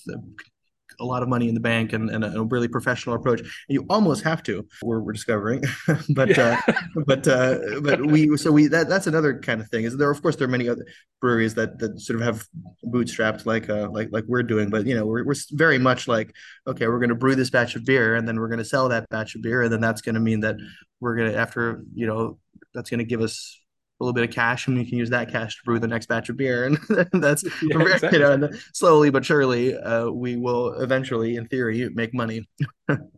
a 1.00 1.06
lot 1.06 1.24
of 1.24 1.30
money 1.30 1.48
in 1.48 1.54
the 1.54 1.60
bank 1.60 1.94
and, 1.94 2.10
and, 2.10 2.24
a, 2.24 2.44
really 2.44 2.68
professional 2.68 3.16
approach. 3.16 3.40
And 3.40 3.50
you 3.70 3.86
almost 3.90 4.24
have 4.24 4.44
to. 4.44 4.66
We're, 4.82 5.00
we're 5.00 5.14
discovering, 5.14 5.64
but 6.10 6.38
uh, 6.38 6.62
but 7.06 7.28
uh, 7.28 7.58
but 7.82 8.06
we 8.06 8.36
so 8.38 8.52
we 8.52 8.68
that 8.68 8.90
that's 8.90 9.08
another 9.08 9.40
kind 9.40 9.62
of 9.62 9.70
thing. 9.70 9.86
Is 9.86 9.98
there 9.98 10.10
of 10.10 10.22
course 10.22 10.36
there 10.36 10.48
are 10.48 10.52
many 10.52 10.70
other 10.70 10.86
breweries 11.22 11.54
that 11.56 11.80
that 11.80 12.00
sort 12.00 12.20
of 12.20 12.26
have 12.26 12.48
bootstrapped 12.86 13.46
like 13.46 13.70
uh 13.70 13.90
like 13.90 14.10
like 14.12 14.26
we're 14.28 14.44
doing, 14.44 14.70
but 14.70 14.86
you 14.86 14.96
know 14.96 15.06
we're 15.06 15.26
we're 15.26 15.36
very 15.52 15.78
much 15.78 16.08
like 16.08 16.34
okay 16.68 16.88
we're 16.88 17.00
going 17.00 17.10
to 17.10 17.16
brew 17.16 17.36
this 17.36 17.50
batch 17.50 17.76
of 17.76 17.86
beer 17.86 18.16
and 18.16 18.28
then 18.28 18.40
we're 18.40 18.50
going 18.50 18.60
to 18.60 18.66
sell 18.66 18.90
that 18.90 19.08
batch 19.10 19.36
of 19.36 19.42
beer 19.42 19.64
and 19.64 19.72
then 19.72 19.82
that's 19.82 20.02
going 20.02 20.16
to 20.16 20.22
mean 20.22 20.42
that 20.42 20.56
we're 21.00 21.16
going 21.16 21.32
to 21.32 21.38
after 21.38 21.84
you 21.94 22.08
know 22.08 22.38
that's 22.74 22.90
going 22.90 23.00
to 23.00 23.06
give 23.06 23.22
us 23.22 23.60
a 24.04 24.06
little 24.06 24.14
bit 24.14 24.28
of 24.28 24.36
cash 24.36 24.68
and 24.68 24.78
we 24.78 24.86
can 24.86 24.98
use 24.98 25.10
that 25.10 25.32
cash 25.32 25.56
to 25.56 25.64
brew 25.64 25.80
the 25.80 25.88
next 25.88 26.08
batch 26.08 26.30
of 26.30 26.38
beer. 26.38 26.66
And 26.66 26.78
that's 27.24 27.44
yeah, 27.64 27.82
exactly. 27.82 28.20
you 28.20 28.38
know 28.38 28.50
slowly 28.74 29.10
but 29.10 29.24
surely 29.24 29.76
uh, 29.78 30.10
we 30.10 30.36
will 30.36 30.74
eventually 30.82 31.36
in 31.38 31.48
theory 31.48 31.90
make 31.94 32.14
money. 32.14 32.48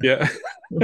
Yeah. 0.01 0.27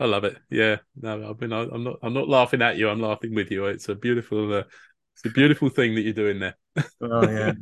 I 0.00 0.06
love 0.06 0.24
it. 0.24 0.36
Yeah. 0.50 0.78
No 1.00 1.14
i 1.14 1.44
mean 1.44 1.52
i'm 1.52 1.84
not 1.84 1.96
i'm 2.02 2.14
not 2.14 2.28
laughing 2.28 2.62
at 2.62 2.76
you. 2.76 2.88
I'm 2.88 3.00
laughing 3.00 3.34
with 3.34 3.50
you. 3.50 3.66
It's 3.66 3.88
a 3.88 3.94
beautiful 3.94 4.54
uh, 4.54 4.62
it's 5.14 5.24
a 5.24 5.30
beautiful 5.30 5.68
thing 5.68 5.94
that 5.94 6.02
you're 6.02 6.12
doing 6.12 6.38
there. 6.40 6.56
Oh 7.00 7.28
yeah. 7.28 7.52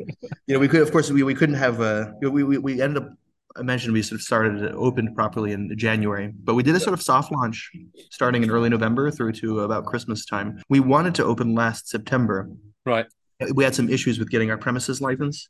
You 0.47 0.55
know 0.55 0.59
we 0.59 0.68
could 0.68 0.82
of 0.82 0.93
course 0.93 1.11
we, 1.11 1.22
we 1.22 1.34
couldn't 1.34 1.57
have 1.57 1.80
uh 1.80 2.12
we, 2.20 2.45
we 2.45 2.59
we 2.59 2.82
ended 2.82 3.05
up 3.05 3.12
I 3.57 3.62
mentioned 3.62 3.92
we 3.92 4.03
sort 4.03 4.20
of 4.20 4.22
started 4.22 4.62
it 4.62 4.74
opened 4.74 5.14
properly 5.14 5.53
in 5.53 5.76
January, 5.76 6.32
but 6.42 6.55
we 6.55 6.62
did 6.62 6.74
a 6.74 6.80
sort 6.80 6.94
of 6.94 7.03
soft 7.03 7.32
launch 7.32 7.70
starting 8.11 8.42
in 8.42 8.50
early 8.50 8.68
November 8.68 9.11
through 9.11 9.32
to 9.32 9.61
about 9.61 9.84
Christmas 9.84 10.24
time. 10.24 10.61
We 10.68 10.80
wanted 10.80 11.14
to 11.16 11.24
open 11.24 11.55
last 11.55 11.88
September. 11.88 12.50
Right. 12.86 13.07
We 13.55 13.64
had 13.64 13.74
some 13.74 13.88
issues 13.88 14.18
with 14.18 14.30
getting 14.30 14.50
our 14.50 14.59
premises 14.59 15.00
license. 15.00 15.48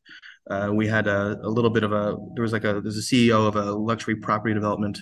Uh, 0.50 0.70
we 0.72 0.86
had 0.86 1.06
a, 1.06 1.38
a, 1.42 1.48
little 1.48 1.70
bit 1.70 1.84
of 1.84 1.92
a 1.92 2.16
there 2.34 2.42
was 2.42 2.52
like 2.52 2.64
a 2.64 2.80
there's 2.80 2.98
a 2.98 3.14
CEO 3.14 3.46
of 3.46 3.54
a 3.54 3.70
luxury 3.72 4.16
property 4.16 4.54
development 4.54 4.98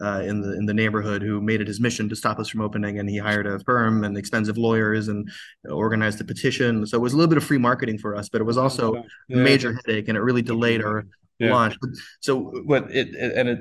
uh, 0.00 0.22
in 0.24 0.40
the 0.40 0.56
in 0.56 0.64
the 0.64 0.72
neighborhood 0.72 1.20
who 1.20 1.40
made 1.40 1.60
it 1.60 1.66
his 1.66 1.80
mission 1.80 2.08
to 2.08 2.16
stop 2.16 2.38
us 2.38 2.48
from 2.48 2.60
opening, 2.60 2.98
and 2.98 3.10
he 3.10 3.18
hired 3.18 3.46
a 3.46 3.58
firm 3.60 4.04
and 4.04 4.16
expensive 4.16 4.56
lawyers 4.56 5.08
and 5.08 5.28
organized 5.68 6.20
a 6.20 6.24
petition. 6.24 6.86
So 6.86 6.96
it 6.96 7.00
was 7.00 7.12
a 7.12 7.16
little 7.16 7.28
bit 7.28 7.38
of 7.38 7.44
free 7.44 7.58
marketing 7.58 7.98
for 7.98 8.14
us, 8.14 8.28
but 8.28 8.40
it 8.40 8.44
was 8.44 8.56
also 8.56 9.04
yeah. 9.28 9.36
a 9.36 9.40
major 9.40 9.78
headache, 9.84 10.08
and 10.08 10.16
it 10.16 10.22
really 10.22 10.42
delayed 10.42 10.82
our 10.82 11.04
yeah. 11.38 11.52
launch. 11.52 11.76
So 12.20 12.38
what 12.64 12.90
it, 12.90 13.14
it, 13.14 13.32
and 13.36 13.48
it 13.48 13.58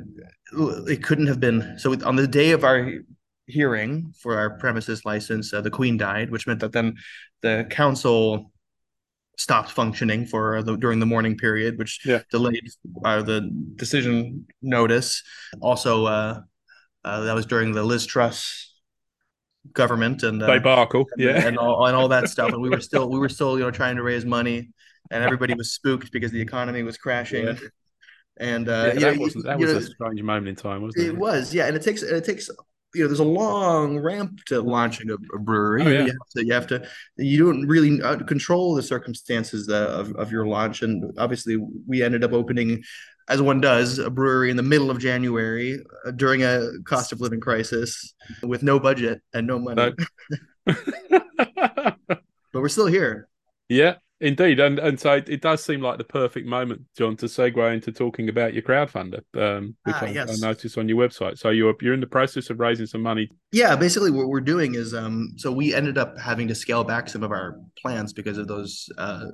it 0.87 1.03
couldn't 1.03 1.27
have 1.27 1.39
been 1.39 1.77
so 1.77 1.95
on 2.05 2.15
the 2.15 2.27
day 2.27 2.51
of 2.51 2.63
our 2.63 2.91
hearing 3.47 4.13
for 4.19 4.37
our 4.37 4.51
premises 4.57 5.05
license, 5.05 5.53
uh, 5.53 5.61
the 5.61 5.71
Queen 5.71 5.97
died, 5.97 6.29
which 6.31 6.47
meant 6.47 6.59
that 6.59 6.73
then 6.73 6.95
the 7.41 7.65
council 7.69 8.51
stopped 9.37 9.71
functioning 9.71 10.25
for 10.25 10.61
the 10.63 10.75
during 10.75 10.99
the 10.99 11.05
morning 11.05 11.37
period, 11.37 11.77
which 11.77 12.05
yeah. 12.05 12.21
delayed 12.31 12.67
uh, 13.05 13.21
the 13.21 13.49
decision 13.75 14.45
notice. 14.61 15.23
Also, 15.61 16.05
uh, 16.05 16.41
uh, 17.03 17.21
that 17.21 17.35
was 17.35 17.45
during 17.45 17.71
the 17.71 17.83
Liz 17.83 18.05
Truss 18.05 18.73
government 19.73 20.23
and 20.23 20.41
uh, 20.41 20.53
debacle, 20.53 21.05
yeah, 21.17 21.45
and 21.45 21.57
all 21.57 21.85
and 21.85 21.95
all 21.95 22.09
that 22.09 22.29
stuff. 22.29 22.51
And 22.51 22.61
we 22.61 22.69
were 22.69 22.81
still 22.81 23.09
we 23.09 23.19
were 23.19 23.29
still 23.29 23.57
you 23.57 23.63
know 23.63 23.71
trying 23.71 23.95
to 23.95 24.03
raise 24.03 24.25
money 24.25 24.69
and 25.11 25.23
everybody 25.23 25.53
was 25.53 25.71
spooked 25.71 26.11
because 26.11 26.31
the 26.31 26.41
economy 26.41 26.83
was 26.83 26.97
crashing. 26.97 27.45
Yeah. 27.45 27.55
And 28.39 28.69
uh, 28.69 28.91
yeah, 28.93 29.11
that, 29.11 29.19
wasn't, 29.19 29.45
that 29.45 29.57
was 29.57 29.71
know, 29.71 29.77
a 29.79 29.81
strange 29.81 30.21
moment 30.21 30.47
in 30.47 30.55
time, 30.55 30.83
wasn't 30.83 31.05
it? 31.05 31.09
It 31.09 31.17
was, 31.17 31.53
yeah. 31.53 31.65
And 31.65 31.75
it 31.75 31.81
takes 31.81 32.03
it 32.03 32.23
takes 32.23 32.49
you 32.93 33.01
know 33.01 33.07
there's 33.07 33.19
a 33.19 33.23
long 33.23 33.99
ramp 33.99 34.43
to 34.45 34.61
launching 34.61 35.09
a, 35.09 35.15
a 35.35 35.39
brewery. 35.39 35.83
Oh, 35.83 35.89
yeah. 35.89 35.99
You 35.99 36.07
have 36.07 36.29
to 36.35 36.45
you 36.45 36.53
have 36.53 36.67
to 36.67 36.87
you 37.17 37.45
don't 37.45 37.67
really 37.67 38.01
uh, 38.01 38.17
control 38.23 38.75
the 38.75 38.83
circumstances 38.83 39.69
of 39.69 40.13
of 40.15 40.31
your 40.31 40.45
launch. 40.47 40.81
And 40.81 41.13
obviously, 41.17 41.57
we 41.87 42.03
ended 42.03 42.23
up 42.23 42.33
opening. 42.33 42.83
As 43.29 43.41
one 43.41 43.59
does, 43.59 43.99
a 43.99 44.09
brewery 44.09 44.51
in 44.51 44.55
the 44.55 44.63
middle 44.63 44.89
of 44.89 44.99
January 44.99 45.83
uh, 46.05 46.11
during 46.11 46.43
a 46.43 46.69
cost 46.85 47.11
of 47.11 47.19
living 47.19 47.41
crisis 47.41 48.13
with 48.41 48.63
no 48.63 48.79
budget 48.79 49.21
and 49.33 49.45
no 49.45 49.59
money. 49.59 49.93
No. 50.65 50.73
but 51.95 51.97
we're 52.53 52.69
still 52.69 52.87
here. 52.87 53.27
Yeah, 53.69 53.95
Indeed, 54.19 54.59
and 54.59 54.79
and 54.79 54.99
so 54.99 55.13
it, 55.13 55.41
does 55.41 55.63
seem 55.63 55.81
like 55.81 55.99
the 55.99 56.03
perfect 56.03 56.47
moment, 56.47 56.81
John, 56.97 57.15
to 57.17 57.27
segue 57.27 57.73
into 57.73 57.91
talking 57.91 58.29
about 58.29 58.55
your 58.55 58.63
crowdfunder, 58.63 59.21
um, 59.35 59.75
which 59.83 59.95
ah, 59.95 60.05
I, 60.05 60.09
yes. 60.09 60.43
I, 60.43 60.47
noticed 60.47 60.75
on 60.79 60.89
your 60.89 60.97
website. 60.97 61.37
So 61.37 61.51
you're 61.51 61.75
you're 61.81 61.93
in 61.93 61.99
the 61.99 62.07
process 62.07 62.49
of 62.49 62.59
raising 62.59 62.87
some 62.87 63.03
money. 63.03 63.29
Yeah, 63.51 63.75
basically 63.75 64.09
what 64.09 64.27
we're 64.27 64.41
doing 64.41 64.73
is, 64.73 64.95
um, 64.95 65.33
so 65.37 65.51
we 65.51 65.75
ended 65.75 65.99
up 65.99 66.17
having 66.17 66.47
to 66.47 66.55
scale 66.55 66.83
back 66.83 67.09
some 67.09 67.21
of 67.21 67.31
our 67.31 67.59
plans 67.79 68.11
because 68.11 68.39
of 68.39 68.47
those 68.47 68.89
uh, 68.97 69.27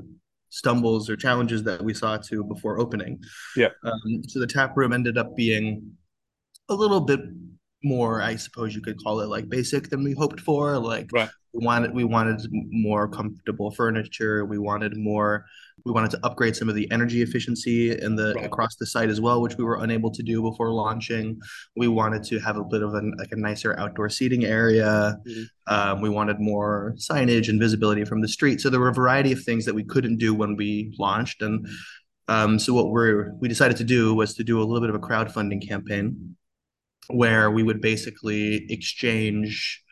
stumbles 0.50 1.10
or 1.10 1.16
challenges 1.16 1.64
that 1.64 1.82
we 1.82 1.94
saw 1.94 2.18
to 2.18 2.44
before 2.44 2.78
opening. 2.78 3.22
Yeah. 3.56 3.70
Um, 3.86 4.22
so 4.28 4.40
the 4.40 4.48
tap 4.48 4.76
room 4.76 4.92
ended 4.92 5.18
up 5.18 5.34
being 5.38 5.94
a 6.68 6.74
little 6.74 7.02
bit 7.02 7.22
more, 7.84 8.22
I 8.22 8.36
suppose 8.36 8.76
you 8.76 8.82
could 8.82 9.02
call 9.04 9.20
it 9.20 9.28
like 9.28 9.50
basic 9.50 9.90
than 9.90 10.04
we 10.04 10.14
hoped 10.14 10.40
for. 10.40 10.78
Like 10.78 11.10
right. 11.12 11.30
we 11.54 11.66
wanted 11.66 11.94
we 11.94 12.04
wanted 12.04 12.42
more 12.52 13.08
comfortable 13.08 13.72
furniture. 13.72 14.46
We 14.46 14.58
wanted 14.58 14.98
more 14.98 15.46
we 15.86 15.92
wanted 15.92 16.12
to 16.12 16.20
upgrade 16.24 16.56
some 16.56 16.70
of 16.70 16.76
the 16.76 16.90
energy 16.92 17.22
efficiency 17.22 17.98
in 18.00 18.16
the 18.16 18.34
right. 18.36 18.46
across 18.46 18.76
the 18.76 18.86
site 18.86 19.10
as 19.10 19.20
well 19.20 19.42
which 19.42 19.58
we 19.58 19.64
were 19.64 19.84
unable 19.84 20.12
to 20.12 20.24
do 20.24 20.42
before 20.42 20.72
launching. 20.72 21.40
We 21.76 21.88
wanted 21.88 22.24
to 22.26 22.40
have 22.40 22.58
a 22.58 22.64
bit 22.64 22.82
of 22.82 22.94
a 22.94 23.02
like 23.18 23.32
a 23.32 23.36
nicer 23.36 23.78
outdoor 23.78 24.10
seating 24.10 24.46
area. 24.46 25.18
Mm-hmm. 25.28 25.74
um, 25.74 26.02
we 26.02 26.10
wanted 26.10 26.40
more 26.40 26.96
signage 26.98 27.50
and 27.50 27.60
visibility 27.60 28.06
from 28.06 28.22
the 28.22 28.28
street. 28.28 28.62
So 28.62 28.70
there 28.70 28.80
were 28.80 28.90
a 28.90 28.94
variety 28.94 29.32
of 29.32 29.44
things 29.44 29.66
that 29.66 29.76
we 29.76 29.84
couldn't 29.84 30.18
do 30.18 30.34
when 30.34 30.56
we 30.56 30.96
launched. 30.98 31.42
And 31.42 31.68
um, 32.28 32.58
so 32.58 32.74
what 32.74 32.90
we're 32.90 33.34
we 33.42 33.48
decided 33.50 33.78
to 33.78 33.84
do 33.84 34.16
was 34.16 34.34
to 34.36 34.44
do 34.44 34.62
a 34.62 34.64
little 34.64 34.80
bit 34.80 34.90
of 34.90 34.96
a 34.96 35.06
crowdfunding 35.06 35.68
campaign 35.68 36.36
where 37.08 37.51
we 37.51 37.64
would 37.64 37.82
basically 37.82 38.66
exchange 38.70 39.84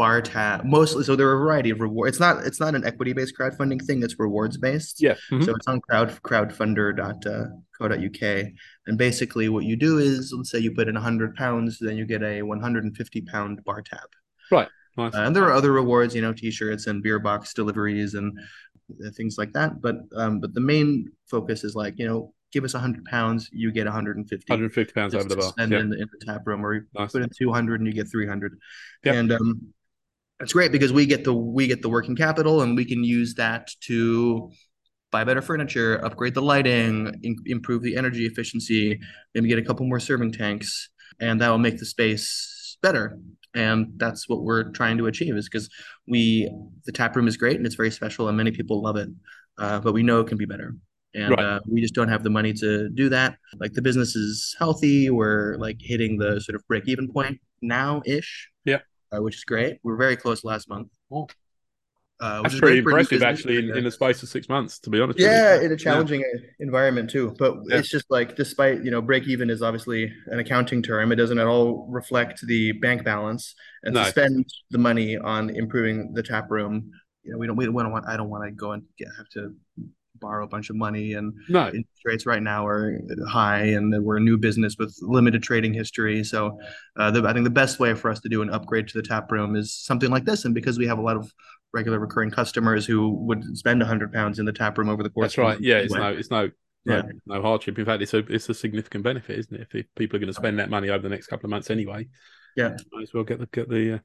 bar 0.00 0.22
tab 0.22 0.64
mostly 0.64 1.04
so 1.04 1.14
there 1.14 1.28
are 1.28 1.34
a 1.34 1.38
variety 1.38 1.68
of 1.68 1.78
rewards 1.78 2.16
it's 2.16 2.20
not 2.20 2.38
it's 2.46 2.58
not 2.58 2.74
an 2.74 2.86
equity 2.86 3.12
based 3.12 3.34
crowdfunding 3.38 3.84
thing 3.84 4.02
it's 4.02 4.18
rewards 4.18 4.56
based 4.56 5.02
yeah 5.02 5.12
mm-hmm. 5.30 5.42
so 5.42 5.54
it's 5.54 5.66
on 5.66 5.78
crowd 5.82 6.08
crowdfunder.co.uk 6.22 8.46
and 8.86 8.96
basically 8.96 9.50
what 9.50 9.64
you 9.64 9.76
do 9.76 9.98
is 9.98 10.32
let's 10.34 10.50
say 10.50 10.58
you 10.58 10.74
put 10.74 10.88
in 10.88 10.94
100 10.94 11.34
pounds 11.34 11.76
then 11.82 11.98
you 11.98 12.06
get 12.06 12.22
a 12.22 12.40
150 12.40 13.20
pound 13.30 13.62
bar 13.62 13.82
tab 13.82 14.08
right 14.50 14.68
nice. 14.96 15.14
uh, 15.14 15.18
and 15.18 15.36
there 15.36 15.44
are 15.44 15.52
other 15.52 15.72
rewards 15.72 16.14
you 16.14 16.22
know 16.22 16.32
t-shirts 16.32 16.86
and 16.86 17.02
beer 17.02 17.18
box 17.18 17.52
deliveries 17.52 18.14
and 18.14 18.32
things 19.14 19.36
like 19.36 19.52
that 19.52 19.82
but 19.82 19.96
um 20.16 20.40
but 20.40 20.54
the 20.54 20.62
main 20.62 21.12
focus 21.28 21.62
is 21.62 21.74
like 21.74 21.98
you 21.98 22.08
know 22.08 22.32
give 22.52 22.64
us 22.64 22.74
100 22.74 23.04
pounds, 23.04 23.48
you 23.52 23.70
get 23.72 23.86
150. 23.86 24.44
150 24.48 24.92
pounds 24.92 25.14
over 25.14 25.28
the 25.28 25.36
bar. 25.36 25.48
Spend 25.48 25.72
yep. 25.72 25.80
in, 25.82 25.90
the, 25.90 25.96
in, 26.00 26.08
the, 26.12 26.24
tap 26.24 26.46
room, 26.46 26.64
or 26.64 26.74
you 26.74 26.82
nice. 26.94 27.12
put 27.12 27.22
in 27.22 27.30
200 27.36 27.80
and 27.80 27.86
you 27.86 27.92
get 27.92 28.10
300. 28.10 28.58
Yep. 29.04 29.14
And 29.14 29.32
um, 29.32 29.60
it's 30.40 30.52
great 30.52 30.72
because 30.72 30.92
we 30.92 31.06
get 31.06 31.24
the 31.24 31.34
we 31.34 31.66
get 31.66 31.82
the 31.82 31.88
working 31.88 32.16
capital 32.16 32.62
and 32.62 32.76
we 32.76 32.84
can 32.84 33.04
use 33.04 33.34
that 33.34 33.70
to 33.82 34.50
buy 35.10 35.24
better 35.24 35.42
furniture, 35.42 36.04
upgrade 36.04 36.34
the 36.34 36.42
lighting, 36.42 37.18
in, 37.22 37.36
improve 37.46 37.82
the 37.82 37.96
energy 37.96 38.26
efficiency, 38.26 39.00
maybe 39.34 39.48
get 39.48 39.58
a 39.58 39.62
couple 39.62 39.86
more 39.86 40.00
serving 40.00 40.32
tanks, 40.32 40.88
and 41.20 41.40
that 41.40 41.50
will 41.50 41.58
make 41.58 41.78
the 41.78 41.86
space 41.86 42.78
better. 42.82 43.18
And 43.54 43.94
that's 43.96 44.28
what 44.28 44.42
we're 44.42 44.70
trying 44.70 44.98
to 44.98 45.08
achieve 45.08 45.36
is 45.36 45.48
because 45.48 45.68
we 46.06 46.50
the 46.86 46.92
tap 46.92 47.16
room 47.16 47.26
is 47.26 47.36
great 47.36 47.56
and 47.56 47.66
it's 47.66 47.74
very 47.74 47.90
special 47.90 48.28
and 48.28 48.36
many 48.36 48.52
people 48.52 48.80
love 48.80 48.96
it, 48.96 49.08
uh, 49.58 49.80
but 49.80 49.92
we 49.92 50.02
know 50.02 50.20
it 50.20 50.28
can 50.28 50.38
be 50.38 50.46
better. 50.46 50.74
And 51.14 51.30
right. 51.30 51.40
uh, 51.40 51.60
we 51.68 51.80
just 51.80 51.94
don't 51.94 52.08
have 52.08 52.22
the 52.22 52.30
money 52.30 52.52
to 52.54 52.88
do 52.90 53.08
that. 53.08 53.36
Like 53.58 53.72
the 53.72 53.82
business 53.82 54.14
is 54.14 54.54
healthy. 54.58 55.10
We're 55.10 55.56
like 55.56 55.78
hitting 55.80 56.18
the 56.18 56.40
sort 56.40 56.54
of 56.54 56.66
break 56.68 56.86
even 56.86 57.12
point 57.12 57.40
now 57.62 58.02
ish. 58.06 58.48
Yeah 58.64 58.78
uh, 59.12 59.22
which 59.22 59.36
is 59.36 59.44
great. 59.44 59.78
We 59.82 59.92
are 59.92 59.96
very 59.96 60.16
close 60.16 60.44
last 60.44 60.68
month. 60.68 60.88
Oh. 61.10 61.28
Uh, 62.20 62.42
That's 62.42 62.60
pretty 62.60 62.80
impressive, 62.80 63.22
actually, 63.22 63.56
in, 63.56 63.78
in 63.78 63.84
the 63.84 63.90
space 63.90 64.22
of 64.22 64.28
six 64.28 64.46
months. 64.46 64.78
To 64.80 64.90
be 64.90 65.00
honest, 65.00 65.18
yeah, 65.18 65.58
in 65.58 65.72
a 65.72 65.76
challenging 65.76 66.20
yeah. 66.20 66.40
environment 66.58 67.08
too. 67.08 67.34
But 67.38 67.56
yeah. 67.64 67.78
it's 67.78 67.88
just 67.88 68.04
like, 68.10 68.36
despite 68.36 68.84
you 68.84 68.90
know, 68.90 69.00
break 69.00 69.26
even 69.26 69.48
is 69.48 69.62
obviously 69.62 70.12
an 70.26 70.38
accounting 70.38 70.82
term. 70.82 71.12
It 71.12 71.16
doesn't 71.16 71.38
at 71.38 71.46
all 71.46 71.86
reflect 71.88 72.46
the 72.46 72.72
bank 72.72 73.04
balance, 73.04 73.54
and 73.84 73.94
no. 73.94 74.04
to 74.04 74.10
spend 74.10 74.44
the 74.70 74.76
money 74.76 75.16
on 75.16 75.48
improving 75.48 76.12
the 76.12 76.22
tap 76.22 76.50
room, 76.50 76.90
you 77.22 77.32
know, 77.32 77.38
we 77.38 77.46
don't 77.46 77.56
we 77.56 77.64
don't 77.64 77.90
want. 77.90 78.06
I 78.06 78.18
don't 78.18 78.28
want 78.28 78.44
to 78.44 78.50
go 78.50 78.72
and 78.72 78.82
get, 78.98 79.08
have 79.16 79.28
to 79.30 79.54
borrow 80.20 80.44
a 80.44 80.48
bunch 80.48 80.70
of 80.70 80.76
money 80.76 81.14
and 81.14 81.32
no. 81.48 81.66
interest 81.66 82.04
rates 82.04 82.26
right 82.26 82.42
now 82.42 82.66
are 82.66 83.00
high 83.28 83.62
and 83.62 84.04
we're 84.04 84.16
a 84.16 84.20
new 84.20 84.36
business 84.38 84.76
with 84.78 84.96
limited 85.00 85.42
trading 85.42 85.72
history 85.72 86.22
so 86.22 86.58
uh, 86.96 87.10
the, 87.10 87.26
i 87.26 87.32
think 87.32 87.44
the 87.44 87.50
best 87.50 87.80
way 87.80 87.94
for 87.94 88.10
us 88.10 88.20
to 88.20 88.28
do 88.28 88.42
an 88.42 88.50
upgrade 88.50 88.86
to 88.88 88.96
the 89.00 89.06
tap 89.06 89.30
room 89.32 89.56
is 89.56 89.72
something 89.72 90.10
like 90.10 90.24
this 90.24 90.44
and 90.44 90.54
because 90.54 90.78
we 90.78 90.86
have 90.86 90.98
a 90.98 91.02
lot 91.02 91.16
of 91.16 91.32
regular 91.72 91.98
recurring 91.98 92.30
customers 92.30 92.84
who 92.84 93.10
would 93.10 93.56
spend 93.56 93.80
100 93.80 94.12
pounds 94.12 94.38
in 94.38 94.44
the 94.44 94.52
tap 94.52 94.76
room 94.76 94.88
over 94.88 95.02
the 95.02 95.10
course 95.10 95.34
that's 95.34 95.38
right 95.38 95.60
yeah 95.60 95.76
it's 95.76 95.94
no 95.94 96.08
it's 96.12 96.30
no 96.30 96.50
yeah. 96.84 97.02
No, 97.26 97.36
no, 97.36 97.42
hardship. 97.42 97.78
In 97.78 97.84
fact, 97.84 98.02
it's 98.02 98.14
a 98.14 98.18
it's 98.18 98.48
a 98.48 98.54
significant 98.54 99.04
benefit, 99.04 99.38
isn't 99.38 99.54
it? 99.54 99.60
If, 99.60 99.74
if 99.74 99.86
people 99.96 100.16
are 100.16 100.20
going 100.20 100.32
to 100.32 100.34
spend 100.34 100.58
that 100.58 100.70
money 100.70 100.88
over 100.88 101.02
the 101.02 101.08
next 101.08 101.26
couple 101.26 101.46
of 101.46 101.50
months 101.50 101.70
anyway, 101.70 102.08
yeah, 102.56 102.76
might 102.92 103.02
as 103.02 103.12
well 103.12 103.24
get 103.24 103.38
the 103.38 103.46
get 103.46 103.68
the. 103.68 103.94
Uh, 103.94 103.98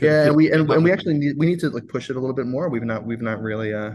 yeah, 0.00 0.26
and 0.26 0.36
we 0.36 0.50
and, 0.50 0.70
and 0.70 0.82
we 0.82 0.92
actually 0.92 1.14
need 1.14 1.36
we 1.36 1.46
need 1.46 1.60
to 1.60 1.68
like 1.68 1.86
push 1.88 2.08
it 2.08 2.16
a 2.16 2.20
little 2.20 2.34
bit 2.34 2.46
more. 2.46 2.70
We've 2.70 2.82
not 2.82 3.04
we've 3.04 3.20
not 3.20 3.42
really 3.42 3.74
uh 3.74 3.92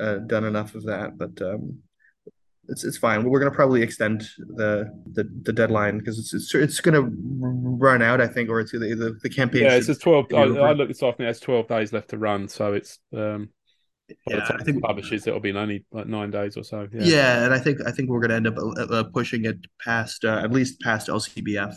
uh, 0.00 0.16
done 0.18 0.44
enough 0.44 0.74
of 0.74 0.84
that, 0.84 1.16
but 1.16 1.40
um, 1.42 1.78
it's 2.68 2.84
it's 2.84 2.96
fine. 2.96 3.24
We're 3.24 3.40
going 3.40 3.52
to 3.52 3.56
probably 3.56 3.82
extend 3.82 4.28
the 4.38 4.90
the, 5.12 5.28
the 5.42 5.52
deadline 5.52 5.98
because 5.98 6.18
it's 6.18 6.34
it's, 6.34 6.54
it's 6.54 6.80
going 6.80 6.94
to 6.94 7.10
run 7.20 8.02
out, 8.02 8.20
I 8.20 8.26
think, 8.26 8.48
or 8.48 8.60
it's 8.60 8.72
the 8.72 8.78
the, 8.78 9.18
the 9.22 9.28
campaign. 9.28 9.64
Yeah, 9.64 9.74
it's 9.74 9.86
just 9.86 10.02
twelve. 10.02 10.26
I, 10.32 10.42
I 10.42 10.72
looked 10.72 10.88
this 10.88 11.02
afternoon. 11.02 11.30
It's 11.30 11.40
twelve 11.40 11.68
days 11.68 11.92
left 11.92 12.10
to 12.10 12.18
run, 12.18 12.48
so 12.48 12.72
it's 12.72 12.98
um, 13.14 13.50
yeah, 14.28 14.48
I 14.50 14.62
think 14.62 14.82
publishes 14.82 15.26
it'll 15.26 15.40
be 15.40 15.52
only 15.52 15.84
like 15.90 16.06
nine 16.06 16.30
days 16.30 16.56
or 16.56 16.64
so. 16.64 16.86
Yeah, 16.92 17.04
yeah 17.04 17.44
and 17.44 17.54
I 17.54 17.58
think 17.58 17.78
I 17.86 17.90
think 17.90 18.10
we're 18.10 18.20
going 18.20 18.30
to 18.30 18.36
end 18.36 18.46
up 18.46 18.58
uh, 18.58 18.94
uh, 18.94 19.04
pushing 19.04 19.44
it 19.44 19.58
past 19.82 20.24
uh, 20.24 20.40
at 20.42 20.50
least 20.50 20.80
past 20.80 21.08
LCBF. 21.08 21.74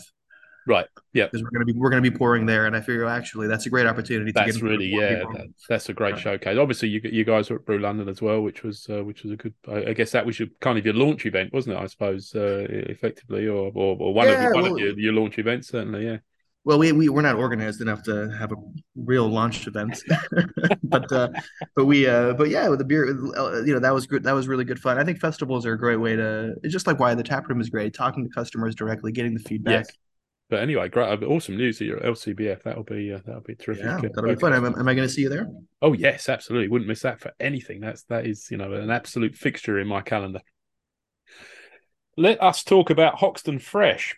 Right. 0.68 0.86
Yeah. 1.14 1.24
Because 1.24 1.42
we're 1.42 1.50
gonna 1.50 1.64
be 1.64 1.72
we're 1.72 1.88
gonna 1.88 2.02
be 2.02 2.10
pouring 2.10 2.44
there, 2.44 2.66
and 2.66 2.76
I 2.76 2.80
figure 2.80 3.06
actually 3.06 3.48
that's 3.48 3.64
a 3.64 3.70
great 3.70 3.86
opportunity. 3.86 4.32
That's 4.32 4.60
really 4.60 4.88
yeah. 4.88 5.24
That, 5.32 5.46
that's 5.66 5.88
a 5.88 5.94
great 5.94 6.16
yeah. 6.16 6.20
showcase. 6.20 6.58
Obviously, 6.58 6.90
you 6.90 7.00
you 7.04 7.24
guys 7.24 7.48
were 7.48 7.56
at 7.56 7.64
Brew 7.64 7.78
London 7.78 8.06
as 8.06 8.20
well, 8.20 8.42
which 8.42 8.62
was 8.62 8.86
uh, 8.90 9.02
which 9.02 9.22
was 9.22 9.32
a 9.32 9.36
good. 9.36 9.54
I, 9.66 9.94
guess 9.94 10.10
that 10.10 10.26
was 10.26 10.38
your 10.38 10.48
kind 10.60 10.78
of 10.78 10.84
your 10.84 10.94
launch 10.94 11.24
event, 11.24 11.54
wasn't 11.54 11.76
it? 11.76 11.82
I 11.82 11.86
suppose 11.86 12.34
uh, 12.34 12.66
effectively, 12.68 13.48
or 13.48 13.72
or, 13.74 13.96
or 13.98 14.12
one 14.12 14.28
yeah, 14.28 14.48
of, 14.48 14.54
one 14.54 14.62
well, 14.64 14.72
of 14.74 14.78
your, 14.78 14.98
your 14.98 15.12
launch 15.14 15.38
events, 15.38 15.68
certainly. 15.68 16.04
Yeah. 16.04 16.18
Well, 16.64 16.78
we, 16.78 16.92
we 16.92 17.08
we're 17.08 17.22
not 17.22 17.36
organized 17.36 17.80
enough 17.80 18.02
to 18.02 18.28
have 18.38 18.52
a 18.52 18.56
real 18.94 19.26
launch 19.26 19.66
event, 19.66 20.02
but 20.82 21.10
uh, 21.10 21.28
but 21.74 21.86
we 21.86 22.06
uh, 22.06 22.34
but 22.34 22.50
yeah, 22.50 22.68
with 22.68 22.80
the 22.80 22.84
beer, 22.84 23.08
uh, 23.38 23.62
you 23.62 23.72
know, 23.72 23.80
that 23.80 23.94
was 23.94 24.06
good. 24.06 24.22
That 24.24 24.32
was 24.32 24.46
really 24.46 24.64
good 24.64 24.78
fun. 24.78 24.98
I 24.98 25.04
think 25.04 25.18
festivals 25.18 25.64
are 25.64 25.72
a 25.72 25.78
great 25.78 25.96
way 25.96 26.14
to. 26.14 26.56
It's 26.62 26.74
just 26.74 26.86
like 26.86 26.98
why 26.98 27.14
the 27.14 27.22
tap 27.22 27.48
room 27.48 27.62
is 27.62 27.70
great. 27.70 27.94
Talking 27.94 28.24
to 28.24 28.28
customers 28.28 28.74
directly, 28.74 29.12
getting 29.12 29.32
the 29.32 29.40
feedback. 29.40 29.86
Yes 29.86 29.96
but 30.50 30.60
anyway, 30.60 30.88
great, 30.88 31.22
uh, 31.22 31.26
awesome 31.26 31.56
news 31.56 31.78
that 31.78 31.84
you're 31.84 31.98
at 31.98 32.04
your 32.04 32.14
LCBF. 32.14 32.62
That'll 32.62 32.82
be 32.82 33.12
uh, 33.12 33.20
that'll 33.26 33.42
be 33.42 33.54
terrific. 33.54 33.84
Yeah, 33.84 34.00
that'll 34.02 34.30
be 34.30 34.36
fun. 34.36 34.54
Am, 34.54 34.64
am 34.64 34.88
I 34.88 34.94
going 34.94 35.06
to 35.06 35.12
see 35.12 35.22
you 35.22 35.28
there? 35.28 35.46
Oh 35.82 35.92
yes, 35.92 36.28
absolutely. 36.28 36.68
Wouldn't 36.68 36.88
miss 36.88 37.02
that 37.02 37.20
for 37.20 37.32
anything. 37.38 37.80
That's 37.80 38.04
that 38.04 38.26
is 38.26 38.48
you 38.50 38.56
know 38.56 38.72
an 38.72 38.90
absolute 38.90 39.34
fixture 39.34 39.78
in 39.78 39.86
my 39.86 40.00
calendar. 40.00 40.40
Let 42.16 42.42
us 42.42 42.64
talk 42.64 42.90
about 42.90 43.16
Hoxton 43.16 43.58
Fresh. 43.58 44.16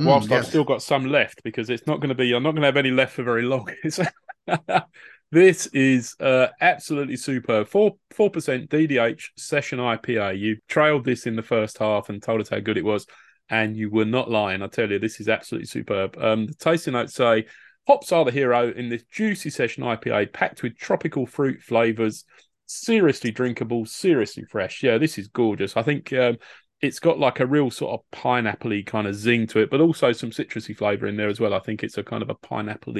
Mm, 0.00 0.06
whilst 0.06 0.30
yes. 0.30 0.38
I've 0.38 0.48
still 0.48 0.64
got 0.64 0.82
some 0.82 1.06
left, 1.06 1.42
because 1.42 1.68
it's 1.68 1.86
not 1.86 2.00
going 2.00 2.08
to 2.08 2.14
be. 2.14 2.32
I'm 2.32 2.42
not 2.42 2.52
going 2.52 2.62
to 2.62 2.68
have 2.68 2.76
any 2.76 2.90
left 2.90 3.12
for 3.12 3.22
very 3.22 3.42
long. 3.42 3.68
this 5.30 5.66
is 5.66 6.16
uh, 6.18 6.46
absolutely 6.62 7.16
superb. 7.16 7.68
Four 7.68 7.96
four 8.12 8.30
percent 8.30 8.70
DDH 8.70 9.24
session 9.36 9.80
IPA. 9.80 10.38
You 10.38 10.56
trailed 10.66 11.04
this 11.04 11.26
in 11.26 11.36
the 11.36 11.42
first 11.42 11.76
half 11.76 12.08
and 12.08 12.22
told 12.22 12.40
us 12.40 12.48
how 12.48 12.60
good 12.60 12.78
it 12.78 12.84
was 12.84 13.06
and 13.50 13.76
you 13.76 13.90
were 13.90 14.04
not 14.04 14.30
lying. 14.30 14.62
I 14.62 14.66
tell 14.66 14.90
you, 14.90 14.98
this 14.98 15.20
is 15.20 15.28
absolutely 15.28 15.66
superb. 15.66 16.16
Um, 16.18 16.46
the 16.46 16.54
tasting 16.54 16.92
notes 16.92 17.14
say 17.14 17.46
hops 17.86 18.12
are 18.12 18.24
the 18.24 18.30
hero 18.30 18.70
in 18.70 18.88
this 18.88 19.04
juicy 19.10 19.50
session 19.50 19.82
IPA, 19.82 20.32
packed 20.32 20.62
with 20.62 20.76
tropical 20.76 21.26
fruit 21.26 21.62
flavors, 21.62 22.24
seriously 22.66 23.30
drinkable, 23.30 23.86
seriously 23.86 24.44
fresh. 24.44 24.82
Yeah, 24.82 24.98
this 24.98 25.18
is 25.18 25.28
gorgeous. 25.28 25.76
I 25.76 25.82
think 25.82 26.12
um, 26.12 26.36
it's 26.80 27.00
got 27.00 27.18
like 27.18 27.40
a 27.40 27.46
real 27.46 27.70
sort 27.70 27.98
of 27.98 28.10
pineapple 28.10 28.82
kind 28.86 29.06
of 29.06 29.14
zing 29.14 29.46
to 29.48 29.60
it, 29.60 29.70
but 29.70 29.80
also 29.80 30.12
some 30.12 30.30
citrusy 30.30 30.76
flavor 30.76 31.06
in 31.06 31.16
there 31.16 31.28
as 31.28 31.40
well. 31.40 31.54
I 31.54 31.60
think 31.60 31.82
it's 31.82 31.98
a 31.98 32.04
kind 32.04 32.22
of 32.22 32.30
a 32.30 32.34
pineapple 32.34 32.94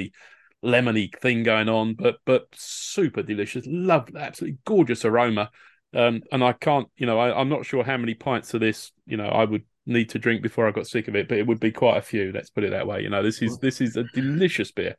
lemony 0.64 1.16
thing 1.20 1.42
going 1.42 1.68
on, 1.68 1.94
but 1.94 2.16
but 2.24 2.48
super 2.52 3.22
delicious. 3.22 3.64
Love 3.66 4.08
absolutely 4.16 4.58
gorgeous 4.64 5.04
aroma. 5.04 5.50
Um, 5.94 6.22
and 6.32 6.44
I 6.44 6.52
can't, 6.52 6.88
you 6.96 7.06
know, 7.06 7.18
I, 7.18 7.38
I'm 7.38 7.48
not 7.48 7.64
sure 7.64 7.82
how 7.82 7.96
many 7.96 8.14
pints 8.14 8.52
of 8.52 8.60
this, 8.60 8.92
you 9.06 9.16
know, 9.16 9.28
I 9.28 9.44
would 9.44 9.64
need 9.88 10.10
to 10.10 10.18
drink 10.18 10.42
before 10.42 10.68
I 10.68 10.70
got 10.70 10.86
sick 10.86 11.08
of 11.08 11.16
it, 11.16 11.28
but 11.28 11.38
it 11.38 11.46
would 11.46 11.60
be 11.60 11.72
quite 11.72 11.96
a 11.96 12.02
few. 12.02 12.30
Let's 12.32 12.50
put 12.50 12.64
it 12.64 12.70
that 12.70 12.86
way. 12.86 13.02
You 13.02 13.10
know, 13.10 13.22
this 13.22 13.42
is 13.42 13.58
this 13.58 13.80
is 13.80 13.96
a 13.96 14.04
delicious 14.14 14.70
beer. 14.70 14.94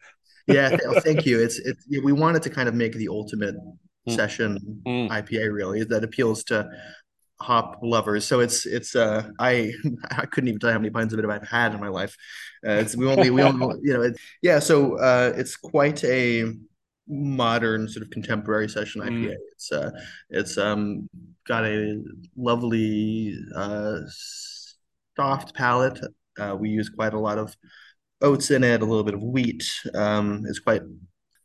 yeah, 0.48 0.76
thank 1.04 1.26
you. 1.26 1.40
It's 1.40 1.60
it's 1.60 1.86
we 2.04 2.12
wanted 2.12 2.42
to 2.44 2.50
kind 2.50 2.68
of 2.68 2.76
make 2.76 2.94
the 2.94 3.08
ultimate 3.08 3.56
mm. 3.56 4.16
session 4.16 4.82
mm. 4.86 5.10
IPA 5.10 5.54
really 5.54 5.84
that 5.86 6.04
appeals 6.04 6.44
to 6.46 6.70
hop 7.40 7.80
lovers. 7.82 8.26
So 8.26 8.40
it's 8.40 8.66
it's 8.66 8.96
uh 8.96 9.30
I 9.40 9.72
I 10.12 10.26
couldn't 10.26 10.50
even 10.50 10.60
tell 10.60 10.72
you 10.72 10.74
how 10.74 10.80
many 10.80 10.90
pints 10.90 11.14
of 11.14 11.20
it 11.20 11.26
I've 11.26 11.48
had 11.48 11.74
in 11.74 11.80
my 11.80 11.88
life. 11.88 12.16
Uh, 12.68 12.74
it's 12.74 12.96
we 12.96 13.08
only 13.08 13.30
we 13.30 13.42
only 13.42 13.78
you 13.82 13.94
know 13.94 14.02
it, 14.02 14.18
yeah. 14.42 14.60
So 14.60 14.98
uh, 14.98 15.34
it's 15.36 15.56
quite 15.56 16.04
a 16.04 16.52
modern 17.08 17.88
sort 17.88 18.06
of 18.06 18.12
contemporary 18.12 18.70
session 18.70 19.02
IPA. 19.02 19.30
Mm. 19.30 19.36
It's 19.54 19.72
uh 19.72 19.92
it's 20.30 20.58
um 20.58 21.10
got 21.48 21.66
a 21.66 22.02
lovely 22.36 23.36
uh 23.56 24.00
soft 25.20 25.54
palate. 25.54 26.00
Uh, 26.40 26.56
we 26.58 26.70
use 26.70 26.90
quite 26.90 27.14
a 27.14 27.20
lot 27.20 27.38
of 27.38 27.56
oats 28.22 28.52
in 28.52 28.64
it, 28.64 28.82
a 28.82 28.86
little 28.86 29.04
bit 29.04 29.14
of 29.14 29.22
wheat. 29.22 29.64
Um, 29.94 30.44
it's 30.48 30.60
quite 30.60 30.82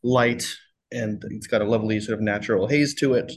light 0.02 0.44
and 0.92 1.22
it's 1.30 1.48
got 1.48 1.60
a 1.60 1.64
lovely 1.64 1.98
sort 2.00 2.18
of 2.18 2.22
natural 2.22 2.68
haze 2.68 2.94
to 2.94 3.14
it. 3.14 3.32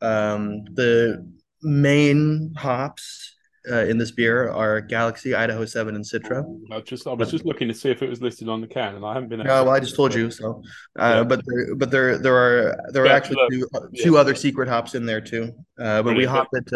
Um, 0.00 0.64
the 0.74 1.24
main 1.62 2.52
hops 2.56 3.36
uh, 3.70 3.84
in 3.84 3.98
this 3.98 4.10
beer 4.10 4.50
are 4.50 4.80
Galaxy, 4.80 5.32
Idaho 5.36 5.64
Seven, 5.64 5.94
and 5.94 6.04
Citra. 6.04 6.44
I 6.72 6.80
just 6.80 7.06
I 7.06 7.12
was 7.12 7.30
just 7.30 7.44
looking 7.44 7.68
to 7.68 7.74
see 7.74 7.90
if 7.90 8.02
it 8.02 8.10
was 8.10 8.20
listed 8.20 8.48
on 8.48 8.60
the 8.60 8.66
can, 8.66 8.96
and 8.96 9.04
I 9.04 9.14
haven't 9.14 9.28
been. 9.28 9.38
No, 9.38 9.64
well, 9.64 9.70
I 9.70 9.78
just 9.78 9.94
told 9.94 10.12
you 10.12 10.32
so. 10.32 10.62
Uh, 10.98 11.18
yeah. 11.18 11.22
But 11.22 11.42
there, 11.46 11.76
but 11.76 11.90
there 11.92 12.18
there 12.18 12.34
are 12.34 12.76
there 12.90 13.04
are 13.04 13.06
yeah, 13.06 13.14
actually 13.14 13.36
two, 13.50 13.68
two 14.02 14.18
other 14.18 14.34
secret 14.34 14.68
hops 14.68 14.96
in 14.96 15.06
there 15.06 15.20
too. 15.20 15.52
Uh, 15.78 16.02
but 16.02 16.16
we 16.16 16.24
hop 16.24 16.48
it. 16.52 16.72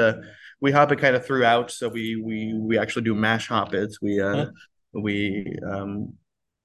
We 0.61 0.73
hop 0.73 0.93
it 0.93 0.99
kind 1.01 1.17
of 1.17 1.25
throughout. 1.27 1.71
So 1.71 1.89
we 1.89 2.17
we 2.17 2.55
we 2.55 2.79
actually 2.79 3.03
do 3.05 3.15
mash 3.15 3.49
hop 3.49 3.75
it. 3.75 3.95
We 4.03 4.21
uh 4.21 4.47
we 4.93 5.57
um 5.67 6.15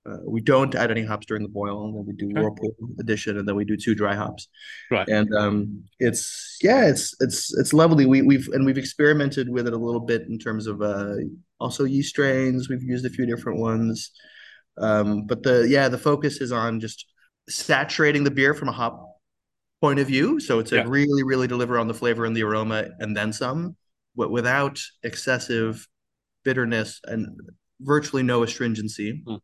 Uh, 0.04 0.18
we 0.36 0.42
don't 0.42 0.74
add 0.74 0.90
any 0.90 1.06
hops 1.06 1.28
during 1.28 1.44
the 1.44 1.54
boil, 1.62 1.78
and 1.86 1.94
then 1.96 2.06
we 2.10 2.14
do 2.24 2.26
Okay. 2.30 2.42
whirlpool 2.42 2.74
addition, 3.00 3.38
and 3.38 3.46
then 3.48 3.56
we 3.56 3.66
do 3.66 3.78
two 3.78 3.94
dry 3.94 4.16
hops. 4.16 4.50
Right. 4.90 5.08
And 5.18 5.30
um, 5.42 5.84
it's 6.00 6.58
yeah, 6.64 6.90
it's 6.92 7.06
it's 7.26 7.54
it's 7.62 7.72
lovely. 7.72 8.06
We 8.08 8.20
we've 8.24 8.48
and 8.56 8.66
we've 8.66 8.80
experimented 8.86 9.48
with 9.56 9.68
it 9.68 9.74
a 9.80 9.84
little 9.88 10.02
bit 10.12 10.24
in 10.32 10.38
terms 10.40 10.66
of 10.72 10.82
uh, 10.82 11.18
also 11.60 11.84
yeast 11.86 12.10
strains. 12.10 12.68
We've 12.70 12.82
used 12.94 13.06
a 13.06 13.14
few 13.18 13.28
different 13.28 13.60
ones, 13.60 14.10
um, 14.88 15.28
but 15.28 15.44
the 15.44 15.68
yeah, 15.70 15.88
the 15.90 16.00
focus 16.10 16.42
is 16.42 16.52
on 16.52 16.80
just 16.80 17.06
saturating 17.48 18.24
the 18.26 18.32
beer 18.40 18.54
from 18.56 18.70
a 18.70 18.78
hop 18.82 18.96
point 19.82 20.00
of 20.00 20.08
view. 20.08 20.40
So 20.40 20.60
it's 20.62 20.72
Yeah. 20.72 20.86
a 20.86 20.90
really 20.90 21.24
really 21.32 21.48
deliver 21.48 21.78
on 21.80 21.88
the 21.88 21.94
flavor 22.02 22.26
and 22.26 22.36
the 22.36 22.44
aroma, 22.44 22.90
and 23.00 23.16
then 23.18 23.34
some, 23.34 23.76
without 24.16 24.80
excessive 25.04 25.88
bitterness 26.44 27.00
and 27.06 27.40
virtually 27.80 28.24
no 28.24 28.44
astringency. 28.44 29.24
Mm. 29.26 29.40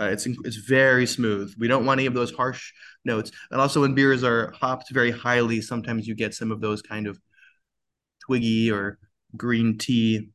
Uh, 0.00 0.10
it's 0.12 0.26
it's 0.44 0.56
very 0.56 1.06
smooth. 1.06 1.52
We 1.58 1.66
don't 1.66 1.84
want 1.84 1.98
any 1.98 2.06
of 2.06 2.14
those 2.14 2.32
harsh 2.32 2.72
notes. 3.04 3.32
And 3.50 3.60
also, 3.60 3.80
when 3.80 3.94
beers 3.94 4.22
are 4.22 4.52
hopped 4.52 4.92
very 4.92 5.10
highly, 5.10 5.60
sometimes 5.60 6.06
you 6.06 6.14
get 6.14 6.34
some 6.34 6.52
of 6.52 6.60
those 6.60 6.82
kind 6.82 7.08
of 7.08 7.18
twiggy 8.24 8.70
or 8.70 8.98
green 9.36 9.76
tea, 9.76 10.30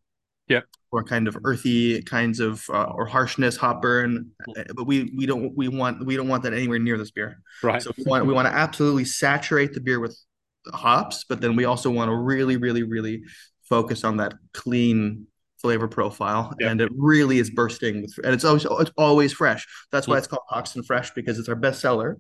Yep. 0.50 0.66
or 0.92 1.06
kind 1.06 1.30
of 1.30 1.38
earthy 1.46 2.02
kinds 2.02 2.42
of 2.42 2.66
uh, 2.70 2.84
or 2.84 3.06
harshness 3.06 3.56
hop 3.56 3.82
burn. 3.82 4.32
Uh, 4.58 4.64
But 4.76 4.86
we 4.86 5.14
we 5.18 5.26
don't 5.26 5.56
we 5.56 5.70
want 5.70 6.06
we 6.06 6.18
don't 6.18 6.28
want 6.28 6.44
that 6.44 6.54
anywhere 6.54 6.80
near 6.80 6.98
this 6.98 7.12
beer. 7.12 7.38
Right. 7.64 7.82
So 7.82 7.94
we 7.98 8.04
want 8.04 8.26
we 8.26 8.34
want 8.34 8.50
to 8.50 8.54
absolutely 8.54 9.06
saturate 9.06 9.74
the 9.74 9.80
beer 9.80 10.02
with 10.02 10.18
hops, 10.74 11.24
but 11.24 11.40
then 11.40 11.56
we 11.56 11.64
also 11.64 11.90
want 11.90 12.10
to 12.10 12.16
really, 12.16 12.58
really, 12.58 12.84
really 12.84 13.24
focus 13.64 14.04
on 14.04 14.18
that 14.18 14.34
clean 14.54 15.28
flavor 15.62 15.88
profile. 15.88 16.54
Yeah. 16.60 16.72
And 16.72 16.82
it 16.82 16.92
really 16.96 17.40
is 17.40 17.50
bursting 17.50 18.02
with, 18.02 18.18
and 18.24 18.34
it's 18.34 18.44
always 18.44 18.66
it's 18.66 18.92
always 18.98 19.32
fresh. 19.34 19.66
That's 19.92 20.08
why 20.08 20.16
Mm. 20.16 20.20
it's 20.20 20.28
called 20.28 20.44
Hoxton 20.50 20.84
Fresh 20.84 21.12
because 21.14 21.40
it's 21.40 21.48
our 21.50 21.56
best 21.56 21.80
seller. 21.80 22.20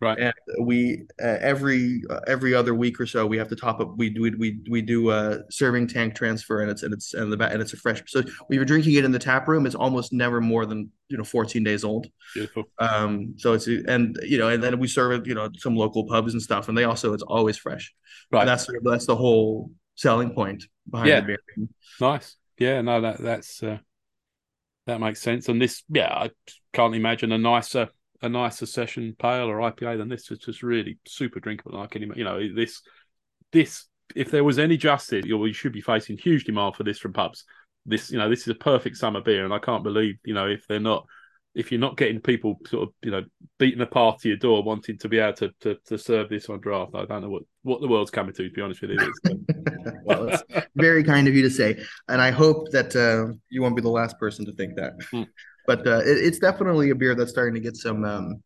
Right. 0.00 0.18
And 0.18 0.34
we 0.60 1.02
uh, 1.22 1.38
every 1.40 2.02
uh, 2.10 2.20
every 2.26 2.54
other 2.54 2.74
week 2.74 3.00
or 3.00 3.06
so 3.06 3.26
we 3.26 3.38
have 3.38 3.48
to 3.48 3.56
top 3.56 3.80
up. 3.80 3.96
We 3.96 4.10
we 4.18 4.30
we 4.30 4.60
we 4.68 4.82
do 4.82 5.10
a 5.10 5.40
serving 5.50 5.86
tank 5.88 6.14
transfer, 6.14 6.60
and 6.62 6.70
it's 6.70 6.82
and 6.82 6.92
it's 6.92 7.14
and 7.14 7.32
the 7.32 7.42
and 7.44 7.62
it's 7.62 7.72
a 7.72 7.76
fresh. 7.76 8.02
So 8.08 8.22
we 8.48 8.58
were 8.58 8.64
drinking 8.64 8.94
it 8.94 9.04
in 9.04 9.12
the 9.12 9.18
tap 9.18 9.48
room. 9.48 9.66
It's 9.66 9.74
almost 9.76 10.12
never 10.12 10.40
more 10.40 10.66
than 10.66 10.90
you 11.08 11.16
know 11.16 11.24
14 11.24 11.62
days 11.64 11.84
old. 11.84 12.08
Beautiful. 12.34 12.64
Um, 12.78 13.34
so 13.38 13.54
it's 13.54 13.66
and 13.66 14.18
you 14.22 14.36
know, 14.36 14.48
and 14.48 14.62
then 14.62 14.78
we 14.78 14.88
serve 14.88 15.12
it, 15.12 15.26
you 15.26 15.34
know, 15.34 15.48
some 15.58 15.76
local 15.76 16.06
pubs 16.06 16.32
and 16.32 16.42
stuff, 16.42 16.68
and 16.68 16.76
they 16.76 16.84
also 16.84 17.12
it's 17.14 17.22
always 17.22 17.56
fresh. 17.56 17.92
Right. 18.30 18.40
And 18.40 18.48
that's 18.48 18.68
that's 18.82 19.06
the 19.06 19.16
whole 19.16 19.70
selling 19.94 20.30
point 20.34 20.64
behind 20.90 21.08
Yeah. 21.08 21.20
the 21.20 21.26
beer. 21.26 21.68
Nice. 22.00 22.36
Yeah, 22.58 22.80
no, 22.82 23.00
that 23.00 23.18
that's 23.18 23.62
uh, 23.62 23.78
that 24.86 25.00
makes 25.00 25.20
sense. 25.20 25.48
And 25.48 25.60
this, 25.60 25.82
yeah, 25.88 26.12
I 26.12 26.30
can't 26.72 26.94
imagine 26.94 27.32
a 27.32 27.38
nicer 27.38 27.88
a 28.22 28.28
nicer 28.28 28.66
session 28.66 29.14
pale 29.18 29.46
or 29.50 29.58
IPA 29.58 29.98
than 29.98 30.08
this. 30.08 30.30
It's 30.30 30.44
just 30.44 30.62
really 30.62 30.98
super 31.06 31.40
drinkable. 31.40 31.78
I 31.78 31.86
can, 31.86 32.02
ima- 32.02 32.16
you 32.16 32.24
know, 32.24 32.40
this 32.54 32.80
this 33.52 33.86
if 34.14 34.30
there 34.30 34.44
was 34.44 34.58
any 34.58 34.76
justice, 34.76 35.24
you 35.26 35.52
should 35.52 35.72
be 35.72 35.80
facing 35.80 36.18
huge 36.18 36.44
demand 36.44 36.76
for 36.76 36.84
this 36.84 36.98
from 36.98 37.12
pubs. 37.12 37.44
This, 37.86 38.10
you 38.10 38.18
know, 38.18 38.30
this 38.30 38.42
is 38.42 38.48
a 38.48 38.54
perfect 38.54 38.96
summer 38.96 39.20
beer, 39.20 39.44
and 39.44 39.52
I 39.52 39.58
can't 39.58 39.82
believe, 39.82 40.16
you 40.24 40.34
know, 40.34 40.46
if 40.46 40.66
they're 40.66 40.80
not. 40.80 41.06
If 41.54 41.70
you're 41.70 41.80
not 41.80 41.96
getting 41.96 42.20
people 42.20 42.58
sort 42.66 42.88
of, 42.88 42.94
you 43.02 43.10
know, 43.12 43.22
beating 43.58 43.80
a 43.80 43.86
path 43.86 44.18
to 44.22 44.28
your 44.28 44.36
door 44.38 44.62
wanting 44.64 44.98
to 44.98 45.08
be 45.08 45.18
able 45.18 45.34
to, 45.34 45.50
to, 45.60 45.76
to 45.86 45.96
serve 45.96 46.28
this 46.28 46.48
on 46.48 46.60
draft, 46.60 46.94
I 46.94 47.04
don't 47.04 47.22
know 47.22 47.30
what, 47.30 47.42
what 47.62 47.80
the 47.80 47.86
world's 47.88 48.10
coming 48.10 48.34
to, 48.34 48.48
to 48.48 48.54
be 48.54 48.60
honest 48.60 48.82
with 48.82 48.90
you. 48.90 49.12
Well, 50.04 50.28
it's 50.28 50.42
very 50.76 51.04
kind 51.04 51.28
of 51.28 51.34
you 51.34 51.42
to 51.42 51.50
say, 51.50 51.82
and 52.08 52.20
I 52.20 52.30
hope 52.30 52.70
that 52.72 52.94
uh, 52.96 53.32
you 53.50 53.60
won't 53.62 53.76
be 53.76 53.82
the 53.82 53.88
last 53.90 54.18
person 54.18 54.44
to 54.46 54.52
think 54.52 54.76
that. 54.76 54.92
Hmm. 55.10 55.22
But 55.66 55.86
uh, 55.86 55.98
it, 56.00 56.18
it's 56.24 56.38
definitely 56.38 56.90
a 56.90 56.94
beer 56.94 57.14
that's 57.14 57.30
starting 57.30 57.54
to 57.54 57.60
get 57.60 57.76
some 57.76 58.04
um, 58.04 58.42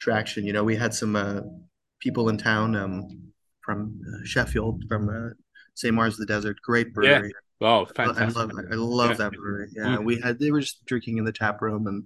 traction. 0.00 0.44
You 0.46 0.52
know, 0.52 0.64
we 0.64 0.76
had 0.76 0.94
some 0.94 1.16
uh, 1.16 1.40
people 2.00 2.28
in 2.28 2.38
town 2.38 2.74
um, 2.76 3.08
from 3.64 4.00
uh, 4.08 4.24
Sheffield, 4.24 4.84
from 4.88 5.08
uh, 5.08 5.34
St. 5.74 5.94
Mars 5.94 6.14
of 6.14 6.20
the 6.20 6.26
Desert, 6.26 6.56
great 6.62 6.92
brewery. 6.94 7.32
oh, 7.60 7.86
I 7.86 7.92
fantastic. 8.06 8.36
love 8.36 8.50
I 8.70 8.74
love 8.74 9.10
Yeah. 9.10 9.16
that 9.16 9.32
brewery. 9.32 9.68
Yeah, 9.74 9.96
Mm. 9.98 10.04
we 10.04 10.20
had 10.20 10.38
they 10.38 10.50
were 10.50 10.60
just 10.60 10.84
drinking 10.84 11.18
in 11.18 11.24
the 11.24 11.32
tap 11.32 11.60
room 11.62 11.86
and 11.86 12.04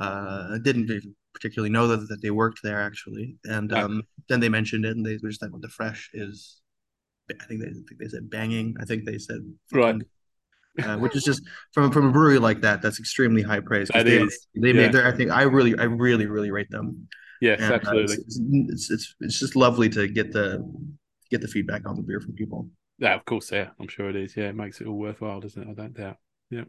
uh 0.00 0.58
didn't 0.58 0.90
even 0.90 1.14
particularly 1.34 1.70
know 1.70 1.86
that, 1.88 2.08
that 2.08 2.22
they 2.22 2.30
worked 2.30 2.60
there 2.62 2.80
actually. 2.80 3.36
And 3.44 3.72
Yeah. 3.72 3.84
um 3.84 4.02
then 4.28 4.40
they 4.40 4.48
mentioned 4.48 4.84
it 4.84 4.96
and 4.96 5.04
they 5.06 5.18
were 5.22 5.30
just 5.30 5.42
like, 5.42 5.52
well, 5.52 5.60
the 5.60 5.68
fresh 5.68 6.10
is 6.14 6.60
I 7.30 7.44
think 7.46 7.62
they 7.62 7.68
I 7.68 7.72
think 7.72 7.98
they 8.00 8.08
said 8.08 8.30
banging. 8.30 8.76
I 8.80 8.84
think 8.84 9.04
they 9.04 9.18
said 9.18 9.40
Right. 9.72 9.96
uh, 10.82 10.96
which 10.98 11.16
is 11.16 11.24
just 11.24 11.42
from 11.72 11.90
from 11.92 12.06
a 12.06 12.12
brewery 12.12 12.38
like 12.38 12.60
that, 12.62 12.82
that's 12.82 12.98
extremely 13.00 13.42
high 13.42 13.60
praise. 13.60 13.88
That 13.88 14.04
they, 14.06 14.18
is, 14.18 14.46
they 14.54 14.68
yeah. 14.68 14.74
made 14.74 14.92
their 14.92 15.06
I 15.06 15.12
think 15.16 15.30
I 15.30 15.42
really 15.42 15.78
I 15.78 15.84
really 15.84 16.26
really 16.26 16.50
rate 16.50 16.70
them. 16.70 17.08
Yes, 17.40 17.60
And, 17.60 17.72
uh, 17.72 17.76
absolutely. 17.76 18.14
it's, 18.16 18.40
it's 18.72 18.90
it's 18.90 19.14
it's 19.20 19.38
just 19.40 19.56
lovely 19.56 19.88
to 19.90 20.08
get 20.08 20.32
the 20.32 20.64
get 21.30 21.40
the 21.40 21.48
feedback 21.48 21.88
on 21.88 21.96
the 21.96 22.02
beer 22.02 22.20
from 22.20 22.34
people. 22.34 22.68
Yeah, 22.98 23.14
of 23.14 23.24
course, 23.24 23.50
yeah, 23.50 23.70
I'm 23.80 23.88
sure 23.88 24.10
it 24.10 24.16
is. 24.16 24.36
Yeah, 24.36 24.48
it 24.48 24.54
makes 24.54 24.80
it 24.80 24.86
all 24.86 24.98
worthwhile, 24.98 25.40
doesn't 25.40 25.62
it? 25.62 25.70
I 25.70 25.74
don't 25.74 25.94
doubt. 25.94 26.18
Yeah. 26.50 26.64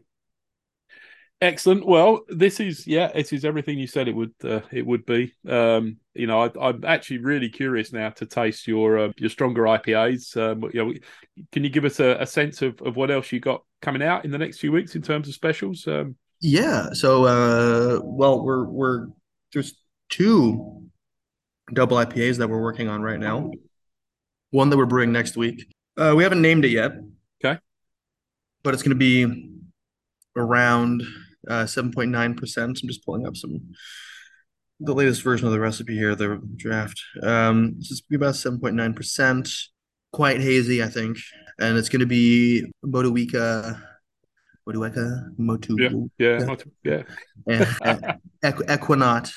Excellent. 1.42 1.84
Well, 1.84 2.20
this 2.28 2.60
is 2.60 2.86
yeah, 2.86 3.10
it 3.16 3.32
is 3.32 3.44
everything 3.44 3.76
you 3.76 3.88
said 3.88 4.06
it 4.06 4.14
would 4.14 4.32
uh, 4.44 4.60
it 4.70 4.86
would 4.86 5.04
be. 5.04 5.34
Um, 5.48 5.96
you 6.14 6.28
know, 6.28 6.42
I, 6.42 6.68
I'm 6.68 6.84
actually 6.84 7.18
really 7.18 7.48
curious 7.48 7.92
now 7.92 8.10
to 8.10 8.26
taste 8.26 8.68
your 8.68 8.96
uh, 8.96 9.12
your 9.16 9.28
stronger 9.28 9.62
IPAs. 9.62 10.36
Um, 10.36 10.70
you 10.72 10.84
know, 10.84 10.94
can 11.50 11.64
you 11.64 11.68
give 11.68 11.84
us 11.84 11.98
a, 11.98 12.16
a 12.20 12.26
sense 12.26 12.62
of, 12.62 12.80
of 12.82 12.94
what 12.94 13.10
else 13.10 13.32
you 13.32 13.40
got 13.40 13.64
coming 13.80 14.04
out 14.04 14.24
in 14.24 14.30
the 14.30 14.38
next 14.38 14.58
few 14.58 14.70
weeks 14.70 14.94
in 14.94 15.02
terms 15.02 15.26
of 15.26 15.34
specials? 15.34 15.84
Um, 15.88 16.14
Yeah. 16.40 16.90
So, 16.92 17.24
uh, 17.24 17.98
well, 18.04 18.44
we're 18.44 18.64
we're 18.66 19.08
there's 19.52 19.74
two 20.10 20.84
double 21.72 21.96
IPAs 21.96 22.38
that 22.38 22.48
we're 22.48 22.62
working 22.62 22.86
on 22.86 23.02
right 23.02 23.18
now. 23.18 23.50
One 24.50 24.70
that 24.70 24.76
we're 24.76 24.86
brewing 24.86 25.10
next 25.10 25.36
week. 25.36 25.74
Uh, 25.96 26.14
we 26.16 26.22
haven't 26.22 26.40
named 26.40 26.64
it 26.64 26.70
yet. 26.70 26.92
Okay. 27.44 27.58
But 28.62 28.74
it's 28.74 28.84
going 28.84 28.96
to 28.96 29.26
be 29.26 29.48
around 30.36 31.02
uh, 31.48 31.64
7.9%. 31.64 32.58
I'm 32.64 32.74
just 32.74 33.04
pulling 33.04 33.26
up 33.26 33.36
some 33.36 33.60
the 34.80 34.94
latest 34.94 35.22
version 35.22 35.46
of 35.46 35.52
the 35.52 35.60
recipe 35.60 35.94
here, 35.96 36.14
the 36.16 36.40
draft. 36.56 37.00
Um, 37.22 37.78
gonna 37.80 38.00
be 38.08 38.16
about 38.16 38.34
7.9%. 38.34 39.52
Quite 40.12 40.40
hazy, 40.40 40.82
I 40.82 40.88
think. 40.88 41.18
And 41.60 41.78
it's 41.78 41.88
going 41.88 42.00
to 42.00 42.06
be 42.06 42.64
Motueka, 42.84 43.80
Motueka, 44.68 45.38
Motu, 45.38 45.76
Yeah. 45.78 45.88
yeah, 46.18 46.38
Yeah. 46.38 46.44
not- 46.44 46.64
yeah, 46.82 47.02
and 47.46 47.64
Equ- 48.44 48.66
Ekuanot. 48.66 49.32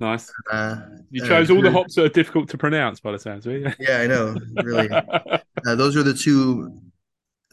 nice. 0.00 0.30
Uh, 0.50 0.76
You 1.10 1.24
uh, 1.24 1.26
chose 1.28 1.50
all 1.50 1.60
the 1.62 1.70
hops 1.72 1.94
that 1.96 2.04
are 2.04 2.08
difficult 2.08 2.48
to 2.50 2.58
pronounce, 2.58 3.00
by 3.00 3.12
the 3.12 3.18
sounds 3.18 3.46
of 3.46 3.52
it. 3.54 3.74
Yeah, 3.80 3.98
I 3.98 4.06
know. 4.06 4.36
Really, 4.62 4.88
uh, 5.66 5.74
those 5.74 5.96
are 5.96 6.02
the 6.04 6.14
two 6.14 6.78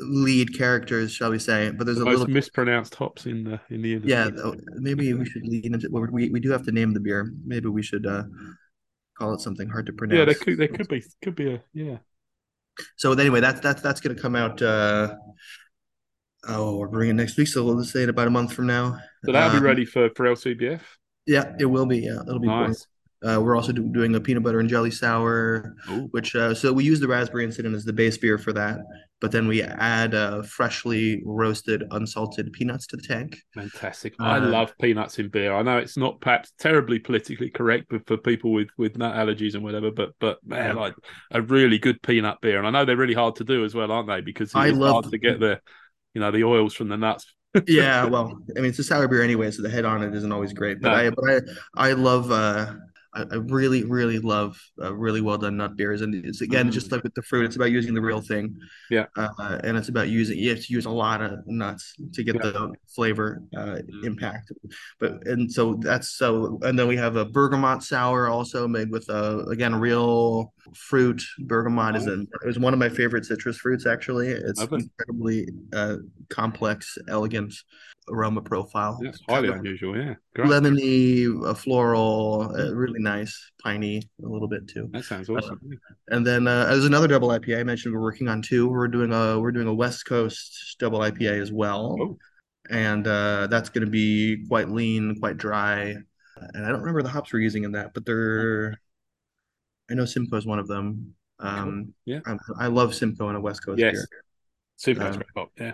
lead 0.01 0.57
characters, 0.57 1.11
shall 1.11 1.31
we 1.31 1.39
say? 1.39 1.71
But 1.71 1.85
there's 1.85 1.99
a 1.99 2.05
most 2.05 2.19
little, 2.19 2.33
mispronounced 2.33 2.95
hops 2.95 3.25
in 3.25 3.43
the 3.43 3.59
in 3.69 3.81
the 3.81 3.93
industry. 3.93 4.11
yeah. 4.11 4.51
Maybe 4.75 5.13
we 5.13 5.25
should 5.25 5.43
lean 5.45 5.73
into. 5.73 5.89
well, 5.91 6.07
We 6.11 6.29
we 6.29 6.39
do 6.39 6.49
have 6.51 6.63
to 6.65 6.71
name 6.71 6.93
the 6.93 6.99
beer. 6.99 7.31
Maybe 7.45 7.67
we 7.69 7.81
should 7.83 8.05
uh, 8.05 8.23
call 9.17 9.33
it 9.33 9.41
something 9.41 9.69
hard 9.69 9.85
to 9.87 9.93
pronounce. 9.93 10.17
yeah, 10.19 10.25
there 10.25 10.35
could 10.35 10.57
there 10.57 10.67
could 10.67 10.87
be 10.87 11.03
could 11.23 11.35
be 11.35 11.53
a 11.53 11.63
yeah. 11.73 11.97
So 12.97 13.11
anyway, 13.13 13.39
that's 13.41 13.59
that's 13.59 13.81
that's 13.81 14.01
gonna 14.01 14.15
come 14.15 14.35
out. 14.35 14.61
Uh, 14.61 15.15
oh, 16.47 16.77
we're 16.77 16.87
bringing 16.87 17.15
it 17.15 17.21
next 17.21 17.37
week, 17.37 17.47
so 17.47 17.65
let's 17.65 17.91
say 17.91 18.03
in 18.03 18.09
about 18.09 18.27
a 18.27 18.31
month 18.31 18.53
from 18.53 18.67
now. 18.67 18.97
So 19.25 19.31
that'll 19.31 19.55
Um, 19.55 19.61
be 19.61 19.65
ready 19.67 19.85
for 19.85 20.09
for 20.15 20.25
LCBF. 20.25 20.81
Yeah, 21.27 21.53
it 21.59 21.65
will 21.65 21.85
be. 21.85 21.99
Yeah, 21.99 22.21
it'll 22.27 22.39
be. 22.39 22.47
Nice. 22.47 22.87
Uh, 23.23 23.39
we're 23.41 23.55
also 23.55 23.71
do, 23.71 23.83
doing 23.93 24.15
a 24.15 24.19
peanut 24.19 24.41
butter 24.43 24.59
and 24.59 24.69
jelly 24.69 24.91
sour, 24.91 25.75
Ooh. 25.91 26.07
which 26.11 26.35
uh, 26.35 26.53
so 26.55 26.73
we 26.73 26.83
use 26.83 26.99
the 26.99 27.07
raspberry 27.07 27.43
incident 27.43 27.75
as 27.75 27.85
the 27.85 27.93
base 27.93 28.17
beer 28.17 28.37
for 28.39 28.51
that, 28.53 28.79
but 29.19 29.31
then 29.31 29.47
we 29.47 29.61
add 29.61 30.15
uh, 30.15 30.41
freshly 30.41 31.21
roasted 31.23 31.83
unsalted 31.91 32.51
peanuts 32.53 32.87
to 32.87 32.95
the 32.97 33.03
tank. 33.03 33.37
Fantastic. 33.53 34.15
I 34.19 34.37
Uh, 34.37 34.47
love 34.47 34.73
peanuts 34.81 35.19
in 35.19 35.29
beer. 35.29 35.53
I 35.53 35.61
know 35.61 35.77
it's 35.77 35.97
not 35.97 36.19
perhaps 36.19 36.51
terribly 36.59 36.97
politically 36.97 37.51
correct 37.51 37.85
but 37.91 38.07
for 38.07 38.17
people 38.17 38.53
with, 38.53 38.69
with 38.77 38.97
nut 38.97 39.13
allergies 39.15 39.53
and 39.53 39.63
whatever, 39.63 39.91
but 39.91 40.13
but 40.19 40.39
man, 40.43 40.75
Yeah. 40.75 40.81
like 40.81 40.95
a 41.31 41.41
really 41.43 41.77
good 41.77 42.01
peanut 42.01 42.41
beer. 42.41 42.57
And 42.57 42.65
I 42.65 42.71
know 42.71 42.85
they're 42.85 42.97
really 42.97 43.13
hard 43.13 43.35
to 43.35 43.43
do 43.43 43.63
as 43.63 43.75
well, 43.75 43.91
aren't 43.91 44.07
they? 44.07 44.21
Because 44.21 44.55
I 44.55 44.69
it's 44.69 44.77
love- 44.77 44.93
hard 45.03 45.11
to 45.11 45.17
get 45.19 45.39
the 45.39 45.59
you 46.15 46.21
know 46.21 46.31
the 46.31 46.43
oils 46.43 46.73
from 46.73 46.89
the 46.89 46.97
nuts. 46.97 47.25
Yeah, 47.67 48.05
well, 48.13 48.35
I 48.57 48.61
mean 48.61 48.69
it's 48.71 48.79
a 48.79 48.83
sour 48.83 49.07
beer 49.07 49.21
anyway, 49.21 49.51
so 49.51 49.61
the 49.61 49.69
head 49.69 49.85
on 49.85 50.01
it 50.01 50.15
isn't 50.15 50.31
always 50.31 50.53
great. 50.53 50.81
But 50.81 50.89
No. 50.89 50.95
I 50.95 51.09
but 51.11 51.25
I 51.77 51.89
I 51.89 51.93
love 51.93 52.31
uh 52.31 52.73
I, 53.13 53.21
I 53.23 53.35
really, 53.35 53.83
really 53.83 54.19
love 54.19 54.57
uh, 54.81 54.93
really 54.95 55.21
well 55.21 55.37
done 55.37 55.57
nut 55.57 55.75
beers, 55.75 56.01
and 56.01 56.13
it's 56.15 56.41
again 56.41 56.67
Mm. 56.69 56.71
just 56.71 56.91
like 56.91 57.03
with 57.03 57.13
the 57.13 57.21
fruit, 57.21 57.45
it's 57.45 57.55
about 57.57 57.71
using 57.71 57.93
the 57.93 58.01
real 58.01 58.21
thing. 58.21 58.55
Yeah. 58.89 59.07
uh, 59.17 59.59
and 59.63 59.77
it's 59.77 59.89
about 59.89 60.07
using 60.09 60.37
you 60.37 60.49
have 60.51 60.63
to 60.65 60.73
use 60.73 60.85
a 60.85 60.89
lot 60.89 61.21
of 61.21 61.39
nuts 61.45 61.93
to 62.13 62.23
get 62.23 62.35
Yeah. 62.35 62.41
the 62.51 62.73
flavor 62.95 63.41
uh, 63.55 63.79
Mm. 63.81 64.05
impact. 64.05 64.51
But 64.99 65.27
and 65.27 65.51
so 65.51 65.75
that's 65.81 66.09
so, 66.15 66.59
and 66.63 66.77
then 66.79 66.87
we 66.87 66.95
have 66.97 67.15
a 67.17 67.25
bergamot 67.25 67.83
sour 67.83 68.27
also 68.29 68.67
made 68.67 68.89
with 68.91 69.09
uh, 69.09 69.45
again 69.49 69.75
real 69.75 70.53
fruit. 70.75 71.21
Bergamot 71.39 71.95
is 71.97 72.07
a, 72.07 72.25
is 72.45 72.57
one 72.59 72.71
of 72.73 72.79
my 72.79 72.89
favorite 72.89 73.25
citrus 73.25 73.57
fruits. 73.57 73.85
Actually, 73.85 74.29
it's 74.29 74.59
Lovely. 74.59 74.83
incredibly 74.83 75.49
uh, 75.73 75.97
complex, 76.29 76.97
elegant 77.09 77.53
aroma 78.09 78.41
profile. 78.41 78.97
That's 79.01 79.19
highly 79.29 79.49
unusual. 79.49 79.97
Yeah, 79.97 80.15
great. 80.35 80.49
lemony, 80.49 81.27
uh, 81.45 81.53
floral, 81.53 82.49
really 82.73 82.99
nice, 83.01 83.51
piney 83.61 84.01
a 84.23 84.27
little 84.27 84.47
bit 84.47 84.67
too. 84.67 84.89
That 84.93 85.03
sounds 85.05 85.29
awesome. 85.29 85.59
Yeah. 85.63 85.77
And 86.09 86.25
then 86.25 86.47
uh, 86.47 86.65
there's 86.67 86.85
another 86.85 87.07
double 87.07 87.29
IPA 87.29 87.59
I 87.59 87.63
mentioned 87.63 87.93
we're 87.93 88.01
working 88.01 88.27
on 88.27 88.41
too. 88.41 88.67
We're 88.69 88.87
doing 88.87 89.11
a 89.13 89.39
we're 89.39 89.51
doing 89.51 89.67
a 89.67 89.73
West 89.73 90.05
Coast 90.05 90.75
double 90.79 90.99
IPA 90.99 91.41
as 91.41 91.51
well, 91.51 91.97
Oh. 91.99 92.17
and 92.69 93.05
uh, 93.07 93.47
that's 93.47 93.69
going 93.69 93.85
to 93.85 93.91
be 93.91 94.45
quite 94.47 94.69
lean, 94.69 95.19
quite 95.19 95.37
dry. 95.37 95.95
And 96.53 96.65
I 96.65 96.69
don't 96.69 96.79
remember 96.79 97.03
the 97.03 97.09
hops 97.09 97.31
we're 97.33 97.39
using 97.39 97.63
in 97.65 97.73
that, 97.73 97.93
but 97.93 98.05
they're 98.05 98.79
I 99.89 99.93
know 99.93 100.05
Simcoe 100.05 100.37
is 100.37 100.45
one 100.45 100.59
of 100.59 100.67
them. 100.67 101.13
Um, 101.39 101.93
Yeah. 102.05 102.19
I, 102.25 102.37
I 102.59 102.67
love 102.67 102.95
Simcoe 102.95 103.29
in 103.29 103.35
a 103.35 103.41
West 103.41 103.65
Coast 103.65 103.79
Yes. 103.79 103.93
beer. 103.93 104.07
Super 104.77 105.11
great 105.11 105.27
pop. 105.35 105.51
Yeah. 105.59 105.73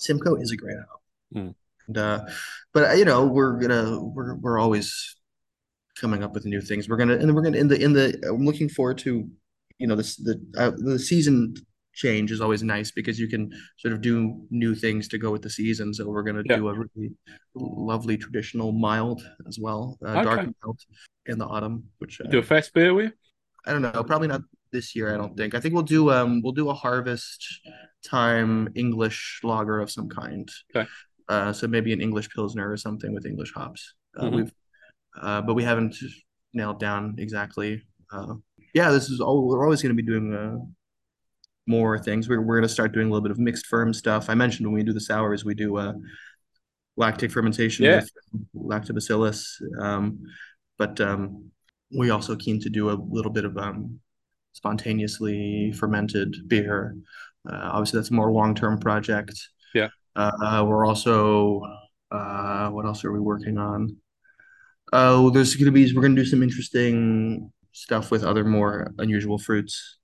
Simcoe 0.00 0.36
is 0.36 0.50
a 0.52 0.56
great 0.56 0.76
hop. 0.78 1.02
Hmm. 1.32 1.50
And, 1.88 1.98
uh, 1.98 2.24
but 2.72 2.90
uh, 2.90 2.92
you 2.94 3.04
know, 3.04 3.26
we're 3.26 3.58
gonna 3.58 4.00
we're 4.02 4.34
we're 4.36 4.58
always 4.58 5.16
coming 6.00 6.22
up 6.22 6.32
with 6.34 6.44
new 6.46 6.60
things. 6.60 6.88
We're 6.88 6.96
gonna 6.96 7.16
and 7.16 7.34
we're 7.34 7.42
gonna 7.42 7.58
in 7.58 7.68
the 7.68 7.80
in 7.82 7.92
the 7.92 8.06
I'm 8.28 8.44
looking 8.44 8.68
forward 8.68 8.98
to, 8.98 9.28
you 9.78 9.86
know, 9.86 9.96
this 9.96 10.16
the 10.16 10.34
uh, 10.56 10.72
the 10.76 10.98
season 10.98 11.54
change 11.94 12.30
is 12.30 12.40
always 12.40 12.62
nice 12.62 12.90
because 12.92 13.18
you 13.18 13.28
can 13.28 13.50
sort 13.76 13.92
of 13.92 14.00
do 14.00 14.40
new 14.50 14.74
things 14.74 15.08
to 15.08 15.18
go 15.18 15.30
with 15.32 15.42
the 15.42 15.50
season. 15.50 15.92
So 15.92 16.08
we're 16.08 16.22
gonna 16.22 16.42
Yeah. 16.46 16.56
do 16.56 16.68
a 16.68 16.74
really 16.74 17.12
lovely 17.54 18.16
traditional 18.16 18.70
mild 18.72 19.20
as 19.48 19.58
well, 19.58 19.98
uh, 20.04 20.10
Okay. 20.10 20.22
dark 20.24 20.48
mild 20.62 20.78
in 21.26 21.38
the 21.38 21.46
autumn, 21.46 21.84
which 21.98 22.20
uh, 22.20 22.28
Do 22.28 22.38
a 22.38 22.42
fest 22.42 22.72
beer 22.72 22.94
with? 22.94 23.12
I 23.66 23.72
don't 23.72 23.82
know, 23.82 24.04
probably 24.04 24.28
not 24.28 24.42
this 24.70 24.94
year. 24.94 25.12
I 25.12 25.16
don't 25.16 25.36
think. 25.36 25.54
I 25.54 25.60
think 25.60 25.74
we'll 25.74 25.82
do 25.98 26.10
um 26.10 26.40
we'll 26.42 26.52
do 26.62 26.68
a 26.70 26.74
harvest 26.74 27.40
time 28.04 28.68
English 28.74 29.40
lager 29.42 29.80
of 29.80 29.90
some 29.90 30.08
kind. 30.08 30.48
Okay. 30.74 30.88
Uh, 31.28 31.52
so 31.52 31.66
maybe 31.66 31.92
an 31.92 32.00
English 32.00 32.28
pilsner 32.30 32.70
or 32.70 32.76
something 32.76 33.12
with 33.12 33.26
English 33.26 33.52
hops. 33.52 33.94
Uh, 34.16 34.24
Mhm. 34.24 34.34
We've, 34.36 34.52
uh, 35.20 35.42
but 35.42 35.54
we 35.54 35.62
haven't 35.64 35.96
nailed 36.52 36.80
down 36.80 37.14
exactly. 37.18 37.82
Uh, 38.12 38.34
yeah, 38.74 38.90
this 38.90 39.08
is 39.10 39.20
all. 39.20 39.46
We're 39.48 39.64
always 39.64 39.82
going 39.82 39.96
to 39.96 40.02
be 40.02 40.06
doing 40.06 40.34
uh, 40.34 40.56
more 41.66 41.98
things. 41.98 42.28
We're 42.28 42.40
we're 42.40 42.56
going 42.56 42.68
to 42.68 42.72
start 42.74 42.92
doing 42.92 43.08
a 43.08 43.10
little 43.10 43.22
bit 43.22 43.30
of 43.30 43.38
mixed 43.38 43.66
firm 43.66 43.92
stuff. 43.92 44.28
I 44.30 44.34
mentioned 44.34 44.66
when 44.66 44.74
we 44.74 44.82
do 44.82 44.92
the 44.92 45.00
sours, 45.00 45.44
we 45.44 45.54
do 45.54 45.76
uh, 45.76 45.92
lactic 46.96 47.30
fermentation 47.30 47.84
Yeah. 47.84 48.00
with 48.00 48.10
lactobacillus. 48.56 49.46
Um, 49.80 50.18
but 50.78 51.00
um, 51.00 51.50
we 51.96 52.10
also 52.10 52.36
keen 52.36 52.60
to 52.60 52.70
do 52.70 52.90
a 52.90 52.96
little 53.10 53.32
bit 53.32 53.44
of 53.44 53.56
um, 53.56 54.00
spontaneously 54.52 55.72
fermented 55.72 56.36
beer. 56.48 56.96
Uh, 57.48 57.70
obviously, 57.72 57.98
that's 57.98 58.10
a 58.10 58.14
more 58.14 58.30
long-term 58.30 58.78
project. 58.78 59.32
Yeah. 59.74 59.88
Uh, 60.16 60.64
we're 60.66 60.84
also, 60.84 61.62
uh, 62.10 62.68
what 62.70 62.84
else 62.84 63.04
are 63.04 63.12
we 63.12 63.20
working 63.20 63.58
on? 63.58 63.96
Oh, 64.92 65.30
there's 65.30 65.54
going 65.54 65.66
to 65.66 65.72
be, 65.72 65.92
we're 65.94 66.02
going 66.02 66.16
to 66.16 66.22
do 66.22 66.28
some 66.28 66.42
interesting 66.42 67.52
stuff 67.72 68.10
with 68.10 68.24
other 68.24 68.44
more 68.44 68.92
unusual 68.98 69.38
fruits 69.38 69.98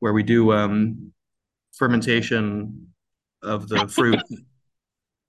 where 0.00 0.12
we 0.12 0.22
do 0.22 0.52
um, 0.52 1.12
fermentation 1.72 2.88
of 3.42 3.68
the 3.68 3.86
fruit 3.96 4.20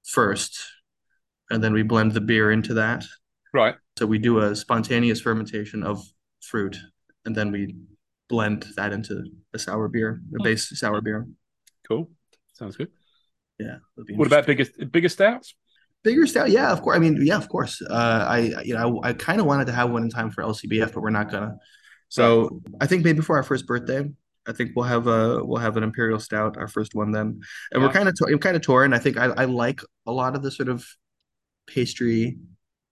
first, 0.04 0.60
and 1.50 1.64
then 1.64 1.74
we 1.74 1.84
blend 1.84 2.14
the 2.14 2.22
beer 2.22 2.52
into 2.52 2.74
that. 2.74 3.04
Right. 3.54 3.76
So 3.98 4.06
we 4.06 4.18
do 4.18 4.40
a 4.40 4.56
spontaneous 4.56 5.22
fermentation 5.22 5.84
of 5.84 6.04
fruit, 6.42 6.78
and 7.26 7.36
then 7.36 7.52
we 7.52 7.76
blend 8.30 8.66
that 8.76 8.94
into 8.94 9.24
a 9.54 9.60
sour 9.60 9.88
beer, 9.88 10.22
a 10.40 10.44
base 10.44 10.70
sour 10.80 11.02
beer. 11.02 11.28
Cool. 11.88 12.10
Sounds 12.54 12.76
good. 12.76 12.90
Yeah. 13.60 13.78
be 14.08 14.16
What 14.16 14.28
about 14.28 14.48
biggest 14.48 14.72
bigger 14.92 15.10
stouts? 15.10 15.54
Bigger 16.04 16.28
stout? 16.28 16.50
Yeah, 16.52 16.72
of 16.72 16.82
course. 16.82 16.96
I 16.98 17.00
mean, 17.00 17.26
yeah, 17.26 17.38
of 17.38 17.50
course. 17.50 17.82
Uh, 17.82 18.26
I 18.30 18.62
you 18.64 18.74
know 18.76 19.02
I, 19.04 19.10
I 19.10 19.14
kind 19.14 19.40
of 19.40 19.46
wanted 19.48 19.68
to 19.68 19.74
have 19.74 19.90
one 19.92 20.04
in 20.04 20.10
time 20.10 20.32
for 20.32 20.44
LCBF, 20.44 20.94
but 20.94 21.02
we're 21.02 21.10
not 21.10 21.32
gonna. 21.32 21.58
So 22.10 22.62
I 22.82 22.88
think 22.88 23.04
maybe 23.04 23.22
for 23.22 23.38
our 23.38 23.44
first 23.44 23.66
birthday, 23.66 24.10
I 24.48 24.52
think 24.54 24.72
we'll 24.76 24.86
have 24.86 25.08
a 25.08 25.44
we'll 25.44 25.62
have 25.62 25.78
an 25.78 25.84
imperial 25.84 26.20
stout, 26.20 26.58
our 26.58 26.68
first 26.68 26.96
one 26.96 27.12
then, 27.12 27.42
and 27.72 27.82
we're 27.82 27.90
kind 27.90 28.08
of 28.10 28.16
to, 28.16 28.28
I'm 28.32 28.40
kind 28.40 28.56
of 28.56 28.62
torn. 28.62 28.94
I 28.94 29.00
think 29.00 29.18
I, 29.18 29.26
I 29.26 29.46
like 29.46 29.82
a 30.06 30.12
lot 30.12 30.36
of 30.36 30.44
the 30.44 30.52
sort 30.52 30.70
of 30.70 30.86
pastry 31.68 32.38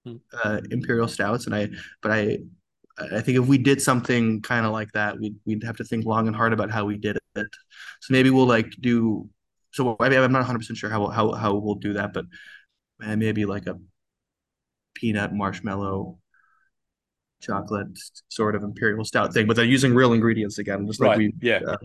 Hmm. 0.05 0.17
uh, 0.43 0.61
imperial 0.71 1.07
stouts, 1.07 1.45
and 1.45 1.55
I 1.55 1.69
but 2.01 2.11
I 2.11 2.39
I 2.99 3.21
think 3.21 3.39
if 3.39 3.47
we 3.47 3.57
did 3.57 3.81
something 3.81 4.41
kind 4.41 4.65
of 4.65 4.71
like 4.73 4.91
that, 4.93 5.19
we'd 5.19 5.35
we'd 5.45 5.63
have 5.63 5.77
to 5.77 5.83
think 5.83 6.05
long 6.05 6.27
and 6.27 6.35
hard 6.35 6.53
about 6.53 6.71
how 6.71 6.85
we 6.85 6.97
did 6.97 7.17
it. 7.35 7.47
So 8.01 8.11
maybe 8.11 8.29
we'll 8.31 8.47
like 8.47 8.71
do. 8.79 9.29
So 9.73 9.95
I 9.99 10.09
mean, 10.09 10.19
I'm 10.19 10.31
not 10.31 10.39
100 10.39 10.59
percent 10.59 10.77
sure 10.77 10.89
how 10.89 11.07
how 11.09 11.33
how 11.33 11.55
we'll 11.55 11.75
do 11.75 11.93
that, 11.93 12.13
but 12.13 12.25
man, 13.01 13.19
maybe 13.19 13.45
like 13.45 13.67
a 13.67 13.77
peanut 14.93 15.33
marshmallow 15.33 16.17
chocolate 17.41 17.97
sort 18.29 18.55
of 18.55 18.61
imperial 18.63 19.03
stout 19.03 19.33
thing, 19.33 19.47
but 19.47 19.55
they're 19.55 19.65
using 19.65 19.95
real 19.95 20.13
ingredients 20.13 20.59
again, 20.59 20.85
just 20.85 21.01
like 21.01 21.17
Right. 21.17 21.17
we 21.17 21.33
Yeah. 21.41 21.59
uh, 21.67 21.77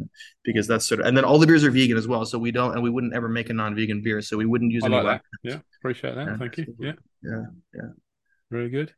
because 0.44 0.66
that's 0.66 0.86
sort 0.86 1.00
of 1.00 1.06
and 1.06 1.16
then 1.16 1.24
all 1.24 1.38
the 1.38 1.46
beers 1.46 1.64
are 1.64 1.70
vegan 1.70 1.96
as 1.96 2.06
well, 2.06 2.26
so 2.26 2.38
we 2.38 2.50
don't 2.50 2.74
and 2.74 2.82
we 2.82 2.90
wouldn't 2.90 3.14
ever 3.14 3.28
make 3.28 3.48
a 3.48 3.54
non-vegan 3.54 4.02
beer, 4.02 4.20
so 4.20 4.36
we 4.36 4.44
wouldn't 4.44 4.70
use 4.70 4.82
I 4.84 4.86
any 4.88 4.96
like 4.96 5.04
that. 5.04 5.22
Yeah. 5.42 5.58
Appreciate 5.80 6.14
that. 6.14 6.26
Yeah, 6.26 6.36
Thank 6.36 6.58
you. 6.58 6.76
Yeah. 6.78 6.92
Yeah, 7.22 7.42
yeah. 7.74 7.88
Very 8.50 8.68
good. 8.68 8.92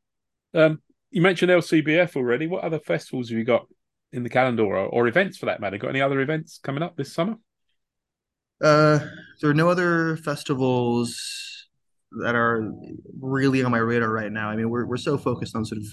Um, 0.52 0.82
you 1.10 1.22
mentioned 1.22 1.50
LCBF 1.52 2.16
already. 2.16 2.46
What 2.48 2.64
other 2.64 2.80
festivals 2.80 3.28
have 3.30 3.38
you 3.38 3.44
got 3.44 3.66
in 4.12 4.24
the 4.24 4.28
calendar 4.28 4.64
or, 4.64 4.76
or 4.78 5.06
events 5.06 5.38
for 5.38 5.46
that 5.46 5.60
matter? 5.60 5.78
Got 5.78 5.90
any 5.90 6.00
other 6.00 6.20
events 6.20 6.58
coming 6.62 6.82
up 6.82 6.96
this 6.96 7.12
summer? 7.12 7.36
Uh, 8.60 8.98
there 9.40 9.48
are 9.50 9.54
no 9.54 9.68
other 9.70 10.16
festivals 10.16 11.47
that 12.22 12.34
are 12.34 12.72
really 13.20 13.62
on 13.62 13.70
my 13.70 13.78
radar 13.78 14.10
right 14.10 14.32
now. 14.32 14.48
I 14.48 14.56
mean, 14.56 14.70
we're 14.70 14.86
we're 14.86 14.96
so 14.96 15.18
focused 15.18 15.54
on 15.54 15.64
sort 15.64 15.80
of 15.80 15.86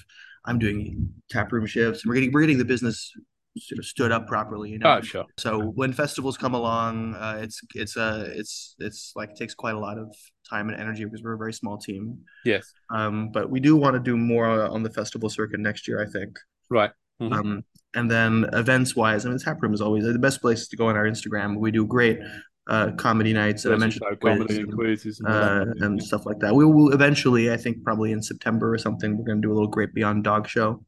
I'm 0.46 0.60
doing 0.60 1.10
tap 1.30 1.52
room 1.52 1.66
shifts 1.66 2.04
and 2.04 2.10
we're 2.10 2.16
getting 2.16 2.32
we're 2.32 2.42
getting 2.42 2.58
the 2.58 2.66
business 2.66 3.12
sort 3.58 3.80
of 3.80 3.86
stood 3.86 4.12
up 4.12 4.28
properly, 4.28 4.72
you 4.72 4.80
know. 4.80 4.98
Oh, 4.98 5.02
sure. 5.02 5.26
So 5.38 5.60
when 5.60 5.94
festivals 5.94 6.38
come 6.38 6.54
along, 6.54 7.16
uh, 7.16 7.40
it's 7.42 7.62
it's 7.74 7.96
uh 7.98 8.28
it's 8.28 8.76
it's 8.80 9.14
like 9.16 9.32
it 9.32 9.38
takes 9.38 9.54
quite 9.54 9.76
a 9.76 9.80
lot 9.80 9.98
of 9.98 10.14
time 10.50 10.70
and 10.70 10.80
energy 10.80 11.06
because 11.06 11.24
we're 11.24 11.34
a 11.34 11.38
very 11.38 11.54
small 11.54 11.78
team. 11.78 12.20
Yes. 12.44 12.72
Um, 12.94 13.30
but 13.32 13.50
we 13.50 13.60
do 13.60 13.76
want 13.76 13.94
to 13.96 14.00
do 14.00 14.18
more 14.18 14.48
on 14.48 14.84
the 14.84 14.90
festival 14.90 15.30
circuit 15.30 15.60
next 15.60 15.88
year, 15.88 16.02
I 16.02 16.10
think. 16.10 16.38
Right. 16.70 16.92
Mhm. 17.22 17.34
Um, 17.34 17.64
and 17.94 18.12
then 18.12 18.46
events 18.52 18.94
wise, 18.94 19.26
I 19.26 19.30
mean, 19.30 19.40
Tap 19.40 19.62
Room 19.62 19.74
is 19.74 19.80
always 19.80 20.04
the 20.04 20.20
best 20.20 20.42
place 20.42 20.68
to 20.68 20.76
go 20.76 20.88
on 20.88 20.98
our 20.98 21.06
Instagram. 21.06 21.58
We 21.58 21.72
do 21.72 21.86
great 21.86 22.20
uh, 22.68 22.92
comedy 22.98 23.34
nights 23.34 23.64
that 23.64 23.74
I 23.74 23.78
mentioned, 23.78 24.06
quiz 24.22 24.38
comedy 24.40 24.60
and 24.62 24.74
quizzes 24.74 25.20
and 25.20 25.28
uh, 25.28 25.66
and 25.86 26.02
stuff 26.02 26.26
like 26.26 26.40
that. 26.40 26.54
We 26.56 26.66
will 26.66 26.92
eventually, 26.94 27.52
I 27.52 27.58
think, 27.58 27.84
probably 27.84 28.12
in 28.12 28.22
September 28.22 28.74
or 28.74 28.78
something, 28.78 29.18
we're 29.18 29.24
going 29.26 29.42
to 29.42 29.48
do 29.48 29.52
a 29.52 29.56
little 29.56 29.68
Great 29.70 29.94
Beyond 29.94 30.24
Dog 30.24 30.48
Show. 30.48 30.84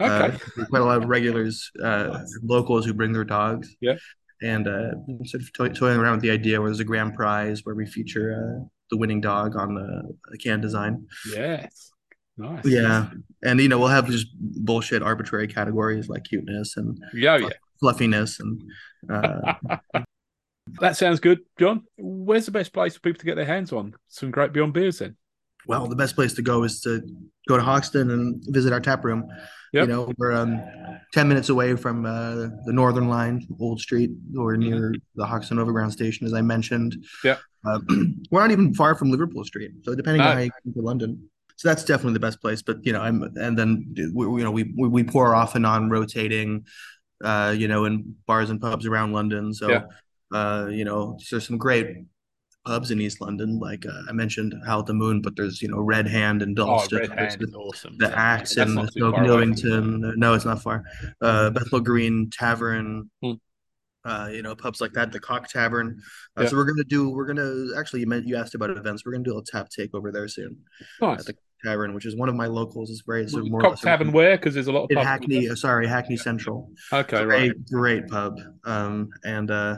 okay. 0.00 0.34
Uh, 0.58 0.64
quite 0.66 0.82
a 0.82 0.84
lot 0.84 0.96
of 1.02 1.08
regulars, 1.08 1.70
uh, 1.82 2.20
locals 2.42 2.84
who 2.86 2.92
bring 2.94 3.12
their 3.12 3.24
dogs. 3.24 3.74
Yeah. 3.80 3.96
And 4.42 4.66
uh, 4.66 4.92
sort 5.26 5.42
of 5.42 5.52
toy- 5.52 5.68
toying 5.68 5.98
around 6.00 6.12
with 6.14 6.22
the 6.22 6.30
idea 6.30 6.60
where 6.60 6.70
there's 6.70 6.80
a 6.80 6.84
grand 6.84 7.14
prize 7.14 7.60
where 7.64 7.74
we 7.74 7.84
feature 7.86 8.32
uh, 8.32 8.64
the 8.90 8.96
winning 8.96 9.20
dog 9.20 9.54
on 9.56 9.74
the, 9.74 10.16
the 10.30 10.38
can 10.38 10.60
design. 10.60 11.06
yes. 11.34 11.92
Nice. 12.38 12.64
Yeah. 12.64 13.10
And, 13.42 13.60
you 13.60 13.68
know, 13.68 13.78
we'll 13.78 13.88
have 13.88 14.06
just 14.08 14.28
bullshit 14.38 15.02
arbitrary 15.02 15.46
categories 15.46 16.08
like 16.08 16.24
cuteness 16.24 16.78
and 16.78 16.98
Yeah. 17.12 17.36
Yeah. 17.36 17.50
fluffiness 17.80 18.40
and 18.40 18.62
uh, 19.12 19.54
That 20.80 20.96
sounds 20.96 21.20
good, 21.20 21.40
John. 21.58 21.84
Where's 21.98 22.46
the 22.46 22.52
best 22.52 22.72
place 22.72 22.94
for 22.94 23.00
people 23.00 23.20
to 23.20 23.26
get 23.26 23.36
their 23.36 23.44
hands 23.44 23.72
on 23.72 23.94
some 24.08 24.30
great 24.30 24.52
Beyond 24.52 24.72
beers 24.72 24.98
then? 24.98 25.16
well, 25.66 25.86
the 25.86 25.94
best 25.96 26.14
place 26.14 26.32
to 26.34 26.42
go 26.42 26.62
is 26.64 26.80
to 26.80 27.00
go 27.48 27.56
to 27.56 27.62
Hoxton 27.62 28.10
and 28.10 28.42
visit 28.48 28.72
our 28.72 28.80
tap 28.80 29.04
room. 29.04 29.28
Yep. 29.72 29.82
You 29.88 29.92
know, 29.92 30.12
we're 30.16 30.32
um, 30.32 30.60
10 31.12 31.28
minutes 31.28 31.48
away 31.50 31.76
from 31.76 32.06
uh, 32.06 32.34
the 32.64 32.72
Northern 32.72 33.08
Line, 33.08 33.46
Old 33.60 33.78
Street, 33.78 34.10
or 34.36 34.56
near 34.56 34.94
the 35.14 35.26
Hoxton 35.26 35.58
Overground 35.58 35.92
Station, 35.92 36.26
as 36.26 36.32
I 36.32 36.40
mentioned. 36.40 36.96
Yep. 37.22 37.40
Uh, 37.64 37.78
we're 38.30 38.40
not 38.40 38.50
even 38.50 38.74
far 38.74 38.94
from 38.94 39.10
Liverpool 39.10 39.44
Street. 39.44 39.72
So 39.82 39.94
depending 39.94 40.22
No. 40.22 40.30
on 40.30 40.36
how 40.36 40.42
you 40.42 40.50
come 40.64 40.72
to 40.72 40.80
London. 40.80 41.30
So 41.56 41.68
that's 41.68 41.84
definitely 41.84 42.14
the 42.14 42.20
best 42.20 42.40
place. 42.40 42.62
But, 42.62 42.78
you 42.84 42.92
know, 42.94 43.02
I'm, 43.02 43.22
and 43.36 43.56
then, 43.56 43.94
we, 44.14 44.26
you 44.26 44.42
know, 44.44 44.50
we, 44.50 44.72
we, 44.76 44.88
we 44.88 45.04
pour 45.04 45.34
off 45.34 45.54
and 45.56 45.66
on 45.66 45.90
rotating, 45.90 46.64
uh, 47.22 47.54
you 47.56 47.68
know, 47.68 47.84
in 47.84 48.16
bars 48.26 48.48
and 48.48 48.60
pubs 48.60 48.86
around 48.86 49.12
London. 49.12 49.52
So, 49.52 49.68
Yeah. 49.68 49.82
Uh, 50.32 50.68
you 50.70 50.84
know, 50.84 51.18
there's 51.30 51.46
some 51.46 51.58
great 51.58 52.04
pubs 52.66 52.90
in 52.90 53.00
East 53.00 53.20
London. 53.20 53.58
Like 53.58 53.86
uh, 53.86 54.02
I 54.08 54.12
mentioned, 54.12 54.54
Howl 54.66 54.80
at 54.80 54.86
the 54.86 54.94
Moon, 54.94 55.22
but 55.22 55.34
there's 55.36 55.60
you 55.62 55.68
know 55.68 55.78
Red 55.80 56.06
Hand 56.06 56.42
and 56.42 56.58
Oh, 56.58 56.66
Dalston. 56.66 56.98
There's 56.98 57.34
Hand 57.34 57.40
the, 57.52 57.56
awesome. 57.58 57.96
the 57.98 58.16
Axe 58.16 58.56
and 58.56 58.76
the 58.76 58.86
Smoke 58.88 59.14
far 59.14 59.24
away. 59.24 59.28
Newington. 59.46 60.14
No, 60.18 60.34
it's 60.34 60.44
not 60.44 60.62
far. 60.62 60.84
Uh, 61.20 61.50
Bethnal 61.50 61.80
Green 61.80 62.30
Tavern. 62.30 63.10
Hmm. 63.22 63.32
Uh, 64.02 64.30
you 64.32 64.40
know, 64.40 64.54
pubs 64.56 64.80
like 64.80 64.94
that, 64.94 65.12
the 65.12 65.20
Cock 65.20 65.46
Tavern. 65.48 66.00
Uh, 66.38 66.42
Yeah. 66.44 66.48
So 66.48 66.56
we're 66.56 66.64
gonna 66.64 66.84
do. 66.84 67.10
We're 67.10 67.26
gonna 67.26 67.78
actually. 67.78 68.00
You 68.00 68.06
meant 68.06 68.26
you 68.26 68.36
asked 68.36 68.54
about 68.54 68.70
events. 68.70 69.04
We're 69.04 69.12
gonna 69.12 69.24
do 69.24 69.36
a 69.36 69.42
tap 69.44 69.68
take 69.68 69.94
over 69.94 70.10
there 70.10 70.26
soon 70.28 70.56
Nice. 71.02 71.20
at 71.20 71.26
the 71.26 71.34
Tavern, 71.62 71.92
which 71.92 72.06
is 72.06 72.16
one 72.16 72.30
of 72.30 72.34
my 72.34 72.46
locals. 72.46 72.90
It's 72.90 73.02
very. 73.06 73.24
A 73.26 73.38
more 73.50 73.60
Cock 73.60 73.78
Tavern 73.80 74.12
where? 74.12 74.38
Because 74.38 74.54
there's 74.54 74.68
a 74.68 74.72
lot 74.72 74.84
of 74.84 74.90
in. 74.92 74.96
Hackney. 74.98 75.54
Sorry, 75.54 75.86
Hackney 75.86 76.16
Central. 76.16 76.70
Okay, 76.90 77.24
great, 77.24 77.48
right. 77.48 77.66
great 77.70 78.08
pub. 78.08 78.38
Um, 78.64 79.10
and 79.22 79.50
uh, 79.50 79.76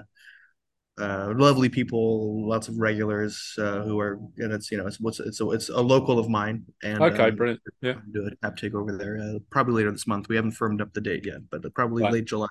uh, 1.03 1.35
lovely 1.37 1.69
people, 1.69 2.49
lots 2.49 2.69
of 2.69 2.79
regulars 2.79 3.55
uh, 3.59 3.83
who 3.83 3.99
are, 3.99 4.21
and 4.39 4.53
it's 4.53 4.71
you 4.71 4.79
know, 4.79 4.87
it's 4.87 5.01
what's 5.01 5.19
it's 5.19 5.41
a, 5.41 5.51
it's 5.51 5.69
a 5.69 5.81
local 5.81 6.19
of 6.19 6.29
mine. 6.29 6.65
And 6.83 7.03
Okay, 7.03 7.29
um, 7.29 7.37
brilliant. 7.37 7.61
Yeah. 7.81 7.95
do 8.13 8.27
a 8.27 8.35
tap 8.37 8.57
take 8.57 8.75
over 8.75 8.97
there 8.97 9.19
uh, 9.19 9.39
probably 9.51 9.75
later 9.75 9.91
this 9.91 10.07
month. 10.07 10.29
We 10.29 10.37
haven't 10.37 10.53
firmed 10.53 10.81
up 10.81 10.93
the 10.93 11.01
date 11.01 11.27
yet, 11.27 11.41
but 11.51 11.63
probably 11.75 12.05
Right. 12.05 12.13
late 12.13 12.27
July. 12.27 12.49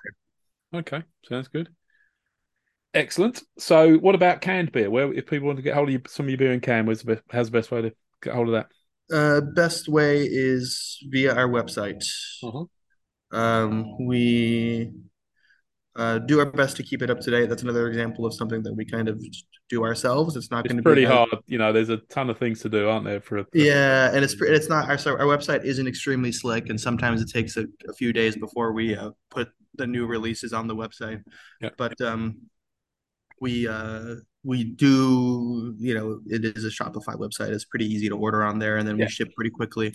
Okay, 0.74 1.02
sounds 1.28 1.48
good. 1.48 1.70
Excellent. 2.94 3.42
So, 3.58 3.94
what 3.96 4.14
about 4.14 4.42
canned 4.42 4.70
beer? 4.70 4.90
Where, 4.90 5.12
if 5.12 5.26
people 5.26 5.46
want 5.46 5.56
to 5.56 5.62
get 5.62 5.74
hold 5.74 5.88
of 5.88 5.92
you, 5.94 6.02
some 6.06 6.26
of 6.26 6.30
your 6.30 6.38
beer 6.38 6.52
in 6.52 6.60
can, 6.60 6.84
where's 6.84 7.02
the 7.02 7.14
best, 7.14 7.22
how's 7.30 7.46
the 7.50 7.58
best 7.58 7.70
way 7.70 7.82
to 7.82 7.92
get 8.22 8.34
hold 8.34 8.48
of 8.48 8.54
that? 8.54 8.68
Uh, 9.10 9.40
best 9.40 9.88
way 9.88 10.24
is 10.30 10.98
via 11.10 11.34
our 11.34 11.48
website. 11.48 12.04
Uh-huh. 12.42 12.64
Um, 13.36 14.06
we 14.06 14.90
uh, 15.96 16.18
do 16.18 16.38
our 16.38 16.46
best 16.46 16.76
to 16.78 16.82
keep 16.82 17.02
it 17.02 17.10
up 17.10 17.20
to 17.20 17.30
date. 17.30 17.48
That's 17.48 17.62
another 17.62 17.86
example 17.88 18.24
of 18.24 18.32
something 18.34 18.62
that 18.62 18.74
we 18.74 18.84
kind 18.84 19.08
of 19.08 19.22
do 19.68 19.84
ourselves. 19.84 20.36
It's 20.36 20.50
not 20.50 20.66
going 20.66 20.78
to 20.78 20.82
pretty 20.82 21.02
be 21.02 21.06
as- 21.06 21.12
hard. 21.12 21.28
You 21.46 21.58
know, 21.58 21.72
there's 21.72 21.90
a 21.90 21.98
ton 21.98 22.30
of 22.30 22.38
things 22.38 22.60
to 22.62 22.68
do, 22.68 22.88
aren't 22.88 23.04
there? 23.04 23.20
For 23.20 23.38
a, 23.38 23.46
Yeah, 23.52 24.10
and 24.14 24.24
it's 24.24 24.34
it's 24.40 24.68
not 24.68 24.88
our 24.88 24.96
so 24.98 25.12
our 25.12 25.26
website 25.26 25.64
isn't 25.64 25.86
extremely 25.86 26.32
slick, 26.32 26.68
and 26.70 26.80
sometimes 26.80 27.20
it 27.20 27.28
takes 27.30 27.56
a, 27.56 27.66
a 27.88 27.92
few 27.92 28.12
days 28.12 28.36
before 28.36 28.72
we 28.72 28.96
uh, 28.96 29.10
put 29.30 29.48
the 29.74 29.86
new 29.86 30.06
releases 30.06 30.52
on 30.52 30.66
the 30.66 30.74
website. 30.76 31.22
Yeah. 31.60 31.70
But 31.76 32.00
um, 32.00 32.42
we 33.40 33.66
uh 33.68 34.14
we 34.44 34.64
do 34.64 35.74
you 35.78 35.94
know 35.94 36.20
it 36.26 36.44
is 36.44 36.64
a 36.64 36.68
Shopify 36.68 37.16
website. 37.16 37.50
It's 37.50 37.64
pretty 37.66 37.86
easy 37.86 38.08
to 38.08 38.16
order 38.16 38.44
on 38.44 38.58
there, 38.58 38.78
and 38.78 38.88
then 38.88 38.96
Yeah. 38.98 39.06
we 39.06 39.10
ship 39.10 39.30
pretty 39.34 39.50
quickly. 39.50 39.94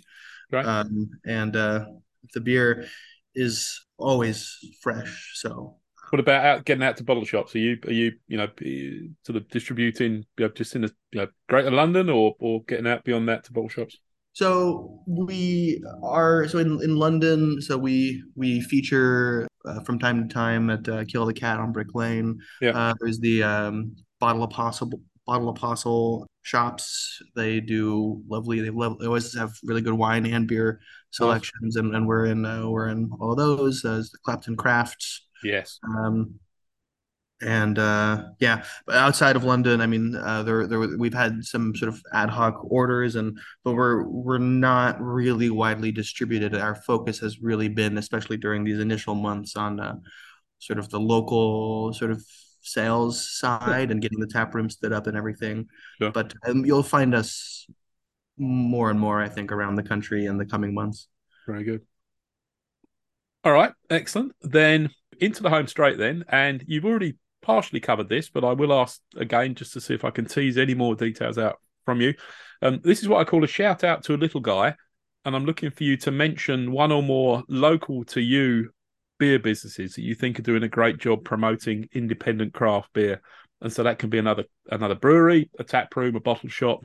Right. 0.52 0.66
Um, 0.66 1.10
and 1.26 1.56
uh, 1.56 1.86
the 2.34 2.40
beer 2.40 2.88
is 3.36 3.84
always 3.98 4.58
fresh. 4.82 5.32
So 5.36 5.78
What 6.10 6.20
about 6.20 6.46
out 6.46 6.66
getting 6.66 6.84
out 6.84 6.98
to 6.98 7.04
bottle 7.04 7.26
shops? 7.26 7.56
Are 7.56 7.60
you 7.60 7.78
are 7.86 7.92
you 7.92 8.14
you 8.28 8.38
know 8.38 8.48
sort 9.26 9.36
of 9.36 9.48
distributing 9.50 10.26
you 10.38 10.46
know, 10.46 10.50
just 10.50 10.76
in 10.76 10.82
the 10.82 10.94
you 11.12 11.22
know 11.22 11.28
Greater 11.50 11.72
London 11.72 12.10
or 12.10 12.36
or 12.40 12.64
getting 12.64 12.88
out 12.88 13.04
beyond 13.04 13.28
that 13.30 13.44
to 13.46 13.54
bottle 13.54 13.70
shops? 13.70 13.98
So 14.34 15.00
we 15.08 15.84
are 16.04 16.48
so 16.48 16.60
in, 16.60 16.80
in 16.84 16.96
London. 16.96 17.62
So 17.62 17.78
we 17.78 18.24
we 18.36 18.62
feature 18.62 19.48
uh, 19.66 19.82
from 19.82 20.00
time 20.00 20.28
to 20.28 20.34
time 20.34 20.70
at 20.70 20.88
uh, 20.88 21.06
Kill 21.06 21.26
the 21.26 21.34
Cat 21.34 21.60
on 21.60 21.72
Brick 21.72 21.94
Lane. 21.94 22.40
Yeah. 22.62 22.72
Uh, 22.72 22.94
there's 23.00 23.20
the 23.20 23.44
um, 23.44 23.96
Bottle 24.20 24.44
Apostle 24.44 24.92
Bottle 25.26 25.50
Apostle 25.50 26.28
shops. 26.44 27.22
They 27.36 27.60
do 27.60 28.22
lovely. 28.30 28.62
They, 28.62 28.70
love, 28.70 28.98
they 29.00 29.08
always 29.08 29.36
have 29.38 29.52
really 29.64 29.82
good 29.82 29.94
wine 29.94 30.26
and 30.26 30.48
beer 30.48 30.80
selections, 31.12 31.76
and, 31.76 31.94
and 31.94 32.08
we're 32.08 32.26
in 32.28 32.46
uh, 32.46 32.70
we're 32.70 32.88
in 32.88 33.10
all 33.20 33.32
of 33.32 33.38
those. 33.38 33.82
There's 33.82 34.10
the 34.10 34.18
Clapton 34.24 34.56
Crafts. 34.56 35.27
Yes. 35.44 35.80
Um, 35.84 36.40
and 37.42 37.78
uh, 37.78 38.24
yeah, 38.40 38.64
but 38.88 38.96
outside 38.96 39.36
of 39.36 39.44
London, 39.44 39.80
I 39.80 39.86
mean, 39.86 40.16
uh, 40.16 40.42
there 40.42 40.66
there 40.66 40.80
we've 40.80 41.14
had 41.14 41.46
some 41.46 41.76
sort 41.76 41.90
of 41.90 42.02
ad 42.12 42.30
hoc 42.30 42.60
orders, 42.64 43.16
and 43.16 43.38
but 43.64 43.74
we're 43.74 44.04
we're 44.08 44.40
not 44.40 45.00
really 45.00 45.52
widely 45.52 45.92
distributed. 45.92 46.56
Our 46.56 46.74
focus 46.74 47.20
has 47.20 47.40
really 47.40 47.68
been, 47.68 48.00
especially 48.00 48.38
during 48.38 48.64
these 48.64 48.80
initial 48.80 49.14
months, 49.14 49.56
on 49.56 49.80
uh, 49.80 49.98
sort 50.58 50.80
of 50.80 50.90
the 50.90 51.00
local 51.00 51.94
sort 51.94 52.10
of 52.10 52.24
sales 52.62 53.38
side 53.40 53.92
and 53.92 54.02
getting 54.02 54.20
the 54.20 54.28
tap 54.28 54.54
room 54.56 54.70
stood 54.70 54.92
up 54.92 55.06
and 55.06 55.16
everything. 55.16 55.68
Sure. 56.00 56.12
But 56.12 56.34
um, 56.48 56.66
you'll 56.66 56.84
find 56.84 57.14
us 57.14 57.68
more 58.38 58.90
and 58.90 59.00
more, 59.00 59.22
I 59.22 59.30
think, 59.30 59.52
around 59.52 59.76
the 59.76 59.84
country 59.84 60.26
in 60.26 60.38
the 60.38 60.46
coming 60.46 60.74
months. 60.74 61.08
Very 61.46 61.64
good. 61.64 61.82
All 63.48 63.54
right, 63.54 63.72
excellent. 63.90 64.34
Then 64.42 64.90
into 65.22 65.42
the 65.42 65.50
home 65.50 65.68
straight 65.68 65.98
then, 65.98 66.26
and 66.28 66.62
you've 66.68 66.84
already 66.84 67.16
partially 67.42 67.80
covered 67.80 68.10
this, 68.10 68.28
but 68.28 68.44
I 68.44 68.52
will 68.52 68.74
ask 68.74 69.00
again 69.16 69.56
just 69.56 69.72
to 69.72 69.80
see 69.80 69.94
if 69.94 70.04
I 70.04 70.10
can 70.10 70.26
tease 70.26 70.58
any 70.58 70.74
more 70.74 70.96
details 70.96 71.38
out 71.38 71.56
from 71.86 72.02
you. 72.02 72.14
Um, 72.62 72.82
this 72.84 73.02
is 73.02 73.08
what 73.08 73.22
I 73.22 73.24
call 73.24 73.46
a 73.46 73.48
shout 73.48 73.86
out 73.86 74.04
to 74.04 74.16
a 74.16 74.18
little 74.18 74.42
guy, 74.42 74.76
and 75.24 75.34
I'm 75.34 75.46
looking 75.46 75.72
for 75.72 75.86
you 75.86 75.96
to 75.96 76.12
mention 76.12 76.74
one 76.74 76.92
or 76.92 77.02
more 77.02 77.42
local 77.48 78.04
to 78.08 78.20
you 78.20 78.72
beer 79.18 79.40
businesses 79.40 79.94
that 79.94 80.02
you 80.02 80.14
think 80.14 80.40
are 80.40 80.44
doing 80.44 80.64
a 80.64 80.68
great 80.68 80.98
job 80.98 81.24
promoting 81.24 81.88
independent 81.94 82.54
craft 82.54 82.92
beer. 82.92 83.22
And 83.62 83.72
so 83.72 83.82
that 83.84 83.98
can 83.98 84.10
be 84.10 84.20
another 84.20 84.44
another 84.70 84.96
brewery, 84.96 85.50
a 85.58 85.64
tap 85.64 85.96
room, 85.96 86.18
a 86.18 86.20
bottle 86.20 86.50
shop, 86.50 86.82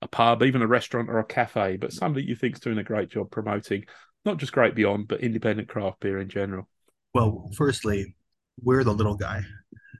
a 0.00 0.08
pub, 0.08 0.42
even 0.42 0.62
a 0.62 0.66
restaurant 0.66 1.10
or 1.10 1.18
a 1.18 1.24
cafe, 1.24 1.76
but 1.76 1.92
somebody 1.92 2.24
you 2.24 2.36
think's 2.36 2.60
doing 2.60 2.78
a 2.78 2.82
great 2.82 3.10
job 3.10 3.30
promoting 3.30 3.84
not 4.26 4.38
just 4.38 4.52
Great 4.52 4.74
Beyond, 4.74 5.08
but 5.08 5.20
independent 5.20 5.68
craft 5.68 6.00
beer 6.00 6.18
in 6.18 6.28
general. 6.28 6.68
Well, 7.14 7.50
firstly, 7.56 8.14
we're 8.62 8.84
the 8.84 8.92
little 8.92 9.14
guy. 9.16 9.42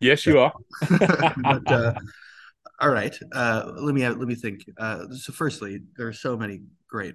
Yes, 0.00 0.26
you 0.26 0.38
are. 0.38 0.52
but 0.90 1.72
uh, 1.72 1.94
all 2.80 2.90
right, 2.90 3.16
uh, 3.32 3.72
let 3.76 3.94
me 3.94 4.02
have, 4.02 4.18
let 4.18 4.28
me 4.28 4.34
think. 4.34 4.64
Uh, 4.76 5.06
so, 5.12 5.32
firstly, 5.32 5.80
there 5.96 6.06
are 6.06 6.12
so 6.12 6.36
many 6.36 6.60
great 6.88 7.14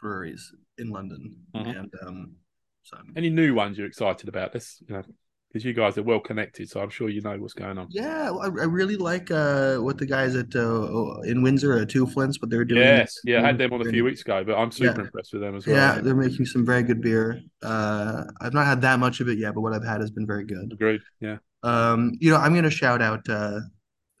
breweries 0.00 0.52
in 0.78 0.90
London, 0.90 1.34
Mhm. 1.54 1.76
and 1.76 1.92
um, 2.06 2.36
so 2.84 2.98
Any 3.16 3.30
new 3.30 3.54
ones 3.54 3.76
you're 3.76 3.88
excited 3.88 4.28
about? 4.28 4.52
This, 4.52 4.80
you 4.86 4.94
know, 4.94 5.02
because 5.48 5.64
you 5.64 5.72
guys 5.72 5.96
are 5.96 6.02
well 6.02 6.20
connected, 6.20 6.68
so 6.68 6.80
I'm 6.80 6.90
sure 6.90 7.08
you 7.08 7.20
know 7.22 7.36
what's 7.38 7.54
going 7.54 7.78
on. 7.78 7.86
yeah, 7.90 8.30
I, 8.30 8.46
I 8.46 8.48
really 8.64 8.96
like 8.96 9.30
uh, 9.30 9.76
what 9.78 9.96
the 9.98 10.06
guys 10.06 10.36
at 10.36 10.54
uh, 10.54 11.20
in 11.22 11.42
Windsor, 11.42 11.78
uh, 11.80 11.84
Two 11.86 12.06
Flints, 12.06 12.40
what 12.40 12.50
they're 12.50 12.64
doing. 12.64 12.82
Yes, 12.82 13.16
yeah, 13.24 13.42
I 13.42 13.46
had 13.46 13.58
them 13.58 13.72
on 13.72 13.80
a 13.80 13.90
few 13.90 14.04
weeks 14.04 14.20
ago, 14.20 14.44
but 14.44 14.54
I'm 14.56 14.70
super 14.70 15.00
Yeah. 15.00 15.06
impressed 15.06 15.32
with 15.32 15.42
them 15.42 15.56
as 15.56 15.66
well. 15.66 15.76
Yeah, 15.76 16.00
they're 16.00 16.14
making 16.14 16.46
some 16.46 16.66
very 16.66 16.82
good 16.82 17.00
beer. 17.00 17.40
Uh, 17.62 18.24
I've 18.40 18.54
not 18.54 18.66
had 18.66 18.80
that 18.82 18.98
much 18.98 19.20
of 19.20 19.28
it 19.28 19.38
yet, 19.38 19.54
but 19.54 19.62
what 19.62 19.72
I've 19.72 19.84
had 19.84 20.00
has 20.00 20.10
been 20.10 20.26
very 20.26 20.44
good. 20.44 20.72
Agreed. 20.72 21.00
Yeah. 21.20 21.38
Um, 21.62 22.12
you 22.20 22.30
know, 22.30 22.36
I'm 22.36 22.52
going 22.52 22.64
to 22.64 22.70
shout 22.70 23.00
out. 23.02 23.28
Uh, 23.28 23.60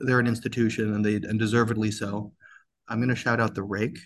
they're 0.00 0.20
an 0.20 0.26
institution, 0.26 0.94
and 0.94 1.04
they 1.04 1.16
and 1.16 1.38
deservedly 1.38 1.90
so. 1.90 2.32
I'm 2.88 2.98
going 2.98 3.10
to 3.10 3.14
shout 3.16 3.38
out 3.38 3.54
the 3.54 3.62
Rake. 3.62 3.98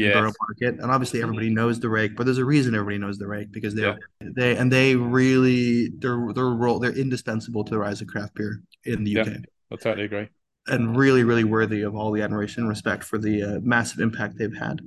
Yes. 0.00 0.14
Borough 0.14 0.32
Market, 0.48 0.80
and 0.82 0.90
obviously 0.90 1.22
everybody 1.22 1.50
knows 1.50 1.78
the 1.80 1.88
Rake, 1.88 2.16
but 2.16 2.24
there's 2.24 2.38
a 2.38 2.44
reason 2.44 2.74
everybody 2.74 2.98
knows 2.98 3.18
the 3.18 3.26
Rake 3.26 3.50
because 3.52 3.74
they 3.74 3.82
Yeah. 3.82 3.96
they 4.20 4.56
and 4.56 4.70
they 4.72 4.96
really 4.96 5.88
their 5.88 6.32
their 6.32 6.46
role 6.50 6.78
they're 6.78 6.92
indispensable 6.96 7.64
to 7.64 7.70
the 7.70 7.78
rise 7.78 8.00
of 8.00 8.08
craft 8.08 8.34
beer 8.34 8.62
in 8.84 9.04
the 9.04 9.10
Yeah. 9.12 9.22
UK, 9.22 9.28
I 9.72 9.76
totally 9.76 10.04
agree. 10.06 10.28
and 10.66 10.96
really 10.96 11.24
really 11.24 11.44
worthy 11.44 11.82
of 11.82 11.94
all 11.96 12.12
the 12.12 12.22
admiration 12.22 12.62
and 12.62 12.68
respect 12.68 13.02
for 13.04 13.18
the 13.18 13.42
uh, 13.42 13.60
massive 13.62 14.00
impact 14.00 14.36
they've 14.38 14.56
had. 14.56 14.80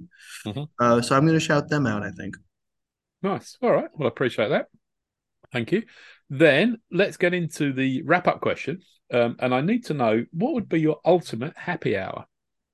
Mhm. 0.45 0.67
Uh, 0.79 1.01
so 1.01 1.15
I'm 1.15 1.25
going 1.25 1.37
to 1.39 1.45
shout 1.45 1.69
them 1.69 1.85
out. 1.87 2.03
I 2.03 2.11
think. 2.11 2.35
Nice. 3.21 3.57
All 3.61 3.71
right. 3.71 3.89
Well, 3.95 4.07
I 4.07 4.09
appreciate 4.09 4.49
that. 4.49 4.67
Thank 5.51 5.71
you. 5.71 5.83
Then 6.29 6.77
let's 6.91 7.17
get 7.17 7.33
into 7.33 7.73
the 7.73 8.01
wrap 8.03 8.27
up 8.27 8.41
question. 8.41 8.81
Um, 9.13 9.35
and 9.39 9.53
I 9.53 9.61
need 9.61 9.85
to 9.85 9.93
know 9.93 10.25
what 10.31 10.53
would 10.53 10.67
be 10.67 10.79
your 10.81 10.99
ultimate 11.05 11.55
happy 11.55 11.95
hour? 11.97 12.25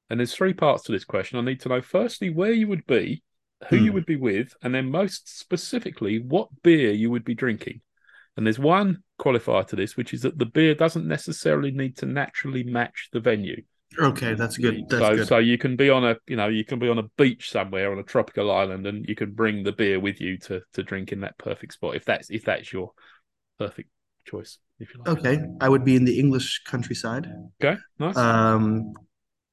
And 0.10 0.20
there's 0.20 0.34
three 0.34 0.54
parts 0.54 0.84
to 0.84 0.92
this 0.92 1.06
question. 1.06 1.38
I 1.38 1.42
need 1.42 1.60
to 1.62 1.70
know 1.70 1.82
firstly 1.82 2.30
where 2.30 2.52
you 2.52 2.68
would 2.68 2.86
be, 2.88 3.24
who 3.70 3.76
you 3.76 3.90
Hmm. 3.90 3.96
would 3.96 4.06
be 4.06 4.16
with, 4.16 4.56
and 4.62 4.74
then 4.74 4.90
most 4.90 5.38
specifically 5.40 6.20
what 6.20 6.50
beer 6.64 6.92
you 6.92 7.12
would 7.12 7.26
be 7.26 7.36
drinking. 7.36 7.82
And 8.38 8.46
there's 8.46 8.60
one 8.60 9.04
qualifier 9.20 9.68
to 9.68 9.76
this, 9.76 9.98
which 9.98 10.14
is 10.14 10.22
that 10.22 10.38
the 10.38 10.46
beer 10.46 10.74
doesn't 10.74 11.08
necessarily 11.08 11.72
need 11.72 11.98
to 11.98 12.06
naturally 12.06 12.64
match 12.64 13.10
the 13.12 13.20
venue. 13.20 13.64
Okay, 14.00 14.34
that's 14.34 14.58
good. 14.58 14.88
That's 14.88 15.02
so, 15.02 15.16
good. 15.16 15.28
so 15.28 15.38
you 15.40 15.58
can 15.58 15.76
be 15.76 15.90
on 15.90 16.06
a, 16.06 16.16
you 16.28 16.36
know, 16.36 16.48
you 16.48 16.64
can 16.64 16.80
be 16.80 16.88
on 16.88 17.00
a 17.00 17.04
beach 17.18 17.52
somewhere 17.52 17.92
on 17.92 18.00
a 18.00 18.04
tropical 18.04 18.52
island, 18.52 18.88
and 18.88 19.06
you 19.08 19.16
can 19.16 19.32
bring 19.34 19.64
the 19.64 19.72
beer 19.72 20.00
with 20.00 20.22
you 20.22 20.38
to 20.38 20.62
to 20.74 20.84
drink 20.84 21.12
in 21.12 21.22
that 21.22 21.38
perfect 21.38 21.74
spot. 21.74 21.96
If 21.96 22.06
that's 22.06 22.30
if 22.30 22.46
that's 22.46 22.72
your 22.72 22.92
perfect 23.58 23.90
choice, 24.26 24.60
if 24.80 24.94
you 24.94 25.02
like. 25.02 25.18
Okay, 25.18 25.44
I 25.60 25.68
would 25.68 25.84
be 25.84 25.96
in 25.96 26.06
the 26.06 26.20
English 26.20 26.62
countryside. 26.66 27.28
Okay. 27.62 27.80
Nice. 27.98 28.16
Um, 28.16 28.94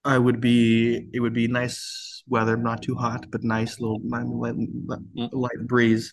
I 0.06 0.18
would 0.18 0.40
be. 0.40 1.08
It 1.12 1.20
would 1.20 1.32
be 1.34 1.48
nice 1.48 2.22
weather, 2.28 2.56
not 2.56 2.82
too 2.82 2.94
hot, 2.94 3.26
but 3.30 3.42
nice 3.44 3.78
little 3.80 4.00
light, 4.04 4.26
light, 4.26 4.56
light 5.32 5.60
breeze. 5.66 6.12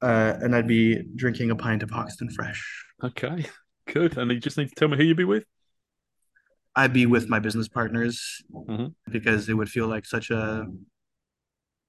Uh, 0.00 0.34
and 0.40 0.54
I'd 0.56 0.66
be 0.66 1.02
drinking 1.16 1.50
a 1.50 1.56
pint 1.56 1.82
of 1.82 1.90
Hoxton 1.90 2.30
Fresh. 2.30 2.62
okay. 3.04 3.44
Good. 3.92 4.16
And 4.16 4.30
you 4.30 4.38
just 4.40 4.56
need 4.58 4.68
to 4.68 4.74
tell 4.76 4.88
me 4.88 4.96
who 4.96 5.02
you'd 5.04 5.16
be 5.16 5.24
with. 5.24 5.44
I'd 6.74 6.92
be 6.92 7.06
with 7.06 7.28
my 7.28 7.38
business 7.40 7.68
partners 7.68 8.40
Mhm. 8.52 8.94
because 9.10 9.48
it 9.48 9.54
would 9.54 9.68
feel 9.68 9.88
like 9.88 10.06
such 10.06 10.30
a 10.30 10.66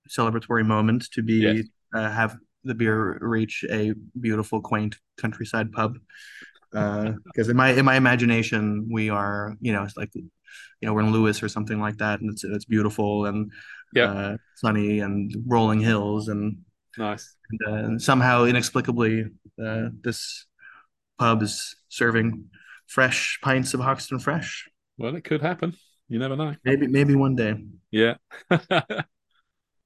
celebratory 0.09 0.66
moment 0.66 1.07
to 1.14 1.22
be 1.24 1.36
Yes. 1.36 1.66
uh, 1.93 2.09
have 2.11 2.36
the 2.64 2.76
beer 2.76 3.18
reach 3.22 3.64
a 3.70 3.93
beautiful, 4.20 4.59
quaint 4.61 4.97
countryside 5.18 5.72
pub. 5.72 5.97
because 6.72 7.47
uh, 7.47 7.51
in 7.51 7.55
my 7.57 7.70
in 7.70 7.86
my 7.86 7.95
imagination 7.95 8.88
we 8.91 9.07
are 9.09 9.55
you 9.61 9.72
know 9.72 9.84
it's 9.84 9.95
like 9.95 10.11
you 10.82 10.88
know 10.88 10.93
we're 10.93 11.01
in 11.01 11.12
Lewes 11.12 11.41
or 11.43 11.49
something 11.49 11.80
like 11.80 11.97
that, 11.97 12.22
and 12.22 12.32
it's 12.32 12.43
it's 12.43 12.66
beautiful 12.66 13.26
and 13.26 13.51
yeah, 13.93 14.12
uh, 14.12 14.38
sunny 14.56 14.99
and 14.99 15.34
rolling 15.47 15.80
hills 15.80 16.28
and 16.28 16.58
nice. 16.97 17.36
And, 17.49 17.60
uh, 17.68 17.86
and 17.86 18.01
somehow 18.01 18.45
inexplicably, 18.45 19.26
uh, 19.64 19.89
this 20.01 20.45
pub 21.20 21.43
is 21.43 21.76
serving 21.89 22.45
fresh 22.88 23.39
pints 23.41 23.74
of 23.74 23.80
Hoxton 23.80 24.20
Fresh. 24.20 24.70
Well, 24.97 25.16
it 25.16 25.24
could 25.24 25.41
happen. 25.41 25.76
You 26.08 26.20
never 26.20 26.36
know. 26.36 26.56
Maybe 26.64 26.88
maybe 26.88 27.16
one 27.16 27.36
day. 27.36 27.56
Yeah. 27.91 28.16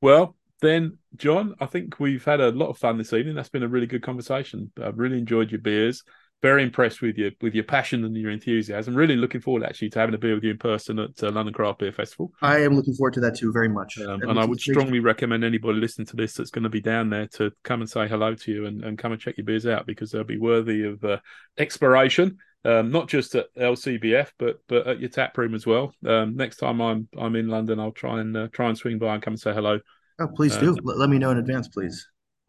well, 0.02 0.36
then, 0.62 0.98
John, 1.16 1.56
I 1.60 1.68
think 1.68 2.00
we've 2.00 2.24
had 2.24 2.42
a 2.42 2.52
lot 2.52 2.70
of 2.70 2.78
fun 2.78 2.98
this 2.98 3.14
evening. 3.14 3.36
That's 3.36 3.50
been 3.50 3.64
a 3.64 3.68
really 3.68 3.88
good 3.88 4.02
conversation. 4.02 4.72
I've 4.82 4.98
really 4.98 5.18
enjoyed 5.18 5.52
your 5.52 5.62
beers. 5.62 6.04
Very 6.42 6.62
impressed 6.62 7.02
with 7.02 7.18
you 7.18 7.32
with 7.42 7.56
your 7.56 7.64
passion 7.64 8.06
and 8.06 8.16
your 8.16 8.32
enthusiasm. 8.32 8.94
Really 8.94 9.16
looking 9.16 9.42
forward 9.42 9.64
actually 9.64 9.90
to 9.92 10.00
having 10.00 10.14
a 10.14 10.20
beer 10.20 10.36
with 10.36 10.44
you 10.44 10.52
in 10.52 10.58
person 10.58 11.00
at 11.00 11.24
uh, 11.24 11.32
London 11.32 11.54
Craft 11.54 11.80
Beer 11.80 11.92
Festival. 11.92 12.32
I 12.42 12.60
am 12.60 12.76
looking 12.76 12.94
forward 12.94 13.14
to 13.16 13.20
that 13.22 13.38
too, 13.38 13.52
very 13.52 13.70
much. 13.70 14.00
Um, 14.00 14.22
and 14.22 14.40
I 14.40 14.46
would 14.46 14.60
strongly 14.60 15.00
recommend 15.00 15.44
anybody 15.44 15.80
listening 15.80 16.06
to 16.08 16.16
this 16.16 16.36
that's 16.36 16.52
going 16.52 16.64
to 16.64 16.70
be 16.70 16.82
down 16.82 17.10
there 17.10 17.28
to 17.34 17.52
come 17.64 17.82
and 17.82 17.90
say 17.90 18.08
hello 18.08 18.36
to 18.36 18.52
you 18.52 18.66
and, 18.68 18.84
and 18.84 18.98
come 18.98 19.12
and 19.12 19.20
check 19.20 19.38
your 19.38 19.46
beers 19.46 19.66
out 19.66 19.88
because 19.88 20.12
they'll 20.12 20.24
be 20.24 20.38
worthy 20.38 20.84
of 20.84 21.04
uh, 21.04 21.18
exploration 21.58 22.38
um, 22.66 22.92
not 22.92 23.08
just 23.08 23.34
at 23.36 23.54
LCBF, 23.56 24.32
but 24.38 24.60
but 24.68 24.88
at 24.88 25.00
your 25.00 25.10
tap 25.10 25.38
room 25.38 25.56
as 25.56 25.66
well. 25.66 25.94
Um, 26.06 26.36
next 26.36 26.58
time 26.58 26.82
I'm 26.82 27.08
I'm 27.18 27.36
in 27.36 27.48
London, 27.48 27.80
I'll 27.80 27.92
try 27.92 28.20
and 28.20 28.36
uh, 28.36 28.48
try 28.52 28.68
and 28.68 28.78
swing 28.78 29.00
by 29.00 29.14
and 29.14 29.24
come 29.24 29.34
and 29.34 29.40
say 29.40 29.54
hello. 29.54 29.80
Oh, 30.20 30.28
please 30.28 30.56
uh, 30.58 30.60
do. 30.60 30.78
Let, 30.84 31.10
me 31.10 31.20
know 31.20 31.32
in 31.32 31.38
advance, 31.38 31.68
please. 31.68 32.08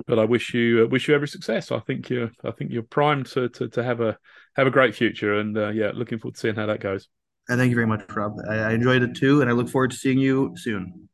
But 0.08 0.18
I 0.18 0.24
wish 0.24 0.54
you 0.54 0.84
uh, 0.84 0.88
wish 0.88 1.06
you 1.06 1.14
every 1.14 1.28
success. 1.28 1.70
I 1.70 1.80
think 1.80 2.08
you're 2.08 2.30
I 2.42 2.50
think 2.50 2.72
you're 2.72 2.82
primed 2.82 3.26
to 3.26 3.48
to, 3.50 3.68
to 3.68 3.84
have 3.84 4.00
a 4.00 4.18
have 4.56 4.66
a 4.66 4.70
great 4.70 4.94
future, 4.94 5.38
and 5.38 5.56
uh, 5.56 5.68
yeah, 5.68 5.92
looking 5.94 6.18
forward 6.18 6.34
to 6.34 6.40
seeing 6.40 6.54
how 6.54 6.66
that 6.66 6.80
goes. 6.80 7.08
And 7.48 7.58
thank 7.58 7.70
you 7.70 7.76
very 7.76 7.86
much, 7.86 8.04
Rob. 8.14 8.32
I, 8.48 8.56
I 8.56 8.70
enjoyed 8.72 9.02
it 9.02 9.14
too, 9.14 9.42
and 9.42 9.50
I 9.50 9.52
look 9.52 9.68
forward 9.68 9.90
to 9.90 9.96
seeing 9.96 10.18
you 10.18 10.54
soon. 10.56 11.06